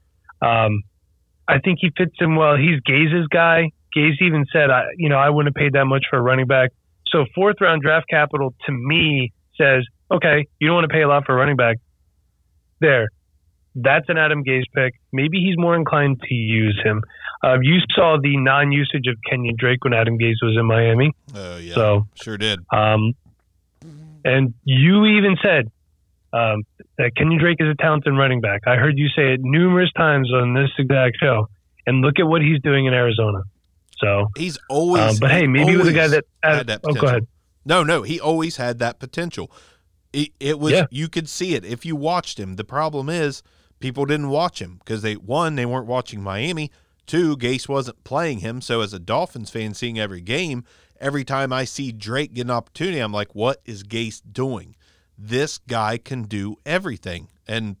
Um, 0.41 0.83
I 1.47 1.59
think 1.59 1.79
he 1.81 1.91
fits 1.97 2.13
him 2.19 2.35
well. 2.35 2.55
He's 2.57 2.79
Gase's 2.81 3.27
guy. 3.29 3.71
Gase 3.95 4.21
even 4.21 4.45
said, 4.51 4.69
I, 4.69 4.83
you 4.97 5.09
know, 5.09 5.17
I 5.17 5.29
wouldn't 5.29 5.55
have 5.55 5.59
paid 5.59 5.73
that 5.73 5.85
much 5.85 6.05
for 6.09 6.17
a 6.17 6.21
running 6.21 6.45
back. 6.47 6.71
So 7.07 7.25
fourth 7.33 7.55
round 7.61 7.81
draft 7.81 8.07
capital 8.09 8.53
to 8.65 8.71
me 8.71 9.31
says, 9.57 9.83
okay, 10.11 10.45
you 10.59 10.67
don't 10.67 10.75
want 10.75 10.89
to 10.89 10.93
pay 10.93 11.01
a 11.03 11.07
lot 11.07 11.25
for 11.25 11.33
a 11.33 11.35
running 11.35 11.55
back. 11.55 11.77
There, 12.79 13.09
that's 13.75 14.05
an 14.09 14.17
Adam 14.17 14.43
Gase 14.43 14.63
pick. 14.75 14.93
Maybe 15.11 15.39
he's 15.39 15.57
more 15.57 15.75
inclined 15.75 16.19
to 16.21 16.33
use 16.33 16.79
him. 16.83 17.01
Uh, 17.43 17.57
you 17.61 17.77
saw 17.95 18.17
the 18.21 18.35
non-usage 18.37 19.07
of 19.07 19.15
Kenyon 19.29 19.55
Drake 19.57 19.83
when 19.83 19.93
Adam 19.93 20.17
Gase 20.19 20.35
was 20.41 20.57
in 20.59 20.65
Miami. 20.65 21.13
Oh 21.33 21.57
yeah, 21.57 21.73
So, 21.75 22.07
sure 22.21 22.37
did. 22.37 22.59
um, 22.71 23.13
and 24.25 24.53
you 24.63 25.05
even 25.05 25.37
said 25.43 25.71
um, 26.37 26.63
that 26.97 27.15
Kenyon 27.15 27.39
Drake 27.39 27.57
is 27.59 27.67
a 27.69 27.75
talented 27.81 28.13
running 28.17 28.41
back. 28.41 28.61
I 28.67 28.75
heard 28.75 28.97
you 28.97 29.07
say 29.09 29.33
it 29.33 29.39
numerous 29.41 29.91
times 29.95 30.31
on 30.33 30.53
this 30.53 30.69
exact 30.77 31.17
show. 31.21 31.47
And 31.85 32.01
look 32.01 32.19
at 32.19 32.27
what 32.27 32.41
he's 32.41 32.59
doing 32.61 32.85
in 32.85 32.93
Arizona. 32.93 33.43
So, 33.99 34.27
He's 34.37 34.57
always. 34.69 35.01
um, 35.13 35.15
but 35.21 35.31
hey, 35.31 35.41
he 35.41 35.47
maybe 35.47 35.77
with 35.77 35.87
a 35.87 35.93
guy 35.93 36.07
that, 36.09 36.25
had 36.43 36.67
that 36.67 36.81
oh, 36.83 36.87
go 36.89 36.93
potential. 36.93 37.07
ahead. 37.09 37.27
No, 37.65 37.83
no, 37.83 38.01
he 38.03 38.19
always 38.19 38.57
had 38.57 38.79
that 38.79 38.99
potential. 38.99 39.51
It, 40.13 40.29
it 40.39 40.59
was 40.59 40.73
Yeah. 40.73 40.85
you 40.91 41.07
could 41.09 41.27
see 41.29 41.55
it 41.55 41.65
if 41.65 41.85
you 41.85 41.95
watched 41.95 42.39
him. 42.39 42.55
The 42.55 42.63
problem 42.63 43.09
is 43.09 43.41
people 43.79 44.05
didn't 44.05 44.29
watch 44.29 44.61
him 44.61 44.77
because 44.79 45.01
they 45.01 45.15
one 45.15 45.55
they 45.55 45.65
weren't 45.65 45.87
watching 45.87 46.21
Miami. 46.21 46.71
Two, 47.05 47.37
Gase 47.37 47.67
wasn't 47.69 48.03
playing 48.03 48.39
him. 48.39 48.61
So 48.61 48.81
as 48.81 48.93
a 48.93 48.99
Dolphins 48.99 49.49
fan, 49.49 49.73
seeing 49.73 49.97
every 49.97 50.21
game, 50.21 50.63
every 50.99 51.23
time 51.23 51.51
I 51.53 51.63
see 51.65 51.91
Drake 51.91 52.33
get 52.33 52.41
an 52.45 52.51
opportunity, 52.51 52.99
I'm 52.99 53.13
like, 53.13 53.33
what 53.33 53.61
is 53.65 53.83
Gase 53.83 54.21
doing? 54.29 54.75
This 55.17 55.57
guy 55.67 55.97
can 55.97 56.23
do 56.23 56.57
everything, 56.65 57.29
and 57.47 57.77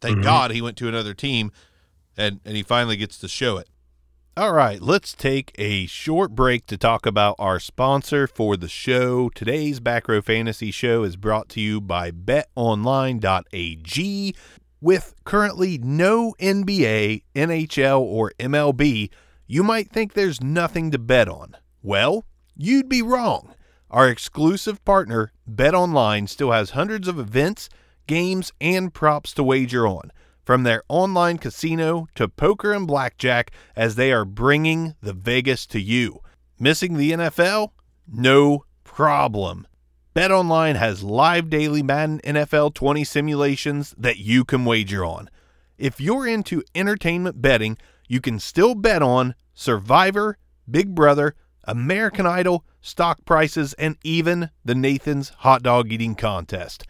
thank 0.00 0.18
Mhm. 0.18 0.22
God 0.22 0.50
he 0.50 0.60
went 0.60 0.76
to 0.78 0.88
another 0.88 1.14
team, 1.14 1.50
and 2.16 2.40
and 2.44 2.56
he 2.56 2.62
finally 2.62 2.96
gets 2.96 3.16
to 3.18 3.28
show 3.28 3.56
it. 3.56 3.68
All 4.36 4.52
right, 4.52 4.80
let's 4.80 5.12
take 5.12 5.52
a 5.58 5.86
short 5.86 6.34
break 6.34 6.64
to 6.66 6.76
talk 6.78 7.04
about 7.04 7.34
our 7.38 7.58
sponsor 7.60 8.26
for 8.26 8.56
the 8.56 8.68
show. 8.68 9.28
Today's 9.30 9.80
Back 9.80 10.06
Row 10.08 10.22
Fantasy 10.22 10.70
Show 10.70 11.02
is 11.02 11.16
brought 11.16 11.48
to 11.50 11.60
you 11.60 11.80
by 11.80 12.10
betonline.ag. 13.10 14.34
With 14.82 15.14
currently 15.24 15.78
no 15.78 16.34
NBA, 16.40 17.22
NHL, 17.34 18.00
or 18.00 18.32
MLB, 18.38 19.10
you 19.46 19.62
might 19.62 19.90
think 19.90 20.14
there's 20.14 20.40
nothing 20.40 20.90
to 20.92 20.98
bet 20.98 21.28
on. 21.28 21.56
Well, 21.82 22.24
you'd 22.56 22.88
be 22.88 23.02
wrong. 23.02 23.52
Our 23.90 24.08
exclusive 24.08 24.84
partner, 24.84 25.32
BetOnline, 25.50 26.28
still 26.28 26.52
has 26.52 26.70
hundreds 26.70 27.08
of 27.08 27.18
events, 27.18 27.68
games, 28.06 28.52
and 28.60 28.94
props 28.94 29.32
to 29.34 29.42
wager 29.42 29.86
on 29.86 30.12
from 30.44 30.62
their 30.62 30.82
online 30.88 31.38
casino 31.38 32.06
to 32.14 32.28
poker 32.28 32.72
and 32.72 32.86
blackjack 32.86 33.50
as 33.74 33.96
they 33.96 34.12
are 34.12 34.24
bringing 34.24 34.94
the 35.00 35.12
Vegas 35.12 35.66
to 35.66 35.80
you. 35.80 36.20
Missing 36.58 36.96
the 36.96 37.12
NFL? 37.12 37.70
No 38.06 38.64
problem. 38.84 39.66
BetOnline 40.14 40.76
has 40.76 41.02
live 41.02 41.50
daily 41.50 41.82
Madden 41.82 42.20
NFL 42.24 42.74
20 42.74 43.04
simulations 43.04 43.94
that 43.96 44.18
you 44.18 44.44
can 44.44 44.64
wager 44.64 45.04
on. 45.04 45.30
If 45.78 46.00
you're 46.00 46.26
into 46.26 46.62
entertainment 46.74 47.40
betting, 47.40 47.78
you 48.08 48.20
can 48.20 48.38
still 48.38 48.74
bet 48.74 49.02
on 49.02 49.34
Survivor, 49.54 50.36
Big 50.68 50.94
Brother, 50.94 51.34
American 51.70 52.26
Idol, 52.26 52.64
stock 52.80 53.24
prices, 53.24 53.72
and 53.74 53.96
even 54.04 54.50
the 54.64 54.74
Nathan's 54.74 55.30
hot 55.30 55.62
dog 55.62 55.92
eating 55.92 56.14
contest 56.14 56.86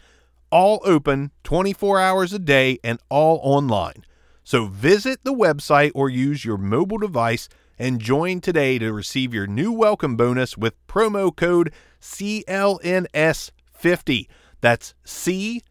all 0.51 0.81
open 0.83 1.31
24 1.43 1.99
hours 1.99 2.33
a 2.33 2.39
day 2.39 2.77
and 2.83 2.99
all 3.09 3.39
online. 3.41 4.05
So 4.43 4.65
visit 4.65 5.23
the 5.23 5.33
website 5.33 5.91
or 5.95 6.09
use 6.09 6.43
your 6.45 6.57
mobile 6.57 6.97
device 6.97 7.47
and 7.79 8.01
join 8.01 8.41
today 8.41 8.77
to 8.79 8.91
receive 8.91 9.33
your 9.33 9.47
new 9.47 9.71
welcome 9.71 10.17
bonus 10.17 10.57
with 10.57 10.75
promo 10.87 11.33
code 11.35 11.73
CLNS50. 12.01 14.27
That's 14.59 14.93
CLNS50. 15.05 15.61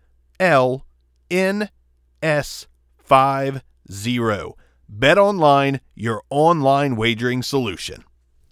Bet 4.88 5.18
online, 5.18 5.80
your 5.94 6.22
online 6.30 6.96
wagering 6.96 7.44
solution. 7.44 8.02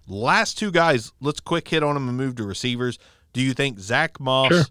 Last 0.09 0.59
two 0.59 0.71
guys, 0.71 1.13
let's 1.21 1.41
quick 1.41 1.69
hit 1.69 1.83
on 1.83 1.95
them 1.95 2.09
and 2.09 2.17
move 2.17 2.35
to 2.37 2.45
receivers. 2.45 2.99
Do 3.33 3.43
you 3.43 3.53
think 3.53 3.79
Zach 3.79 4.19
Moss 4.19 4.49
Sure. 4.53 4.65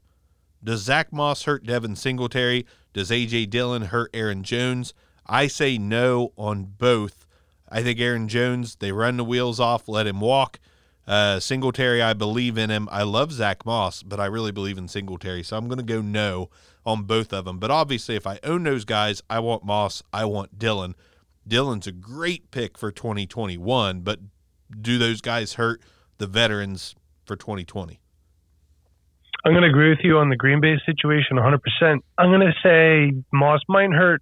does 0.63 0.82
Zach 0.82 1.13
Moss 1.13 1.43
hurt 1.43 1.63
Devin 1.65 1.95
Singletary? 1.95 2.65
Does 2.93 3.12
AJ 3.12 3.50
Dillon 3.50 3.84
hurt 3.84 4.10
Aaron 4.13 4.43
Jones? 4.43 4.93
I 5.28 5.47
say 5.47 5.78
no 5.78 6.34
on 6.38 6.63
both. 6.78 7.26
I 7.69 7.84
think 7.84 8.00
Aaron 8.00 8.28
Jones, 8.28 8.78
they 8.78 8.91
run 8.91 9.17
the 9.17 9.23
wheels 9.23 9.60
off, 9.60 9.88
let 9.88 10.08
him 10.08 10.21
walk. 10.21 10.60
Uh, 11.06 11.39
Singletary, 11.39 12.02
I 12.02 12.13
believe 12.13 12.58
in 12.58 12.69
him. 12.69 12.89
I 12.91 13.04
love 13.04 13.32
Zach 13.32 13.65
Moss, 13.65 14.04
but 14.04 14.19
I 14.19 14.26
really 14.26 14.52
believe 14.52 14.78
in 14.78 14.88
Singletary. 14.88 15.43
So 15.43 15.56
I'm 15.58 15.67
going 15.67 15.78
to 15.78 15.84
go 15.84 16.02
no 16.02 16.50
on 16.86 17.04
both 17.04 17.32
of 17.32 17.45
them. 17.45 17.60
But 17.60 17.71
obviously, 17.71 18.15
if 18.15 18.26
I 18.26 18.39
own 18.43 18.63
those 18.63 18.86
guys, 18.86 19.21
I 19.30 19.39
want 19.39 19.63
Moss, 19.63 20.02
I 20.12 20.26
want 20.26 20.58
Dillon. 20.58 20.95
Dillon's 21.47 21.88
a 21.88 21.91
great 21.93 22.52
pick 22.52 22.78
for 22.78 22.91
2021, 22.91 24.02
but 24.02 24.19
do 24.70 24.98
those 24.98 25.22
guys 25.22 25.54
hurt 25.54 25.82
the 26.18 26.28
veterans 26.28 26.96
for 27.26 27.36
2020? 27.36 28.00
I'm 29.46 29.54
going 29.54 29.64
to 29.64 29.70
agree 29.70 29.90
with 29.90 30.00
you 30.04 30.18
on 30.18 30.30
the 30.30 30.36
Green 30.36 30.60
Bay 30.60 30.76
situation 30.86 31.38
100%. 31.38 32.00
I'm 32.18 32.30
going 32.30 32.42
to 32.42 32.54
say 32.64 33.18
Moss 33.32 33.62
might 33.70 33.92
hurt 33.92 34.22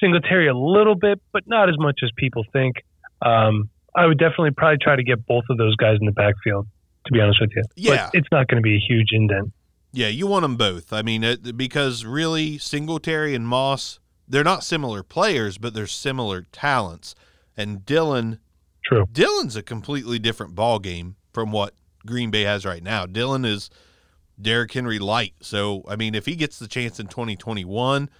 Singletary 0.00 0.48
a 0.48 0.56
little 0.56 0.94
bit, 0.94 1.20
but 1.32 1.44
not 1.46 1.68
as 1.68 1.76
much 1.78 2.00
as 2.02 2.10
people 2.16 2.44
think. 2.52 2.76
Um, 3.22 3.68
I 3.94 4.06
would 4.06 4.18
definitely 4.18 4.52
probably 4.52 4.78
try 4.80 4.96
to 4.96 5.02
get 5.02 5.26
both 5.26 5.44
of 5.50 5.58
those 5.58 5.76
guys 5.76 5.98
in 6.00 6.06
the 6.06 6.12
backfield, 6.12 6.66
to 7.06 7.12
be 7.12 7.20
honest 7.20 7.40
with 7.40 7.50
you. 7.54 7.62
Yeah. 7.76 8.06
But 8.06 8.18
it's 8.18 8.28
not 8.32 8.48
going 8.48 8.56
to 8.56 8.62
be 8.62 8.76
a 8.76 8.80
huge 8.80 9.08
indent. 9.12 9.52
Yeah, 9.92 10.08
you 10.08 10.26
want 10.26 10.42
them 10.42 10.56
both. 10.56 10.92
I 10.92 11.02
mean, 11.02 11.24
it, 11.24 11.56
because 11.56 12.04
really, 12.04 12.58
Singletary 12.58 13.34
and 13.34 13.46
Moss, 13.46 13.98
they're 14.28 14.44
not 14.44 14.62
similar 14.62 15.02
players, 15.02 15.58
but 15.58 15.74
they're 15.74 15.88
similar 15.88 16.42
talents. 16.52 17.14
And 17.56 17.84
Dillon, 17.84 18.38
True. 18.90 19.06
Dillon's 19.12 19.54
a 19.54 19.62
completely 19.62 20.18
different 20.18 20.54
ball 20.56 20.80
game 20.80 21.14
from 21.32 21.52
what 21.52 21.74
Green 22.04 22.30
Bay 22.30 22.42
has 22.42 22.64
right 22.66 22.82
now. 22.82 23.06
Dillon 23.06 23.44
is 23.44 23.70
Derrick 24.40 24.72
Henry 24.72 24.98
light. 24.98 25.34
So, 25.40 25.84
I 25.86 25.94
mean, 25.94 26.14
if 26.16 26.26
he 26.26 26.34
gets 26.34 26.58
the 26.58 26.66
chance 26.66 26.98
in 26.98 27.06
2021, 27.06 28.10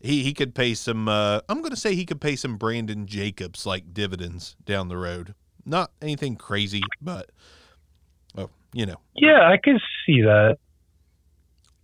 he, 0.00 0.22
he 0.22 0.32
could 0.32 0.54
pay 0.54 0.74
some, 0.74 1.08
uh, 1.08 1.40
I'm 1.48 1.58
going 1.58 1.70
to 1.70 1.76
say 1.76 1.94
he 1.96 2.06
could 2.06 2.20
pay 2.20 2.36
some 2.36 2.56
Brandon 2.56 3.06
Jacobs 3.06 3.66
like 3.66 3.92
dividends 3.92 4.54
down 4.64 4.88
the 4.88 4.96
road. 4.96 5.34
Not 5.64 5.90
anything 6.00 6.36
crazy, 6.36 6.82
but, 7.00 7.30
oh, 8.36 8.50
you 8.72 8.86
know. 8.86 8.96
Yeah, 9.16 9.48
I 9.48 9.56
can 9.56 9.80
see 10.06 10.20
that. 10.22 10.58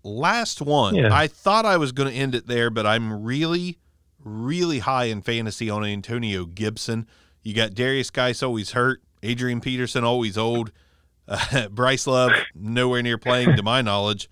last 0.04 0.62
one. 0.62 0.94
Yeah. 0.94 1.08
I 1.12 1.26
thought 1.26 1.64
I 1.64 1.76
was 1.76 1.92
going 1.92 2.08
to 2.08 2.14
end 2.14 2.34
it 2.34 2.46
there, 2.46 2.70
but 2.70 2.86
I'm 2.86 3.24
really, 3.24 3.78
really 4.22 4.80
high 4.80 5.04
in 5.04 5.22
fantasy 5.22 5.68
on 5.70 5.84
Antonio 5.84 6.44
Gibson. 6.44 7.06
You 7.42 7.54
got 7.54 7.72
Derrius 7.72 8.12
Guice 8.12 8.42
always 8.42 8.72
hurt, 8.72 9.02
Adrian 9.22 9.60
Peterson 9.60 10.04
always 10.04 10.36
old, 10.36 10.72
uh, 11.26 11.68
Bryce 11.70 12.06
Love 12.06 12.32
nowhere 12.54 13.02
near 13.02 13.18
playing 13.18 13.56
to 13.56 13.62
my 13.62 13.82
knowledge. 13.82 14.28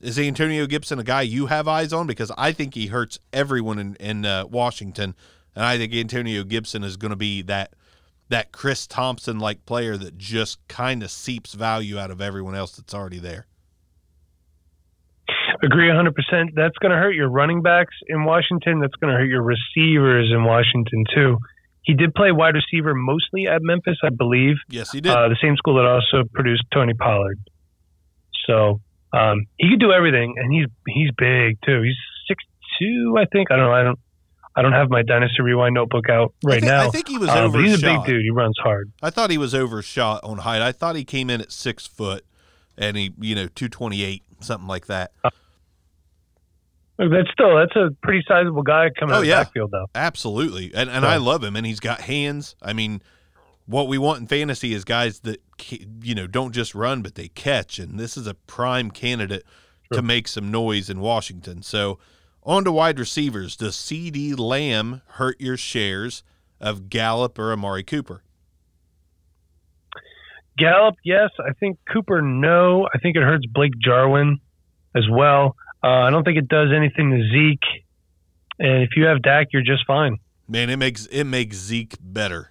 Is 0.00 0.18
Antonio 0.18 0.66
Gibson 0.66 0.98
a 0.98 1.04
guy 1.04 1.22
you 1.22 1.46
have 1.46 1.66
eyes 1.66 1.92
on? 1.92 2.06
Because 2.06 2.30
I 2.38 2.52
think 2.52 2.74
he 2.74 2.86
hurts 2.86 3.18
everyone 3.32 3.78
in, 3.78 3.96
in 3.96 4.24
uh, 4.24 4.46
Washington, 4.46 5.16
and 5.56 5.64
I 5.64 5.76
think 5.76 5.92
Antonio 5.92 6.44
Gibson 6.44 6.84
is 6.84 6.96
going 6.96 7.10
to 7.10 7.16
be 7.16 7.42
that 7.42 7.74
that 8.28 8.52
Chris 8.52 8.86
Thompson 8.86 9.38
like 9.38 9.64
player 9.64 9.96
that 9.96 10.18
just 10.18 10.58
kind 10.68 11.02
of 11.02 11.10
seeps 11.10 11.54
value 11.54 11.98
out 11.98 12.10
of 12.10 12.20
everyone 12.20 12.54
else 12.54 12.76
that's 12.76 12.94
already 12.94 13.18
there. 13.18 13.46
Agree 15.62 15.88
100%. 15.88 16.12
That's 16.54 16.76
going 16.78 16.92
to 16.92 16.98
hurt 16.98 17.14
your 17.14 17.28
running 17.28 17.62
backs 17.62 17.94
in 18.06 18.24
Washington. 18.24 18.80
That's 18.80 18.94
going 18.96 19.12
to 19.12 19.18
hurt 19.18 19.28
your 19.28 19.42
receivers 19.42 20.30
in 20.30 20.44
Washington, 20.44 21.04
too. 21.12 21.38
He 21.88 21.94
did 21.94 22.14
play 22.14 22.32
wide 22.32 22.54
receiver 22.54 22.94
mostly 22.94 23.46
at 23.46 23.62
Memphis, 23.62 23.96
I 24.04 24.10
believe. 24.10 24.56
Yes, 24.68 24.92
he 24.92 25.00
did. 25.00 25.10
uh, 25.10 25.30
the 25.30 25.38
same 25.40 25.56
school 25.56 25.76
that 25.76 25.86
also 25.86 26.28
produced 26.34 26.64
Tony 26.70 26.92
Pollard. 26.92 27.38
So 28.46 28.82
um, 29.14 29.46
he 29.56 29.70
could 29.70 29.80
do 29.80 29.90
everything, 29.90 30.34
and 30.36 30.52
he's 30.52 30.66
he's 30.86 31.10
big 31.16 31.56
too. 31.64 31.80
He's 31.80 31.96
six 32.28 32.44
two, 32.78 33.14
I 33.18 33.24
think. 33.24 33.50
I 33.50 33.56
don't 33.56 33.64
know. 33.68 33.72
I 33.72 33.82
don't 33.84 33.98
I 34.54 34.60
don't 34.60 34.72
have 34.72 34.90
my 34.90 35.00
Dynasty 35.00 35.40
Rewind 35.40 35.74
notebook 35.74 36.10
out 36.10 36.34
right 36.44 36.58
I 36.58 36.60
think, 36.60 36.70
now. 36.70 36.86
I 36.88 36.90
think 36.90 37.08
he 37.08 37.16
was 37.16 37.30
uh, 37.30 37.44
overshot. 37.44 37.64
he's 37.70 37.82
a 37.82 37.86
big 37.86 38.04
dude. 38.04 38.22
He 38.22 38.30
runs 38.30 38.58
hard. 38.62 38.92
I 39.02 39.08
thought 39.08 39.30
he 39.30 39.38
was 39.38 39.54
overshot 39.54 40.22
on 40.24 40.38
height. 40.38 40.60
I 40.60 40.72
thought 40.72 40.94
he 40.94 41.04
came 41.04 41.30
in 41.30 41.40
at 41.40 41.50
six 41.50 41.86
foot, 41.86 42.22
and 42.76 42.98
he, 42.98 43.14
you 43.18 43.34
know, 43.34 43.48
two 43.54 43.70
twenty 43.70 44.02
eight, 44.02 44.24
something 44.40 44.68
like 44.68 44.88
that. 44.88 45.12
Look, 45.24 45.32
That's 46.98 47.30
still 47.32 47.56
that's 47.56 47.76
a 47.76 47.90
pretty 48.02 48.24
sizable 48.26 48.62
guy 48.62 48.88
coming 48.98 49.12
Oh, 49.12 49.18
out 49.18 49.20
of 49.20 49.22
the 49.22 49.28
yeah. 49.28 49.44
backfield 49.44 49.70
though. 49.70 49.86
Absolutely, 49.94 50.72
and 50.74 50.90
and 50.90 51.04
So- 51.04 51.08
I 51.08 51.16
love 51.16 51.44
him, 51.44 51.54
and 51.56 51.64
he's 51.64 51.80
got 51.80 52.00
hands. 52.02 52.56
I 52.60 52.72
mean, 52.72 53.02
what 53.66 53.86
we 53.86 53.98
want 53.98 54.20
in 54.20 54.26
fantasy 54.26 54.72
is 54.74 54.84
guys 54.84 55.20
that 55.20 55.40
you 56.02 56.14
know 56.14 56.26
don't 56.26 56.52
just 56.52 56.74
run, 56.74 57.02
but 57.02 57.14
they 57.14 57.28
catch, 57.28 57.78
and 57.78 58.00
this 58.00 58.16
is 58.16 58.26
a 58.26 58.34
prime 58.34 58.90
candidate 58.90 59.44
to 59.92 60.02
make 60.02 60.26
some 60.28 60.50
noise 60.50 60.90
in 60.90 60.98
Washington. 61.00 61.62
So, 61.62 61.98
on 62.42 62.64
to 62.64 62.72
wide 62.72 62.98
receivers. 62.98 63.56
Does 63.56 63.74
CeeDee 63.76 64.36
Lamb 64.38 65.00
hurt 65.12 65.40
your 65.40 65.56
shares 65.56 66.22
of 66.60 66.88
Gallup 66.90 67.38
or 67.38 67.52
Amari 67.52 67.84
Cooper? 67.84 68.22
Gallup, 70.58 70.96
yes. 71.04 71.30
I 71.38 71.52
think 71.60 71.78
Cooper, 71.90 72.20
no. 72.20 72.88
I 72.92 72.98
think 72.98 73.16
it 73.16 73.22
hurts 73.22 73.46
Blake 73.46 73.74
Jarwin 73.80 74.38
as 74.94 75.04
well. 75.08 75.54
Uh, 75.82 75.86
I 75.88 76.10
don't 76.10 76.24
think 76.24 76.38
it 76.38 76.48
does 76.48 76.68
anything 76.74 77.10
to 77.10 77.22
Zeke. 77.30 77.84
And 78.58 78.82
if 78.82 78.90
you 78.96 79.04
have 79.04 79.22
Dak, 79.22 79.48
you're 79.52 79.62
just 79.62 79.86
fine. 79.86 80.18
Man, 80.48 80.70
it 80.70 80.76
makes 80.78 81.06
it 81.06 81.24
makes 81.24 81.56
Zeke 81.56 81.94
better. 82.00 82.50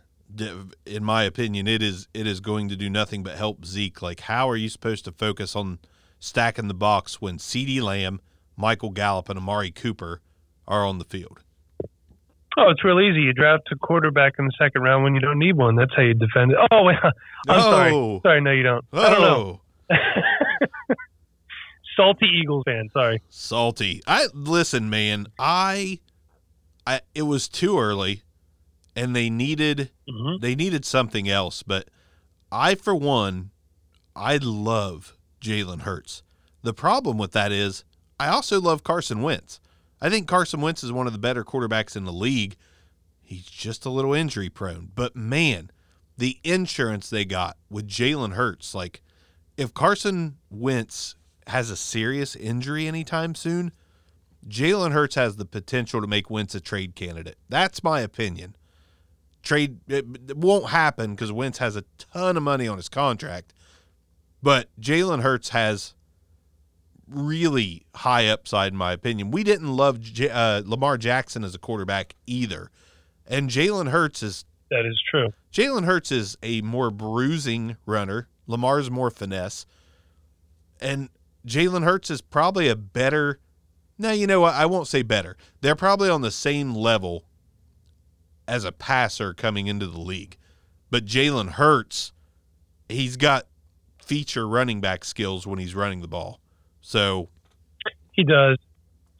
In 0.85 1.03
my 1.03 1.23
opinion, 1.23 1.67
it 1.67 1.81
is 1.81 2.07
it 2.13 2.27
is 2.27 2.39
going 2.39 2.69
to 2.69 2.75
do 2.75 2.89
nothing 2.89 3.23
but 3.23 3.35
help 3.37 3.65
Zeke. 3.65 4.01
Like, 4.01 4.21
how 4.21 4.49
are 4.49 4.55
you 4.55 4.69
supposed 4.69 5.03
to 5.05 5.11
focus 5.11 5.55
on 5.55 5.79
stacking 6.19 6.67
the 6.67 6.73
box 6.73 7.19
when 7.21 7.37
CeeDee 7.37 7.81
Lamb, 7.81 8.21
Michael 8.55 8.91
Gallup, 8.91 9.29
and 9.29 9.37
Amari 9.39 9.71
Cooper 9.71 10.21
are 10.67 10.85
on 10.85 10.99
the 10.99 11.05
field? 11.05 11.43
Oh, 12.59 12.69
it's 12.69 12.83
real 12.83 12.99
easy. 12.99 13.21
You 13.21 13.33
draft 13.33 13.63
a 13.71 13.75
quarterback 13.75 14.33
in 14.39 14.45
the 14.45 14.53
second 14.57 14.81
round 14.83 15.03
when 15.03 15.13
you 15.15 15.21
don't 15.21 15.37
need 15.39 15.55
one. 15.57 15.75
That's 15.75 15.93
how 15.95 16.01
you 16.03 16.13
defend 16.13 16.51
it. 16.51 16.57
Oh, 16.71 16.83
wait, 16.83 16.97
I'm 17.03 17.11
Oh. 17.49 17.61
sorry. 17.61 17.91
Sorry, 18.23 18.41
no, 18.41 18.51
you 18.51 18.63
don't. 18.63 18.85
I 18.93 19.09
don't 19.09 19.21
know. 19.21 19.61
Salty 21.97 22.27
Eagles 22.41 22.63
fan. 22.65 22.87
Sorry. 22.93 23.21
salty. 23.29 24.01
I 24.07 24.27
listen, 24.33 24.89
man. 24.89 25.27
I, 25.37 25.99
I 26.85 27.01
it 27.13 27.23
was 27.23 27.49
too 27.49 27.77
early, 27.79 28.21
and 28.95 29.13
they 29.15 29.29
needed 29.29 29.89
Mm-hmm. 30.09 30.41
they 30.41 30.55
needed 30.55 30.85
something 30.85 31.27
else. 31.27 31.61
But 31.63 31.89
I, 32.49 32.75
for 32.75 32.95
one, 32.95 33.49
I 34.15 34.37
love 34.37 35.17
Jalen 35.41 35.81
Hurts. 35.81 36.23
The 36.63 36.73
problem 36.73 37.17
with 37.17 37.33
that 37.33 37.51
is 37.51 37.83
I 38.19 38.29
also 38.29 38.61
love 38.61 38.83
Carson 38.85 39.21
Wentz. 39.21 39.59
I 39.99 40.09
think 40.09 40.27
Carson 40.27 40.61
Wentz 40.61 40.83
is 40.83 40.91
one 40.93 41.07
of 41.07 41.13
the 41.13 41.19
better 41.19 41.43
quarterbacks 41.43 41.95
in 41.97 42.05
the 42.05 42.13
league. 42.13 42.55
He's 43.21 43.43
just 43.45 43.85
a 43.85 43.89
little 43.89 44.13
injury 44.13 44.49
prone. 44.49 44.91
But 44.95 45.15
man, 45.15 45.71
the 46.17 46.39
insurance 46.45 47.09
they 47.09 47.25
got 47.25 47.57
with 47.69 47.87
Jalen 47.89 48.33
Hurts, 48.33 48.73
like 48.73 49.01
if 49.57 49.73
Carson 49.73 50.37
Wentz 50.49 51.15
has 51.47 51.69
a 51.69 51.75
serious 51.75 52.35
injury 52.35 52.87
anytime 52.87 53.35
soon, 53.35 53.71
Jalen 54.47 54.91
Hurts 54.91 55.15
has 55.15 55.35
the 55.35 55.45
potential 55.45 56.01
to 56.01 56.07
make 56.07 56.29
Wentz 56.29 56.55
a 56.55 56.61
trade 56.61 56.95
candidate. 56.95 57.37
That's 57.49 57.83
my 57.83 58.01
opinion. 58.01 58.55
Trade 59.43 59.79
it, 59.87 60.35
won't 60.35 60.69
happen 60.69 61.15
because 61.15 61.31
Wentz 61.31 61.57
has 61.59 61.75
a 61.75 61.83
ton 61.97 62.37
of 62.37 62.43
money 62.43 62.67
on 62.67 62.77
his 62.77 62.89
contract, 62.89 63.53
but 64.43 64.69
Jalen 64.79 65.21
Hurts 65.21 65.49
has 65.49 65.93
really 67.07 67.85
high 67.95 68.27
upside 68.27 68.73
in 68.73 68.77
my 68.77 68.91
opinion. 68.91 69.31
We 69.31 69.43
didn't 69.43 69.75
love 69.75 70.01
J- 70.01 70.29
uh, 70.29 70.63
Lamar 70.65 70.97
Jackson 70.97 71.43
as 71.43 71.55
a 71.55 71.59
quarterback 71.59 72.15
either, 72.25 72.69
and 73.25 73.49
Jalen 73.49 73.89
Hurts 73.89 74.21
is 74.21 74.43
That 74.69 74.85
is 74.85 75.01
true. 75.09 75.29
Jalen 75.53 75.85
Hurts 75.85 76.11
is 76.11 76.37
a 76.43 76.61
more 76.61 76.91
bruising 76.91 77.77
runner. 77.85 78.27
Lamar's 78.47 78.91
more 78.91 79.09
finesse. 79.09 79.65
And 80.79 81.09
Jalen 81.47 81.83
Hurts 81.83 82.09
is 82.09 82.21
probably 82.21 82.67
a 82.67 82.75
better. 82.75 83.39
No, 83.97 84.11
you 84.11 84.27
know 84.27 84.41
what? 84.41 84.53
I 84.53 84.65
won't 84.65 84.87
say 84.87 85.01
better. 85.01 85.37
They're 85.61 85.75
probably 85.75 86.09
on 86.09 86.21
the 86.21 86.31
same 86.31 86.75
level 86.75 87.23
as 88.47 88.63
a 88.63 88.71
passer 88.71 89.33
coming 89.33 89.67
into 89.67 89.87
the 89.87 89.99
league. 89.99 90.37
But 90.89 91.05
Jalen 91.05 91.51
Hurts, 91.51 92.13
he's 92.87 93.17
got 93.17 93.47
feature 94.01 94.47
running 94.47 94.79
back 94.81 95.03
skills 95.03 95.45
when 95.47 95.59
he's 95.59 95.75
running 95.75 96.01
the 96.01 96.07
ball. 96.07 96.39
So, 96.81 97.29
He 98.13 98.23
does. 98.23 98.57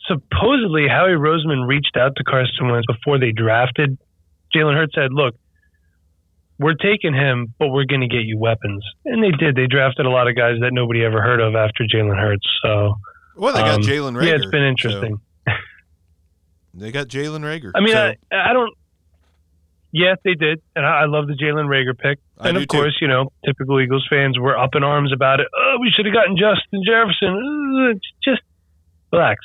Supposedly, 0.07 0.87
Howie 0.87 1.11
Roseman 1.11 1.67
reached 1.67 1.97
out 1.97 2.15
to 2.15 2.23
Carson 2.23 2.69
Wentz 2.69 2.85
before 2.87 3.19
they 3.19 3.31
drafted. 3.31 3.97
Jalen 4.55 4.75
Hurts 4.75 4.95
said, 4.95 5.11
"Look, 5.11 5.35
we're 6.59 6.73
taking 6.73 7.13
him, 7.13 7.53
but 7.59 7.69
we're 7.69 7.85
going 7.85 8.01
to 8.01 8.07
get 8.07 8.23
you 8.23 8.37
weapons." 8.37 8.83
And 9.05 9.23
they 9.23 9.31
did. 9.31 9.55
They 9.55 9.67
drafted 9.67 10.05
a 10.05 10.09
lot 10.09 10.27
of 10.27 10.35
guys 10.35 10.55
that 10.61 10.73
nobody 10.73 11.03
ever 11.03 11.21
heard 11.21 11.39
of 11.39 11.55
after 11.55 11.83
Jalen 11.83 12.19
Hurts. 12.19 12.47
So 12.63 12.95
well, 13.35 13.53
they 13.53 13.61
got 13.61 13.75
um, 13.75 13.81
Jalen 13.81 14.13
Reagor. 14.17 14.25
yeah, 14.25 14.35
it's 14.35 14.45
been 14.45 14.61
so 14.61 14.89
interesting. 14.89 15.21
they 16.73 16.91
got 16.91 17.07
Jalen 17.07 17.41
Reagor. 17.41 17.71
I 17.75 17.81
mean, 17.81 17.93
So, 17.93 18.13
I, 18.31 18.49
I 18.49 18.53
don't. 18.53 18.73
Yes, 19.91 20.17
they 20.23 20.33
did, 20.33 20.61
and 20.75 20.85
I, 20.85 21.01
I 21.01 21.05
love 21.05 21.27
the 21.27 21.33
Jalen 21.33 21.67
Reagor 21.67 21.97
pick. 21.97 22.19
I 22.37 22.49
and 22.49 22.57
of 22.57 22.63
too. 22.63 22.67
course, 22.67 22.97
you 23.01 23.07
know, 23.07 23.31
typical 23.45 23.79
Eagles 23.79 24.05
fans 24.09 24.37
were 24.37 24.57
up 24.57 24.75
in 24.75 24.83
arms 24.83 25.13
about 25.13 25.39
it. 25.39 25.47
Oh, 25.55 25.77
we 25.79 25.91
should 25.95 26.05
have 26.05 26.13
gotten 26.13 26.35
Justin 26.35 26.83
Jefferson. 26.85 27.99
Just 28.23 28.41
relax. 29.11 29.39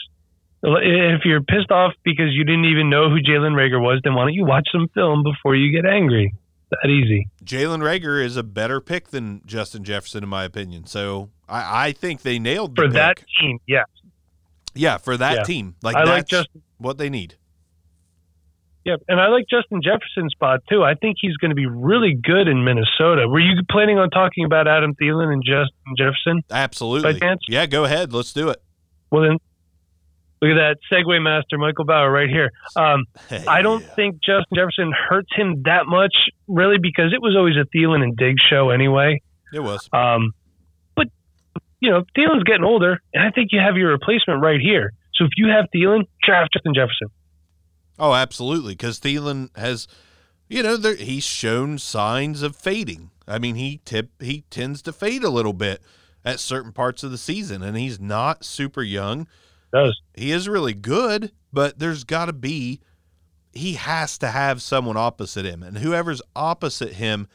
If 0.64 1.24
you're 1.24 1.42
pissed 1.42 1.70
off 1.70 1.92
because 2.04 2.32
you 2.32 2.44
didn't 2.44 2.66
even 2.66 2.88
know 2.88 3.08
who 3.10 3.16
Jalen 3.16 3.54
Reagor 3.54 3.80
was, 3.80 4.00
then 4.04 4.14
why 4.14 4.24
don't 4.24 4.34
you 4.34 4.44
watch 4.44 4.68
some 4.70 4.88
film 4.94 5.22
before 5.22 5.56
you 5.56 5.72
get 5.72 5.88
angry? 5.88 6.34
That 6.82 6.88
easy. 6.88 7.28
Jalen 7.44 7.80
Reagor 7.80 8.24
is 8.24 8.36
a 8.38 8.42
better 8.42 8.80
pick 8.80 9.08
than 9.08 9.42
Justin 9.44 9.84
Jefferson, 9.84 10.22
in 10.22 10.28
my 10.30 10.44
opinion. 10.44 10.86
So 10.86 11.28
I, 11.48 11.88
I 11.88 11.92
think 11.92 12.22
they 12.22 12.38
nailed 12.38 12.76
the 12.76 12.82
For 12.82 12.86
pick. 12.88 12.94
that 12.94 13.22
team, 13.40 13.58
yeah. 13.68 13.82
Yeah, 14.74 14.96
for 14.96 15.18
that 15.18 15.36
Yeah. 15.36 15.42
team, 15.42 15.74
like 15.82 15.96
I 15.96 16.04
like 16.04 16.26
Justin. 16.26 16.62
what 16.78 16.96
they 16.96 17.10
need. 17.10 17.34
Yeah, 18.84 18.96
and 19.06 19.20
I 19.20 19.28
like 19.28 19.44
Justin 19.48 19.80
Jefferson's 19.82 20.32
spot 20.32 20.60
too. 20.68 20.82
I 20.82 20.94
think 20.94 21.16
he's 21.20 21.36
going 21.36 21.50
to 21.50 21.54
be 21.54 21.66
really 21.66 22.14
good 22.20 22.48
in 22.48 22.64
Minnesota. 22.64 23.28
Were 23.28 23.38
you 23.38 23.60
planning 23.70 23.98
on 23.98 24.10
talking 24.10 24.44
about 24.44 24.66
Adam 24.66 24.94
Thielen 24.94 25.32
and 25.32 25.42
Justin 25.44 25.94
Jefferson? 25.96 26.42
Absolutely. 26.50 27.20
Yeah, 27.48 27.66
go 27.66 27.84
ahead. 27.84 28.12
Let's 28.12 28.32
do 28.32 28.48
it. 28.48 28.60
Well, 29.10 29.22
then, 29.22 29.36
look 30.42 30.50
at 30.50 30.54
that 30.56 30.76
segue 30.92 31.22
master, 31.22 31.56
Michael 31.56 31.84
Bower, 31.86 32.10
right 32.10 32.28
here. 32.28 32.50
Um, 32.76 33.04
I 33.48 33.62
don't 33.62 33.82
Yeah. 33.82 33.94
think 33.94 34.16
Justin 34.22 34.56
Jefferson 34.56 34.92
hurts 35.08 35.30
him 35.34 35.62
that 35.64 35.86
much, 35.86 36.14
really, 36.48 36.76
because 36.80 37.12
it 37.14 37.22
was 37.22 37.34
always 37.36 37.54
a 37.56 37.64
Thielen 37.74 38.02
and 38.02 38.16
Diggs 38.16 38.42
show 38.50 38.70
anyway. 38.70 39.20
it 39.54 39.60
was. 39.62 39.88
Um, 39.92 40.32
but 40.96 41.08
you 41.80 41.90
know, 41.90 42.04
Thielen's 42.16 42.42
getting 42.44 42.64
older, 42.64 42.98
and 43.14 43.22
I 43.24 43.30
think 43.30 43.48
you 43.52 43.60
have 43.60 43.76
your 43.76 43.90
replacement 43.90 44.42
right 44.42 44.60
here. 44.60 44.92
So 45.14 45.24
if 45.24 45.30
you 45.36 45.48
have 45.48 45.66
Thielen, 45.74 46.04
draft 46.22 46.52
Justin 46.54 46.72
Jefferson. 46.74 47.08
Oh, 47.98 48.14
absolutely. 48.14 48.72
Because 48.72 48.98
Thielen 48.98 49.54
has, 49.56 49.86
you 50.48 50.62
know, 50.62 50.76
there, 50.78 50.94
he's 50.96 51.24
shown 51.24 51.78
signs 51.78 52.42
of 52.42 52.56
fading. 52.56 53.10
I 53.28 53.38
mean, 53.38 53.54
he 53.56 53.80
tip 53.84 54.10
he 54.20 54.44
tends 54.50 54.80
to 54.82 54.92
fade 54.92 55.22
a 55.22 55.28
little 55.30 55.52
bit 55.52 55.82
at 56.24 56.40
certain 56.40 56.72
parts 56.72 57.02
of 57.04 57.10
the 57.10 57.18
season, 57.18 57.62
and 57.62 57.76
he's 57.76 58.00
not 58.00 58.44
super 58.44 58.82
young. 58.82 59.26
Does 59.72 60.00
He 60.14 60.32
is 60.32 60.48
really 60.48 60.74
good, 60.74 61.32
but 61.52 61.78
there's 61.78 62.04
got 62.04 62.26
to 62.26 62.32
be. 62.32 62.80
He 63.52 63.74
has 63.74 64.16
to 64.18 64.28
have 64.28 64.62
someone 64.62 64.96
opposite 64.96 65.44
him, 65.44 65.62
and 65.62 65.78
whoever's 65.78 66.22
opposite 66.34 66.94
him 66.94 67.26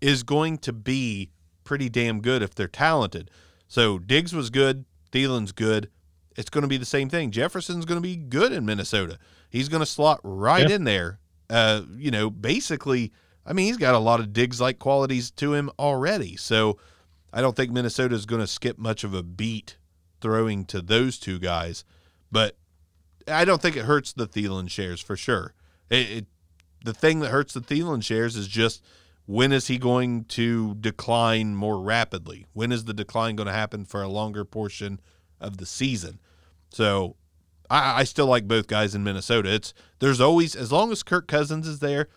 is 0.00 0.22
going 0.22 0.58
to 0.58 0.72
be 0.72 1.30
pretty 1.64 1.88
damn 1.88 2.20
good 2.20 2.42
if 2.42 2.54
they're 2.54 2.68
talented. 2.68 3.30
So 3.68 3.98
Diggs 3.98 4.32
was 4.34 4.50
good, 4.50 4.84
Thielen's 5.12 5.52
good. 5.52 5.90
It's 6.36 6.50
going 6.50 6.62
to 6.62 6.68
be 6.68 6.76
the 6.76 6.84
same 6.84 7.08
thing. 7.08 7.30
Jefferson's 7.30 7.84
going 7.86 7.96
to 8.00 8.06
be 8.06 8.16
good 8.16 8.52
in 8.52 8.64
Minnesota. 8.66 9.18
He's 9.50 9.68
going 9.68 9.80
to 9.80 9.86
slot 9.86 10.20
right 10.22 10.68
Yeah. 10.68 10.76
in 10.76 10.84
there. 10.84 11.18
Uh, 11.48 11.82
you 11.96 12.10
know, 12.10 12.28
basically, 12.28 13.12
I 13.46 13.52
mean, 13.52 13.66
he's 13.66 13.78
got 13.78 13.94
a 13.94 13.98
lot 13.98 14.20
of 14.20 14.32
Diggs 14.32 14.60
like 14.60 14.78
qualities 14.78 15.30
to 15.32 15.54
him 15.54 15.70
already. 15.78 16.36
So 16.36 16.78
I 17.32 17.40
don't 17.40 17.56
think 17.56 17.70
Minnesota's 17.70 18.26
going 18.26 18.40
to 18.42 18.46
skip 18.46 18.76
much 18.78 19.02
of 19.04 19.14
a 19.14 19.22
beat 19.22 19.76
throwing 20.20 20.64
to 20.66 20.80
those 20.80 21.18
two 21.18 21.38
guys. 21.38 21.84
But 22.30 22.56
I 23.28 23.44
don't 23.44 23.60
think 23.60 23.76
it 23.76 23.84
hurts 23.84 24.12
the 24.12 24.26
Thielen 24.26 24.70
shares 24.70 25.00
for 25.00 25.16
sure. 25.16 25.54
It, 25.90 26.10
it 26.10 26.26
the 26.84 26.94
thing 26.94 27.20
that 27.20 27.30
hurts 27.30 27.54
the 27.54 27.60
Thielen 27.60 28.02
shares 28.02 28.36
is 28.36 28.48
just 28.48 28.82
when 29.26 29.52
is 29.52 29.66
he 29.66 29.76
going 29.76 30.24
to 30.24 30.74
decline 30.76 31.56
more 31.56 31.80
rapidly? 31.80 32.46
When 32.52 32.70
is 32.70 32.84
the 32.84 32.94
decline 32.94 33.36
going 33.36 33.48
to 33.48 33.52
happen 33.52 33.84
for 33.84 34.02
a 34.02 34.08
longer 34.08 34.44
portion 34.44 35.00
of 35.40 35.56
the 35.56 35.66
season? 35.66 36.20
So 36.70 37.16
I, 37.68 38.00
I 38.00 38.04
still 38.04 38.26
like 38.26 38.46
both 38.46 38.68
guys 38.68 38.94
in 38.94 39.02
Minnesota. 39.02 39.52
It's 39.52 39.74
there's 39.98 40.20
always 40.20 40.54
as 40.54 40.70
long 40.70 40.92
as 40.92 41.02
Kirk 41.02 41.26
Cousins 41.26 41.66
is 41.66 41.80
there, 41.80 42.08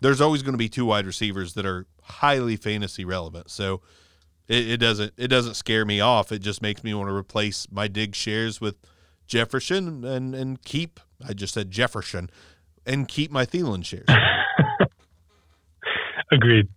there's 0.00 0.20
always 0.20 0.42
going 0.42 0.52
to 0.52 0.58
be 0.58 0.68
two 0.68 0.84
wide 0.84 1.06
receivers 1.06 1.54
that 1.54 1.64
are 1.64 1.86
highly 2.02 2.56
fantasy 2.56 3.04
relevant. 3.04 3.50
So 3.50 3.80
it, 4.48 4.70
it 4.72 4.76
doesn't 4.78 5.12
it 5.16 5.28
doesn't 5.28 5.54
scare 5.54 5.84
me 5.84 6.00
off. 6.00 6.32
It 6.32 6.40
just 6.40 6.62
makes 6.62 6.82
me 6.84 6.94
want 6.94 7.08
to 7.08 7.14
replace 7.14 7.66
my 7.70 7.88
dig 7.88 8.14
shares 8.14 8.60
with 8.60 8.76
Jefferson 9.26 10.04
and 10.04 10.34
and 10.34 10.62
keep 10.62 11.00
I 11.26 11.32
just 11.32 11.54
said 11.54 11.70
Jefferson 11.70 12.30
and 12.84 13.08
keep 13.08 13.30
my 13.30 13.46
Thielen 13.46 13.84
shares. 13.84 14.06
Agreed. 16.32 16.68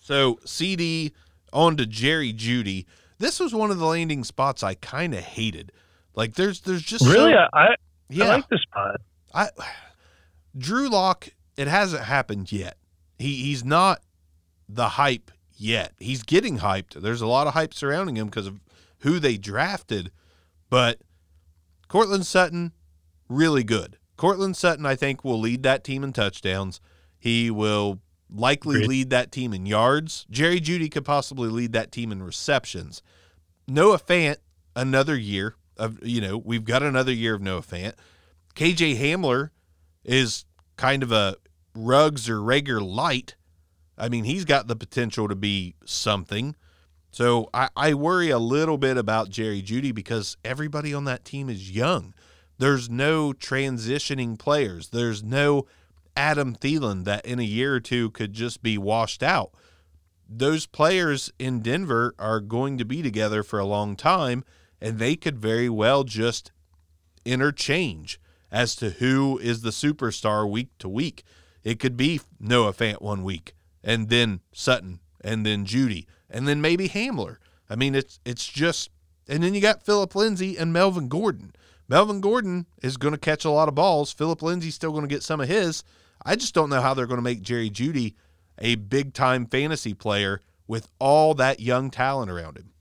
So 0.00 0.38
CD 0.44 1.12
on 1.52 1.76
to 1.76 1.86
Jerry 1.86 2.32
Jeudy. 2.32 2.86
This 3.18 3.40
was 3.40 3.54
one 3.54 3.70
of 3.70 3.78
the 3.78 3.86
landing 3.86 4.24
spots 4.24 4.62
I 4.62 4.74
kind 4.74 5.14
of 5.14 5.20
hated. 5.20 5.72
Like 6.14 6.34
there's 6.34 6.60
there's 6.60 6.82
just 6.82 7.04
really 7.06 7.32
so, 7.32 7.46
I, 7.52 7.74
yeah 8.08 8.24
I 8.24 8.36
like 8.36 8.48
the 8.48 8.58
spot. 8.58 9.00
I 9.34 9.48
Drew 10.56 10.88
Lock. 10.88 11.28
It 11.56 11.68
hasn't 11.68 12.04
happened 12.04 12.52
yet. 12.52 12.76
He 13.18 13.36
he's 13.36 13.64
not 13.64 14.02
the 14.68 14.90
hype 14.90 15.30
yet. 15.56 15.92
He's 15.98 16.22
getting 16.22 16.58
hyped. 16.58 17.00
There's 17.00 17.20
a 17.20 17.26
lot 17.26 17.46
of 17.46 17.54
hype 17.54 17.74
surrounding 17.74 18.16
him 18.16 18.26
because 18.26 18.46
of 18.46 18.60
who 19.00 19.18
they 19.18 19.36
drafted, 19.36 20.10
but 20.70 21.00
Courtland 21.88 22.26
Sutton 22.26 22.72
really 23.28 23.64
good. 23.64 23.98
Courtland 24.16 24.56
Sutton, 24.56 24.86
I 24.86 24.94
think, 24.96 25.24
will 25.24 25.38
lead 25.38 25.62
that 25.64 25.84
team 25.84 26.02
in 26.02 26.12
touchdowns. 26.12 26.80
He 27.18 27.50
will 27.50 28.00
likely 28.30 28.76
Agreed. 28.76 28.88
lead 28.88 29.10
that 29.10 29.30
team 29.30 29.52
in 29.52 29.66
yards. 29.66 30.26
Jerry 30.30 30.60
Jeudy 30.60 30.90
could 30.90 31.04
possibly 31.04 31.48
lead 31.48 31.72
that 31.72 31.92
team 31.92 32.10
in 32.12 32.22
receptions. 32.22 33.02
Noah 33.68 33.98
Fant, 33.98 34.36
another 34.74 35.16
year 35.16 35.54
of 35.76 35.98
you 36.02 36.20
know, 36.20 36.38
we've 36.38 36.64
got 36.64 36.82
another 36.82 37.12
year 37.12 37.34
of 37.34 37.42
Noah 37.42 37.62
Fant. 37.62 37.94
KJ 38.54 38.98
Hamler 38.98 39.50
is 40.04 40.44
kind 40.76 41.02
of 41.02 41.12
a 41.12 41.36
Ruggs 41.74 42.28
or 42.28 42.38
Reagor 42.38 42.80
light. 42.80 43.36
I 43.98 44.08
mean, 44.08 44.24
he's 44.24 44.44
got 44.44 44.66
the 44.66 44.76
potential 44.76 45.28
to 45.28 45.34
be 45.34 45.74
something. 45.84 46.54
So 47.10 47.48
I, 47.54 47.70
I 47.76 47.94
worry 47.94 48.30
a 48.30 48.38
little 48.38 48.76
bit 48.76 48.96
about 48.96 49.30
Jerry 49.30 49.62
Jeudy 49.62 49.94
because 49.94 50.36
everybody 50.44 50.92
on 50.92 51.04
that 51.04 51.24
team 51.24 51.48
is 51.48 51.70
young. 51.70 52.14
There's 52.58 52.90
no 52.90 53.32
transitioning 53.32 54.38
players. 54.38 54.90
There's 54.90 55.22
no 55.22 55.66
Adam 56.16 56.54
Thielen 56.54 57.04
that 57.04 57.24
in 57.26 57.38
a 57.38 57.44
year 57.44 57.74
or 57.74 57.80
two 57.80 58.10
could 58.10 58.32
just 58.32 58.62
be 58.62 58.78
washed 58.78 59.22
out. 59.22 59.52
Those 60.28 60.66
players 60.66 61.32
in 61.38 61.60
Denver 61.60 62.14
are 62.18 62.40
going 62.40 62.78
to 62.78 62.84
be 62.84 63.02
together 63.02 63.42
for 63.42 63.58
a 63.58 63.66
long 63.66 63.94
time, 63.94 64.44
and 64.80 64.98
they 64.98 65.14
could 65.16 65.38
very 65.38 65.68
well 65.68 66.04
just 66.04 66.50
interchange 67.24 68.20
as 68.50 68.74
to 68.76 68.90
who 68.90 69.38
is 69.38 69.62
the 69.62 69.70
superstar 69.70 70.50
week 70.50 70.68
to 70.78 70.88
week. 70.88 71.22
It 71.62 71.78
could 71.78 71.96
be 71.96 72.20
Noah 72.40 72.72
Fant 72.72 73.02
one 73.02 73.22
week, 73.22 73.54
and 73.86 74.10
then 74.10 74.40
Sutton, 74.52 75.00
and 75.22 75.46
then 75.46 75.64
Jeudy, 75.64 76.04
and 76.28 76.46
then 76.46 76.60
maybe 76.60 76.90
Hamler. 76.90 77.36
I 77.70 77.76
mean, 77.76 77.94
it's 77.94 78.20
it's 78.26 78.46
just, 78.46 78.90
and 79.26 79.42
then 79.42 79.54
you 79.54 79.62
got 79.62 79.82
Philip 79.82 80.14
Lindsay 80.14 80.58
and 80.58 80.72
Melvin 80.72 81.08
Gordon. 81.08 81.54
Melvin 81.88 82.20
Gordon 82.20 82.66
is 82.82 82.96
going 82.96 83.14
to 83.14 83.18
catch 83.18 83.44
a 83.44 83.50
lot 83.50 83.68
of 83.68 83.74
balls. 83.76 84.12
Philip 84.12 84.42
Lindsay's 84.42 84.74
still 84.74 84.90
going 84.90 85.08
to 85.08 85.14
get 85.14 85.22
some 85.22 85.40
of 85.40 85.48
his. 85.48 85.84
I 86.24 86.34
just 86.34 86.52
don't 86.52 86.68
know 86.68 86.80
how 86.80 86.92
they're 86.94 87.06
going 87.06 87.18
to 87.18 87.22
make 87.22 87.40
Jerry 87.42 87.70
Jeudy 87.70 88.14
a 88.58 88.74
big 88.74 89.14
time 89.14 89.46
fantasy 89.46 89.94
player 89.94 90.40
with 90.66 90.88
all 90.98 91.34
that 91.34 91.60
young 91.60 91.90
talent 91.90 92.30
around 92.30 92.56
him. 92.58 92.72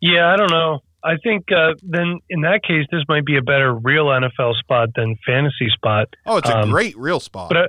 Yeah, 0.00 0.32
I 0.32 0.36
don't 0.36 0.50
know. 0.50 0.80
I 1.04 1.16
think 1.22 1.46
uh, 1.52 1.74
then 1.82 2.20
in 2.30 2.42
that 2.42 2.60
case, 2.66 2.86
this 2.90 3.02
might 3.08 3.24
be 3.24 3.36
a 3.36 3.42
better 3.42 3.74
real 3.74 4.06
NFL 4.06 4.54
spot 4.60 4.90
than 4.96 5.16
fantasy 5.26 5.68
spot. 5.74 6.08
Oh, 6.26 6.38
it's 6.38 6.48
a 6.48 6.58
Um, 6.58 6.70
great 6.70 6.96
real 6.96 7.20
spot. 7.20 7.48
But 7.50 7.56
I, 7.58 7.66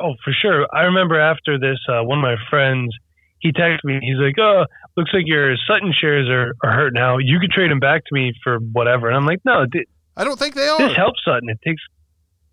oh, 0.00 0.14
for 0.24 0.32
sure. 0.32 0.66
I 0.72 0.84
remember 0.84 1.18
after 1.20 1.58
this, 1.58 1.78
uh, 1.88 2.02
one 2.02 2.18
of 2.18 2.22
my 2.22 2.36
friends 2.50 2.96
he 3.38 3.52
texted 3.52 3.84
me. 3.84 3.98
He's 4.00 4.16
like, 4.16 4.38
"Oh, 4.38 4.64
looks 4.96 5.12
like 5.12 5.24
your 5.26 5.56
Sutton 5.68 5.92
shares 5.98 6.28
are, 6.28 6.54
are 6.64 6.72
hurt 6.72 6.94
now. 6.94 7.18
You 7.18 7.38
could 7.38 7.50
trade 7.50 7.70
them 7.70 7.80
back 7.80 8.02
to 8.04 8.14
me 8.14 8.32
for 8.42 8.58
whatever." 8.58 9.08
And 9.08 9.16
I'm 9.16 9.26
like, 9.26 9.40
"No, 9.44 9.66
th- 9.70 9.86
I 10.16 10.24
don't 10.24 10.38
think 10.38 10.54
they 10.54 10.66
are. 10.66 10.78
this 10.78 10.96
helps 10.96 11.20
Sutton. 11.24 11.48
It 11.48 11.60
takes 11.64 11.82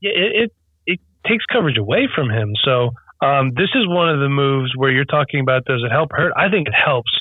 yeah, 0.01 0.11
it, 0.13 0.43
it 0.43 0.51
it 0.85 0.99
takes 1.25 1.45
coverage 1.45 1.77
away 1.77 2.07
from 2.13 2.29
him. 2.29 2.53
So 2.63 2.91
um, 3.25 3.51
this 3.55 3.69
is 3.73 3.87
one 3.87 4.09
of 4.09 4.19
the 4.19 4.29
moves 4.29 4.73
where 4.75 4.91
you're 4.91 5.05
talking 5.05 5.39
about 5.39 5.65
does 5.65 5.81
it 5.83 5.91
help 5.91 6.11
hurt? 6.11 6.33
I 6.35 6.49
think 6.49 6.67
it 6.67 6.73
helps 6.73 7.11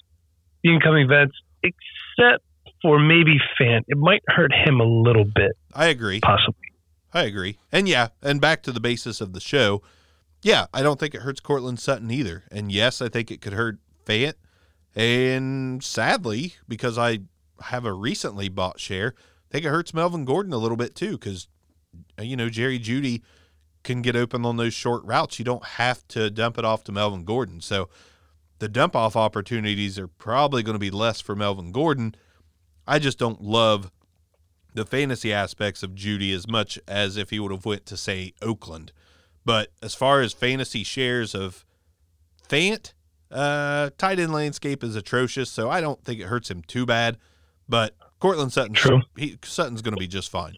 the 0.63 0.75
incoming 0.75 1.09
vets, 1.09 1.33
except 1.63 2.45
for 2.83 2.99
maybe 2.99 3.37
Fant. 3.61 3.83
It 3.87 3.97
might 3.97 4.23
hurt 4.27 4.53
him 4.53 4.81
a 4.81 4.85
little 4.85 5.25
bit, 5.25 5.53
I 5.73 5.87
agree. 5.87 6.21
possibly. 6.21 6.59
I 7.15 7.23
agree. 7.23 7.59
And 7.71 7.89
yeah, 7.89 8.09
and 8.23 8.41
back 8.41 8.63
to 8.65 8.73
the 8.73 8.81
basis 8.81 9.21
of 9.21 9.33
the 9.33 9.41
show. 9.41 9.83
Yeah, 10.43 10.67
I 10.75 10.83
don't 10.83 10.99
think 10.99 11.15
it 11.15 11.23
hurts 11.23 11.41
Courtland 11.41 11.79
Sutton 11.79 12.11
either. 12.11 12.43
And 12.51 12.73
yes, 12.73 13.01
I 13.01 13.09
think 13.09 13.31
it 13.31 13.41
could 13.41 13.53
hurt 13.53 13.79
Fayette. 14.05 14.37
And 14.95 15.83
sadly, 15.83 16.57
because 16.69 16.99
I 16.99 17.21
have 17.63 17.85
a 17.85 17.93
recently 17.93 18.49
bought 18.49 18.81
share, 18.81 19.15
I 19.17 19.53
think 19.53 19.65
it 19.65 19.71
hurts 19.71 19.95
Melvin 19.95 20.25
Gordon 20.25 20.53
a 20.53 20.59
little 20.59 20.77
bit 20.77 20.95
too, 20.95 21.13
because 21.13 21.49
uh, 22.19 22.23
you 22.23 22.37
know 22.37 22.49
Jerry 22.49 22.79
Jeudy 22.79 23.23
can 23.85 24.03
get 24.03 24.17
open 24.17 24.45
on 24.45 24.57
those 24.57 24.75
short 24.75 25.05
routes. 25.05 25.39
You 25.39 25.45
don't 25.45 25.65
have 25.65 26.07
to 26.09 26.31
dump 26.31 26.59
it 26.59 26.65
off 26.65 26.85
to 26.85 26.93
Melvin 26.93 27.25
Gordon. 27.25 27.61
So 27.61 27.89
the 28.59 28.69
dump 28.69 28.95
off 28.95 29.17
opportunities 29.17 29.99
are 29.99 30.09
probably 30.09 30.63
going 30.63 30.75
to 30.75 30.81
be 30.81 30.91
less 30.91 31.21
for 31.21 31.35
Melvin 31.35 31.73
Gordon. 31.73 32.15
I 32.87 32.99
just 32.99 33.19
don't 33.19 33.41
love 33.41 33.91
the 34.75 34.87
fantasy 34.87 35.33
aspects 35.33 35.83
of 35.83 35.95
Jeudy 35.95 36.33
as 36.35 36.49
much 36.49 36.79
as 36.89 37.17
if 37.17 37.31
he 37.31 37.39
would 37.39 37.53
have 37.53 37.65
went 37.65 37.87
to 37.87 37.97
say 37.97 38.35
Oakland. 38.43 38.93
But 39.45 39.69
as 39.83 39.95
far 39.95 40.21
as 40.21 40.33
fantasy 40.33 40.85
shares 40.85 41.35
of 41.35 41.65
Fant, 42.49 42.93
uh, 43.31 43.91
tight 43.99 44.19
end 44.19 44.33
landscape 44.33 44.85
is 44.85 44.95
atrocious, 44.95 45.51
so 45.51 45.69
I 45.71 45.81
don't 45.81 46.05
think 46.05 46.21
it 46.21 46.27
hurts 46.27 46.51
him 46.51 46.63
too 46.63 46.87
bad. 46.87 47.19
But 47.69 47.95
Courtland 48.21 48.53
Sutton, 48.53 48.75
True. 48.75 49.03
he, 49.17 49.39
Sutton's 49.43 49.83
going 49.83 49.95
to 49.95 50.01
be 50.01 50.07
just 50.07 50.31
fine. 50.31 50.57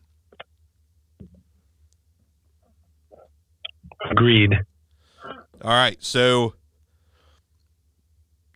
Agreed. 4.11 4.53
All 5.63 5.71
right, 5.71 6.03
so 6.03 6.55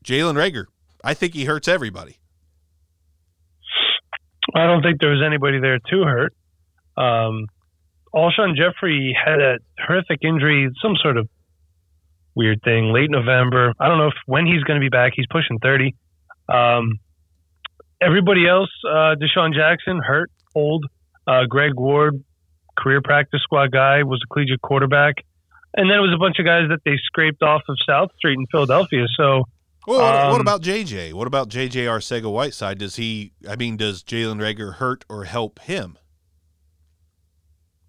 Jalen 0.04 0.34
Reagor, 0.34 0.66
I 1.02 1.14
think 1.14 1.32
he 1.32 1.44
hurts 1.46 1.68
everybody. 1.68 2.16
I 4.54 4.66
don't 4.66 4.82
think 4.82 5.00
there 5.00 5.10
was 5.10 5.22
anybody 5.24 5.58
there 5.60 5.78
to 5.78 6.02
hurt. 6.02 6.34
Um, 6.96 7.46
Alshon 8.14 8.56
Jeffery 8.56 9.16
had 9.22 9.40
a 9.40 9.58
horrific 9.86 10.20
injury, 10.22 10.68
some 10.82 10.94
sort 11.02 11.16
of 11.16 11.28
weird 12.34 12.60
thing, 12.62 12.92
late 12.92 13.10
November. 13.10 13.72
I 13.80 13.88
don't 13.88 13.98
know 13.98 14.08
if 14.08 14.14
when 14.26 14.46
he's 14.46 14.62
going 14.64 14.80
to 14.80 14.84
be 14.84 14.88
back. 14.88 15.12
He's 15.14 15.26
pushing 15.30 15.58
30. 15.60 15.94
Um, 16.48 16.98
everybody 18.00 18.46
else, 18.48 18.70
uh, 18.88 19.14
DeSean 19.20 19.54
Jackson, 19.54 20.00
hurt, 20.04 20.30
old. 20.54 20.84
Uh, 21.26 21.44
Greg 21.48 21.72
Ward, 21.74 22.22
career 22.78 23.02
practice 23.02 23.40
squad 23.42 23.70
guy, 23.72 24.02
was 24.02 24.20
a 24.24 24.32
collegiate 24.32 24.62
quarterback. 24.62 25.16
And 25.76 25.90
then 25.90 25.98
it 25.98 26.00
was 26.00 26.14
a 26.14 26.18
bunch 26.18 26.38
of 26.38 26.46
guys 26.46 26.68
that 26.70 26.80
they 26.84 26.96
scraped 27.04 27.42
off 27.42 27.60
of 27.68 27.76
South 27.86 28.08
Street 28.16 28.38
in 28.38 28.46
Philadelphia. 28.50 29.04
So 29.16 29.44
Well, 29.86 30.00
what, 30.00 30.30
what 30.30 30.34
Um, 30.36 30.40
about 30.40 30.62
JJ? 30.62 31.12
What 31.12 31.26
about 31.26 31.50
JJ 31.50 31.84
Arcega 31.84 32.32
Whiteside? 32.32 32.78
Does 32.78 32.96
he? 32.96 33.32
I 33.48 33.56
mean, 33.56 33.76
does 33.76 34.02
Jalen 34.02 34.40
Reagor 34.40 34.76
hurt 34.76 35.04
or 35.10 35.24
help 35.24 35.58
him? 35.60 35.98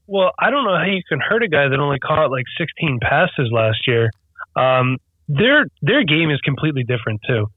Well, 0.09 0.31
I 0.39 0.49
don't 0.49 0.65
know 0.65 0.75
how 0.75 0.85
you 0.89 1.01
can 1.07 1.19
hurt 1.19 1.43
a 1.43 1.47
guy 1.47 1.67
that 1.69 1.79
only 1.79 1.99
caught 1.99 2.31
like 2.31 2.45
16 2.57 2.99
passes 3.01 3.49
last 3.51 3.87
year. 3.87 4.09
Um, 4.55 4.97
their 5.27 5.65
their 5.81 6.03
game 6.03 6.31
is 6.31 6.41
completely 6.41 6.83
different 6.83 7.21
too. 7.27 7.47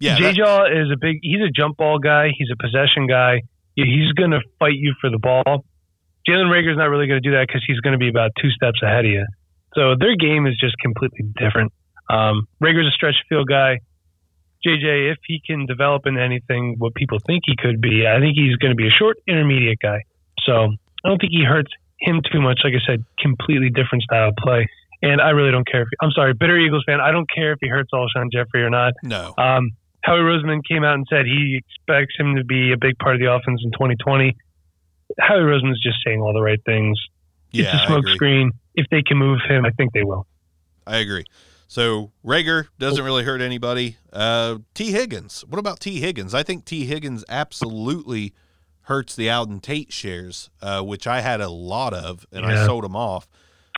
Yeah, 0.00 0.16
J 0.16 0.24
that- 0.24 0.34
Jaw 0.34 0.64
is 0.66 0.90
a 0.92 0.96
big. 1.00 1.18
He's 1.22 1.40
a 1.40 1.50
jump 1.50 1.76
ball 1.76 1.98
guy. 1.98 2.30
He's 2.36 2.48
a 2.52 2.56
possession 2.60 3.06
guy. 3.06 3.42
He's 3.76 4.12
going 4.12 4.30
to 4.32 4.40
fight 4.58 4.74
you 4.74 4.94
for 5.00 5.10
the 5.10 5.18
ball. 5.18 5.64
Jalen 6.28 6.50
Reagor's 6.50 6.72
is 6.72 6.78
not 6.78 6.86
really 6.90 7.06
going 7.06 7.22
to 7.22 7.28
do 7.28 7.36
that 7.36 7.46
because 7.46 7.62
he's 7.66 7.78
going 7.80 7.92
to 7.92 7.98
be 7.98 8.08
about 8.08 8.32
two 8.40 8.50
steps 8.50 8.82
ahead 8.82 9.04
of 9.04 9.10
you. 9.10 9.26
So 9.74 9.94
their 9.98 10.16
game 10.16 10.46
is 10.46 10.58
just 10.58 10.74
completely 10.82 11.28
different. 11.38 11.72
Um, 12.10 12.48
Reagor's 12.60 12.88
a 12.88 12.90
stretch 12.90 13.14
field 13.28 13.48
guy. 13.48 13.80
JJ, 14.66 15.12
if 15.12 15.18
he 15.26 15.40
can 15.46 15.66
develop 15.66 16.06
into 16.06 16.20
anything 16.20 16.76
what 16.78 16.94
people 16.94 17.18
think 17.24 17.42
he 17.46 17.54
could 17.56 17.80
be, 17.80 18.06
I 18.06 18.18
think 18.18 18.34
he's 18.34 18.56
going 18.56 18.72
to 18.72 18.76
be 18.76 18.88
a 18.88 18.90
short 18.90 19.18
intermediate 19.28 19.78
guy. 19.80 20.02
So 20.44 20.72
I 21.06 21.08
don't 21.08 21.20
think 21.20 21.32
he 21.32 21.44
hurts 21.44 21.70
him 22.00 22.20
too 22.32 22.40
much. 22.40 22.60
Like 22.64 22.74
I 22.74 22.84
said, 22.84 23.04
completely 23.20 23.70
different 23.70 24.02
style 24.02 24.30
of 24.30 24.36
play. 24.36 24.68
And 25.02 25.20
I 25.20 25.30
really 25.30 25.52
don't 25.52 25.66
care 25.66 25.82
if 25.82 25.88
I'm 26.00 26.10
sorry, 26.10 26.34
bitter 26.34 26.58
Eagles 26.58 26.82
fan. 26.84 27.00
I 27.00 27.12
don't 27.12 27.30
care 27.30 27.52
if 27.52 27.58
he 27.60 27.68
hurts 27.68 27.90
Alshon 27.94 28.32
Jeffery 28.32 28.62
or 28.62 28.70
not. 28.70 28.94
no. 29.02 29.34
Um, 29.38 29.70
Howie 30.02 30.20
Roseman 30.20 30.60
came 30.68 30.84
out 30.84 30.94
and 30.94 31.06
said 31.08 31.26
he 31.26 31.60
expects 31.60 32.14
him 32.18 32.36
to 32.36 32.44
be 32.44 32.72
a 32.72 32.76
big 32.76 32.98
part 32.98 33.16
of 33.16 33.20
the 33.20 33.32
offense 33.32 33.60
in 33.64 33.72
2020. 33.72 34.36
Howie 35.18 35.38
Roseman's 35.40 35.82
just 35.82 35.98
saying 36.04 36.20
all 36.20 36.32
the 36.32 36.40
right 36.40 36.60
things. 36.64 36.98
Yeah, 37.50 37.74
it's 37.74 37.84
a 37.84 37.86
smoke 37.86 37.98
agree. 38.00 38.14
screen. 38.14 38.52
If 38.74 38.86
they 38.90 39.02
can 39.02 39.16
move 39.16 39.40
him, 39.48 39.64
I 39.64 39.70
think 39.70 39.92
they 39.92 40.02
will. 40.02 40.26
I 40.86 40.98
agree. 40.98 41.24
So 41.68 42.12
Reagor 42.24 42.68
doesn't 42.78 43.04
really 43.04 43.24
hurt 43.24 43.40
anybody. 43.40 43.96
Uh, 44.12 44.58
Tee 44.74 44.92
Higgins. 44.92 45.44
What 45.48 45.58
about 45.58 45.80
Tee 45.80 46.00
Higgins? 46.00 46.34
I 46.34 46.42
think 46.42 46.64
Tee 46.64 46.86
Higgins 46.86 47.24
absolutely 47.28 48.32
hurts 48.86 49.16
the 49.16 49.26
Auden 49.26 49.60
Tate 49.60 49.92
shares, 49.92 50.48
uh, 50.62 50.80
which 50.80 51.06
I 51.08 51.20
had 51.20 51.40
a 51.40 51.48
lot 51.48 51.92
of, 51.92 52.24
and 52.30 52.46
I 52.46 52.64
sold 52.66 52.84
them 52.84 52.94
off. 52.94 53.28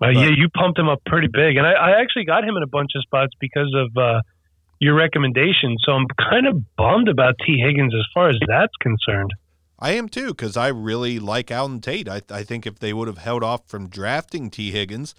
Uh, 0.02 0.11
yeah, 0.11 0.28
you 0.28 0.48
pumped 0.50 0.78
him 0.78 0.88
up 0.88 1.00
pretty 1.06 1.28
big, 1.32 1.56
and 1.56 1.66
I, 1.66 1.72
I 1.72 2.00
actually 2.00 2.24
got 2.24 2.44
him 2.44 2.56
in 2.56 2.62
a 2.62 2.66
bunch 2.66 2.90
of 2.94 3.02
spots 3.02 3.32
because 3.40 3.74
of 3.74 3.96
uh, 3.96 4.20
your 4.80 4.94
recommendation. 4.94 5.76
So 5.80 5.92
I'm 5.92 6.06
kind 6.30 6.46
of 6.46 6.62
bummed 6.76 7.09
about 7.09 7.34
Tee 7.44 7.59
Higgins 7.59 7.94
as 7.94 8.04
far 8.12 8.28
as 8.28 8.36
that's 8.46 8.74
concerned. 8.80 9.32
I 9.78 9.92
am 9.92 10.09
too, 10.11 10.28
because 10.28 10.56
I 10.56 10.68
really 10.68 11.18
like 11.18 11.46
Auden 11.46 11.82
Tate. 11.82 12.09
I, 12.09 12.20
I 12.30 12.42
think 12.42 12.66
if 12.66 12.78
they 12.78 12.92
would 12.92 13.09
have 13.09 13.18
held 13.18 13.42
off 13.42 13.66
from 13.66 13.88
drafting 13.88 14.50
Tee 14.50 14.72
Higgins, 14.72 15.14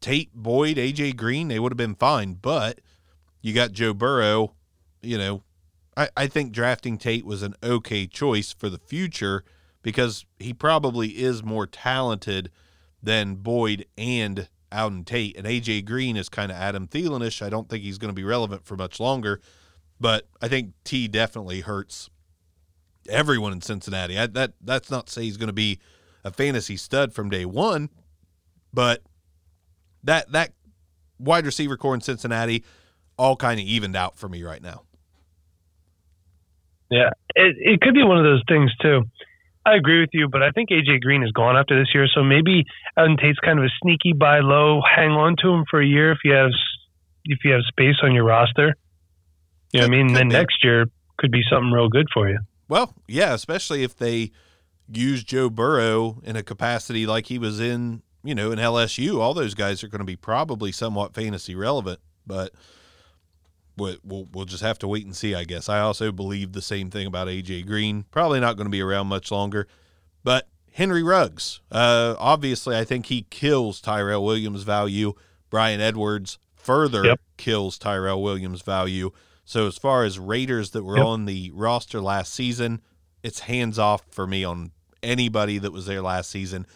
Tate, 0.00 0.32
Boyd, 0.32 0.76
AJ 0.76 1.16
Green, 1.16 1.48
they 1.48 1.58
would 1.58 1.72
have 1.72 1.76
been 1.76 1.96
fine. 1.96 2.34
But 2.34 2.80
you 3.42 3.52
got 3.52 3.72
Joe 3.72 3.94
Burrow, 3.94 4.54
you 5.02 5.18
know, 5.18 5.42
I, 5.98 6.08
I 6.16 6.26
think 6.28 6.52
drafting 6.52 6.96
Tate 6.96 7.26
was 7.26 7.42
an 7.42 7.54
okay 7.62 8.06
choice 8.06 8.52
for 8.52 8.70
the 8.70 8.78
future 8.78 9.42
because 9.82 10.24
he 10.38 10.54
probably 10.54 11.08
is 11.08 11.42
more 11.42 11.66
talented 11.66 12.50
than 13.02 13.34
Boyd 13.34 13.84
and 13.98 14.48
Auden 14.70 15.04
Tate. 15.04 15.36
And 15.36 15.44
AJ 15.44 15.86
Green 15.86 16.16
is 16.16 16.28
kind 16.28 16.52
of 16.52 16.56
Adam 16.56 16.86
Thielenish. 16.86 17.42
I 17.42 17.50
don't 17.50 17.68
think 17.68 17.82
he's 17.82 17.98
going 17.98 18.10
to 18.10 18.14
be 18.14 18.24
relevant 18.24 18.64
for 18.64 18.76
much 18.76 19.00
longer. 19.00 19.40
But 20.00 20.28
I 20.40 20.46
think 20.46 20.74
T 20.84 21.08
definitely 21.08 21.62
hurts 21.62 22.08
everyone 23.08 23.52
in 23.52 23.60
Cincinnati. 23.60 24.16
I, 24.16 24.28
that 24.28 24.52
that's 24.60 24.92
not 24.92 25.10
say 25.10 25.22
he's 25.22 25.36
going 25.36 25.48
to 25.48 25.52
be 25.52 25.80
a 26.24 26.30
fantasy 26.30 26.76
stud 26.76 27.12
from 27.12 27.28
day 27.28 27.44
one, 27.44 27.90
but 28.72 29.02
that 30.04 30.30
that 30.30 30.52
wide 31.18 31.46
receiver 31.46 31.76
core 31.76 31.94
in 31.96 32.00
Cincinnati 32.00 32.62
all 33.18 33.34
kind 33.34 33.58
of 33.58 33.66
evened 33.66 33.96
out 33.96 34.16
for 34.16 34.28
me 34.28 34.44
right 34.44 34.62
now. 34.62 34.82
Yeah, 36.90 37.10
it 37.34 37.56
it 37.58 37.80
could 37.80 37.94
be 37.94 38.02
one 38.02 38.18
of 38.18 38.24
those 38.24 38.42
things 38.48 38.70
too. 38.80 39.02
I 39.66 39.74
agree 39.74 40.00
with 40.00 40.10
you, 40.12 40.28
but 40.28 40.42
I 40.42 40.50
think 40.50 40.70
AJ 40.70 41.02
Green 41.02 41.22
is 41.22 41.32
gone 41.32 41.56
after 41.56 41.78
this 41.78 41.88
year, 41.92 42.06
so 42.12 42.22
maybe 42.22 42.64
Auden 42.98 43.20
Tate's 43.20 43.38
kind 43.40 43.58
of 43.58 43.66
a 43.66 43.68
sneaky 43.82 44.14
buy 44.14 44.40
low, 44.40 44.80
hang 44.80 45.10
on 45.10 45.36
to 45.42 45.50
him 45.50 45.64
for 45.70 45.80
a 45.80 45.86
year 45.86 46.10
if 46.12 46.18
you 46.24 46.32
have 46.32 46.50
if 47.24 47.40
you 47.44 47.52
have 47.52 47.62
space 47.68 47.96
on 48.02 48.14
your 48.14 48.24
roster. 48.24 48.74
You 49.72 49.80
know 49.80 49.86
I 49.86 49.88
mean? 49.90 50.14
Then 50.14 50.28
next 50.28 50.64
year 50.64 50.86
could 51.18 51.30
be 51.30 51.42
something 51.50 51.70
real 51.70 51.88
good 51.88 52.06
for 52.12 52.28
you. 52.28 52.38
Well, 52.68 52.94
yeah, 53.06 53.34
especially 53.34 53.82
if 53.82 53.96
they 53.96 54.30
use 54.90 55.22
Joe 55.24 55.50
Burrow 55.50 56.20
in 56.24 56.36
a 56.36 56.42
capacity 56.42 57.06
like 57.06 57.26
he 57.26 57.38
was 57.38 57.60
in, 57.60 58.02
you 58.24 58.34
know, 58.34 58.50
in 58.52 58.58
LSU. 58.58 59.20
All 59.20 59.34
those 59.34 59.54
guys 59.54 59.84
are 59.84 59.88
going 59.88 60.00
to 60.00 60.04
be 60.04 60.16
probably 60.16 60.72
somewhat 60.72 61.14
fantasy 61.14 61.54
relevant, 61.54 62.00
but 62.26 62.52
we'll, 63.78 64.28
we'll 64.32 64.44
just 64.44 64.62
have 64.62 64.78
to 64.80 64.88
wait 64.88 65.04
and 65.04 65.16
see, 65.16 65.34
I 65.34 65.44
guess. 65.44 65.68
I 65.68 65.80
also 65.80 66.12
believe 66.12 66.52
the 66.52 66.62
same 66.62 66.90
thing 66.90 67.06
about 67.06 67.28
AJ 67.28 67.66
Green. 67.66 68.04
Probably 68.10 68.40
not 68.40 68.56
going 68.56 68.66
to 68.66 68.70
be 68.70 68.82
around 68.82 69.06
much 69.06 69.30
longer, 69.30 69.66
but 70.22 70.48
Henry 70.72 71.02
Ruggs. 71.02 71.60
Uh, 71.72 72.14
obviously, 72.18 72.76
I 72.76 72.84
think 72.84 73.06
he 73.06 73.22
kills 73.30 73.80
Tyrell 73.80 74.24
Williams' 74.24 74.62
value. 74.62 75.14
Bryan 75.50 75.80
Edwards 75.80 76.38
further 76.54 77.04
yep. 77.04 77.20
kills 77.36 77.78
Tyrell 77.78 78.22
Williams' 78.22 78.62
value. 78.62 79.10
So 79.44 79.66
as 79.66 79.78
far 79.78 80.04
as 80.04 80.18
Raiders 80.18 80.70
that 80.70 80.84
were 80.84 80.98
yep. 80.98 81.06
on 81.06 81.24
the 81.24 81.50
roster 81.54 82.00
last 82.00 82.34
season, 82.34 82.82
it's 83.22 83.40
hands 83.40 83.78
off 83.78 84.02
for 84.10 84.26
me 84.26 84.44
on 84.44 84.72
anybody 85.02 85.58
that 85.58 85.72
was 85.72 85.86
there 85.86 86.02
last 86.02 86.30
season. 86.30 86.66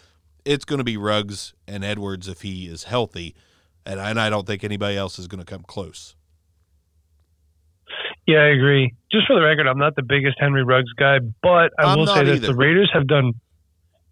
It's 0.44 0.64
going 0.64 0.78
to 0.78 0.84
be 0.84 0.96
Ruggs 0.96 1.54
and 1.68 1.84
Edwards 1.84 2.28
if 2.28 2.42
he 2.42 2.66
is 2.66 2.84
healthy, 2.84 3.34
and 3.84 4.00
I, 4.00 4.10
and 4.10 4.20
I 4.20 4.30
don't 4.30 4.46
think 4.46 4.64
anybody 4.64 4.96
else 4.96 5.18
is 5.18 5.28
going 5.28 5.44
to 5.44 5.44
come 5.44 5.62
close. 5.62 6.16
Yeah, 8.26 8.38
I 8.38 8.48
agree. 8.48 8.94
Just 9.10 9.26
for 9.26 9.34
the 9.34 9.42
record, 9.42 9.66
I'm 9.66 9.78
not 9.78 9.96
the 9.96 10.02
biggest 10.02 10.36
Henry 10.38 10.64
Ruggs 10.64 10.92
guy, 10.96 11.18
but 11.42 11.72
I 11.78 11.84
I'm 11.84 11.98
will 11.98 12.06
say 12.06 12.24
that 12.24 12.42
the 12.42 12.54
Raiders 12.54 12.90
have 12.94 13.06
done 13.06 13.34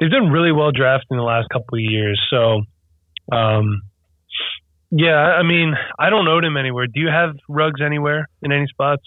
they've 0.00 0.10
done 0.10 0.30
really 0.30 0.52
well 0.52 0.72
drafting 0.72 1.16
the 1.16 1.22
last 1.22 1.48
couple 1.50 1.76
of 1.78 1.82
years. 1.82 2.20
So, 2.30 2.62
um, 3.30 3.82
yeah, 4.90 5.14
I 5.14 5.42
mean, 5.42 5.74
I 5.98 6.10
don't 6.10 6.26
own 6.26 6.44
him 6.44 6.56
anywhere. 6.56 6.86
Do 6.86 6.98
you 6.98 7.08
have 7.08 7.36
Ruggs 7.48 7.80
anywhere 7.80 8.28
in 8.42 8.50
any 8.50 8.66
spots? 8.66 9.04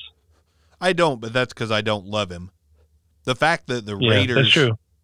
I 0.79 0.93
don't, 0.93 1.19
but 1.19 1.33
that's 1.33 1.53
because 1.53 1.71
I 1.71 1.81
don't 1.81 2.05
love 2.05 2.29
him. 2.29 2.51
The 3.25 3.35
fact 3.35 3.67
that 3.67 3.85
the 3.85 3.97
yeah, 3.97 4.11
Raiders, 4.11 4.53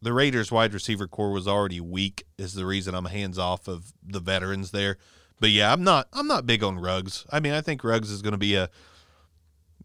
the 0.01 0.13
Raiders 0.13 0.51
wide 0.51 0.73
receiver 0.73 1.07
core 1.07 1.31
was 1.31 1.47
already 1.47 1.81
weak 1.81 2.23
is 2.37 2.53
the 2.53 2.65
reason 2.65 2.95
I'm 2.95 3.05
hands 3.05 3.37
off 3.37 3.67
of 3.67 3.93
the 4.05 4.19
veterans 4.19 4.71
there. 4.71 4.97
But 5.39 5.51
yeah, 5.51 5.71
I'm 5.71 5.83
not 5.83 6.07
I'm 6.11 6.27
not 6.27 6.45
big 6.45 6.63
on 6.63 6.79
Ruggs. 6.79 7.25
I 7.31 7.39
mean, 7.39 7.53
I 7.53 7.61
think 7.61 7.83
Ruggs 7.83 8.11
is 8.11 8.21
going 8.21 8.33
to 8.33 8.37
be 8.37 8.55
a 8.55 8.69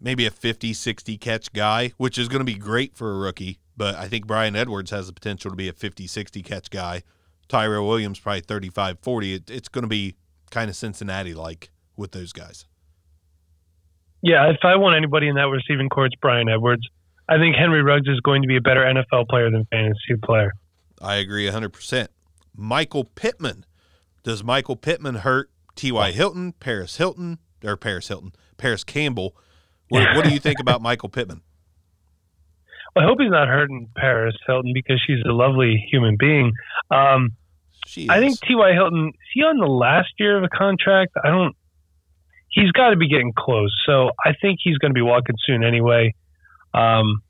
maybe 0.04 0.26
a 0.26 0.30
50, 0.30 0.74
60 0.74 1.16
catch 1.16 1.52
guy, 1.52 1.92
which 1.96 2.18
is 2.18 2.28
going 2.28 2.40
to 2.40 2.44
be 2.44 2.54
great 2.54 2.94
for 2.94 3.10
a 3.10 3.16
rookie. 3.16 3.58
But 3.76 3.96
I 3.96 4.06
think 4.06 4.26
Bryan 4.26 4.54
Edwards 4.54 4.90
has 4.90 5.08
the 5.08 5.12
potential 5.12 5.50
to 5.50 5.56
be 5.56 5.68
a 5.68 5.72
50, 5.72 6.06
60 6.06 6.42
catch 6.42 6.70
guy. 6.70 7.02
Tyrell 7.48 7.88
Williams 7.88 8.20
probably 8.20 8.42
35, 8.42 8.98
40. 9.00 9.34
It, 9.34 9.50
it's 9.50 9.68
going 9.68 9.82
to 9.82 9.88
be 9.88 10.14
kind 10.50 10.70
of 10.70 10.76
Cincinnati 10.76 11.34
like 11.34 11.70
with 11.96 12.12
those 12.12 12.32
guys. 12.32 12.66
Yeah, 14.22 14.48
if 14.50 14.58
I 14.62 14.76
want 14.76 14.96
anybody 14.96 15.28
in 15.28 15.34
that 15.34 15.48
receiving 15.48 15.88
core, 15.88 16.06
it's 16.06 16.14
Bryan 16.16 16.48
Edwards. 16.48 16.86
I 17.28 17.38
think 17.38 17.56
Henry 17.56 17.82
Ruggs 17.82 18.08
is 18.08 18.20
going 18.20 18.42
to 18.42 18.48
be 18.48 18.56
a 18.56 18.60
better 18.60 18.80
NFL 18.80 19.28
player 19.28 19.50
than 19.50 19.66
fantasy 19.70 20.16
player. 20.22 20.52
I 21.00 21.16
agree 21.16 21.48
100%. 21.48 22.08
Michael 22.54 23.04
Pittman. 23.04 23.64
Does 24.22 24.44
Michael 24.44 24.76
Pittman 24.76 25.16
hurt 25.16 25.50
T.Y. 25.74 26.12
Hilton, 26.12 26.52
Paris 26.52 26.96
Hilton, 26.96 27.38
or 27.62 27.76
Paris 27.76 28.08
Hilton, 28.08 28.32
Parris 28.56 28.84
Campbell? 28.84 29.36
What, 29.88 30.16
what 30.16 30.24
do 30.24 30.30
you 30.30 30.40
think 30.40 30.58
about 30.60 30.82
Michael 30.82 31.08
Pittman? 31.08 31.42
Well, 32.94 33.04
I 33.04 33.08
hope 33.08 33.18
he's 33.20 33.30
not 33.30 33.48
hurting 33.48 33.88
Paris 33.96 34.36
Hilton 34.46 34.72
because 34.72 35.02
she's 35.04 35.18
a 35.28 35.32
lovely 35.32 35.84
human 35.90 36.16
being. 36.18 36.52
Um, 36.90 37.30
I 38.08 38.18
think 38.18 38.40
T.Y. 38.40 38.72
Hilton, 38.72 39.08
is 39.08 39.28
he 39.34 39.42
on 39.42 39.58
the 39.58 39.66
last 39.66 40.12
year 40.18 40.38
of 40.38 40.44
a 40.44 40.48
contract? 40.48 41.12
I 41.22 41.28
don't, 41.28 41.54
he's 42.48 42.70
got 42.72 42.90
to 42.90 42.96
be 42.96 43.08
getting 43.08 43.32
close. 43.36 43.74
So 43.84 44.10
I 44.24 44.32
think 44.40 44.60
he's 44.62 44.78
going 44.78 44.90
to 44.90 44.94
be 44.94 45.02
walking 45.02 45.36
soon 45.44 45.64
anyway. 45.64 46.14
Um, 46.72 47.22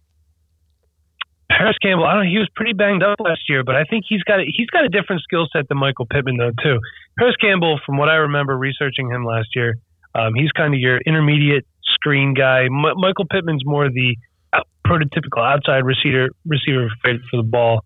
Parris 1.50 1.76
Campbell, 1.82 2.04
I 2.04 2.14
don't 2.14 2.24
know, 2.24 2.30
he 2.30 2.38
was 2.38 2.48
pretty 2.54 2.72
banged 2.72 3.02
up 3.02 3.20
last 3.20 3.42
year, 3.48 3.64
but 3.64 3.74
I 3.74 3.84
think 3.84 4.04
he's 4.08 4.22
got 4.22 4.40
a, 4.40 4.44
he's 4.46 4.68
got 4.70 4.84
a 4.84 4.88
different 4.88 5.22
skill 5.22 5.46
set 5.52 5.68
than 5.68 5.78
Michael 5.78 6.06
Pittman 6.06 6.36
though 6.36 6.52
too. 6.62 6.78
Parris 7.18 7.36
Campbell, 7.36 7.80
from 7.84 7.96
what 7.96 8.08
I 8.08 8.14
remember 8.14 8.56
researching 8.56 9.10
him 9.10 9.24
last 9.24 9.48
year, 9.54 9.76
um, 10.14 10.34
he's 10.34 10.50
kind 10.52 10.74
of 10.74 10.80
your 10.80 10.98
intermediate 10.98 11.66
screen 11.86 12.34
guy. 12.34 12.64
M- 12.64 12.96
Michael 12.96 13.26
Pittman's 13.30 13.64
more 13.64 13.88
the 13.88 14.16
out- 14.52 14.68
prototypical 14.86 15.44
outside 15.44 15.84
receiver 15.84 16.28
receiver 16.46 16.88
for 17.02 17.36
the 17.36 17.42
ball. 17.42 17.84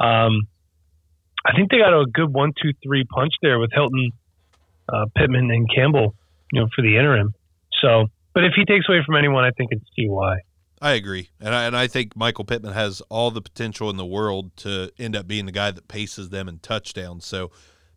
Um, 0.00 0.48
I 1.46 1.54
think 1.54 1.70
they 1.70 1.78
got 1.78 1.98
a 1.98 2.04
good 2.06 2.32
one, 2.32 2.52
two, 2.60 2.72
three 2.82 3.04
punch 3.04 3.32
there 3.42 3.58
with 3.58 3.70
Hilton, 3.72 4.12
uh, 4.88 5.06
Pittman, 5.16 5.50
and 5.50 5.68
Campbell, 5.74 6.14
you 6.52 6.60
know, 6.60 6.68
for 6.74 6.82
the 6.82 6.96
interim. 6.96 7.34
So, 7.80 8.06
but 8.34 8.44
if 8.44 8.52
he 8.54 8.64
takes 8.64 8.88
away 8.88 9.00
from 9.04 9.16
anyone, 9.16 9.44
I 9.44 9.50
think 9.50 9.70
it's 9.72 9.84
Ty. 9.98 10.40
I 10.80 10.92
agree, 10.92 11.30
and 11.40 11.54
I, 11.54 11.64
and 11.64 11.76
I 11.76 11.88
think 11.88 12.16
Michael 12.16 12.44
Pittman 12.44 12.72
has 12.72 13.00
all 13.08 13.32
the 13.32 13.42
potential 13.42 13.90
in 13.90 13.96
the 13.96 14.06
world 14.06 14.56
to 14.58 14.92
end 14.96 15.16
up 15.16 15.26
being 15.26 15.46
the 15.46 15.52
guy 15.52 15.72
that 15.72 15.88
paces 15.88 16.28
them 16.30 16.48
in 16.48 16.60
touchdowns. 16.60 17.26
So, 17.26 17.50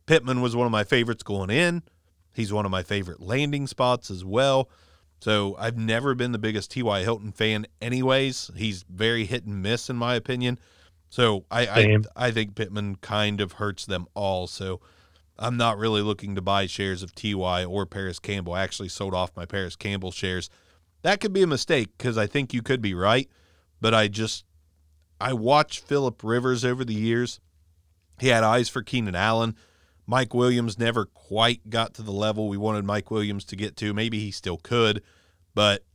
Pittman 0.08 0.42
was 0.42 0.56
one 0.56 0.66
of 0.66 0.72
my 0.72 0.84
favorites 0.84 1.22
going 1.22 1.52
in. 1.52 1.84
He's 2.34 2.52
one 2.52 2.66
of 2.66 2.72
my 2.72 2.82
favorite 2.82 3.22
landing 3.22 3.68
spots 3.68 4.10
as 4.10 4.26
well. 4.26 4.70
So 5.22 5.56
I've 5.60 5.78
never 5.78 6.16
been 6.16 6.32
the 6.32 6.40
biggest 6.40 6.72
T.Y. 6.72 7.02
Hilton 7.04 7.32
fan, 7.32 7.68
anyways. 7.80 8.50
He's 8.56 8.84
very 8.90 9.26
hit 9.26 9.46
and 9.46 9.62
miss 9.62 9.88
in 9.88 9.96
my 9.96 10.16
opinion. 10.16 10.60
So 11.10 11.46
I, 11.52 11.68
I 11.68 11.98
I 12.16 12.32
think 12.32 12.56
Pittman 12.56 12.96
kind 12.98 13.40
of 13.40 13.54
hurts 13.54 13.86
them 13.86 14.08
all. 14.16 14.48
So 14.48 14.82
I'm 15.38 15.58
not 15.58 15.78
really 15.78 16.02
looking 16.02 16.34
to 16.36 16.42
buy 16.42 16.66
shares 16.66 17.04
of 17.04 17.14
Ty 17.14 17.66
or 17.66 17.86
Parris 17.86 18.18
Campbell. 18.18 18.54
I 18.54 18.64
actually 18.64 18.90
sold 18.90 19.14
off 19.14 19.36
my 19.36 19.46
Parris 19.46 19.76
Campbell 19.76 20.12
shares. 20.12 20.50
That 21.04 21.20
could 21.20 21.34
be 21.34 21.44
a 21.44 21.48
mistake 21.48 21.90
because 21.98 22.18
I 22.18 22.26
think 22.26 22.54
you 22.54 22.64
could 22.64 22.82
be 22.82 22.94
right, 22.96 23.30
but 23.80 23.94
I 23.94 24.08
just 24.08 24.46
I 25.20 25.34
watched 25.34 25.86
Philip 25.86 26.24
Rivers 26.24 26.66
over 26.66 26.84
the 26.84 26.96
years. 26.96 27.40
He 28.20 28.30
had 28.30 28.44
eyes 28.44 28.70
for 28.70 28.82
Keenan 28.82 29.16
Allen. 29.16 29.56
Mike 30.12 30.34
Williams 30.34 30.78
never 30.78 31.06
quite 31.06 31.70
got 31.70 31.94
to 31.94 32.02
the 32.02 32.12
level 32.12 32.50
we 32.50 32.58
wanted 32.58 32.84
Mike 32.84 33.10
Williams 33.10 33.46
to 33.46 33.56
get 33.56 33.78
to. 33.78 33.94
Maybe 33.94 34.20
he 34.20 34.30
still 34.30 34.58
could, 34.58 35.02
but 35.56 35.86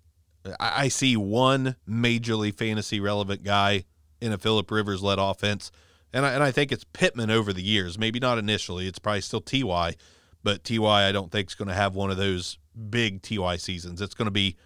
I 0.59 0.89
see 0.89 1.19
one 1.19 1.77
majorly 1.87 2.57
fantasy 2.57 2.99
relevant 2.99 3.45
guy 3.45 3.85
in 4.23 4.33
a 4.33 4.39
Philip 4.39 4.71
Rivers 4.71 5.03
led 5.03 5.19
offense. 5.19 5.71
And 6.15 6.25
I, 6.25 6.33
and 6.33 6.43
I 6.43 6.51
think 6.51 6.73
it's 6.73 6.85
Pittman 6.95 7.31
over 7.31 7.53
the 7.53 7.63
years. 7.63 7.99
Maybe 7.99 8.19
not 8.19 8.39
initially. 8.39 8.87
It's 8.87 8.99
probably 8.99 9.21
still 9.21 9.43
Ty, 9.43 9.97
but 10.43 10.65
Ty 10.65 11.09
I 11.09 11.13
don't 11.13 11.31
think 11.31 11.51
is 11.51 11.55
going 11.55 11.69
to 11.69 11.75
have 11.75 11.95
one 11.95 12.11
of 12.11 12.17
those 12.17 12.57
big 12.89 13.21
Ty 13.21 13.59
seasons. 13.59 14.01
It's 14.01 14.15
going 14.15 14.25
to 14.25 14.31
be, 14.31 14.57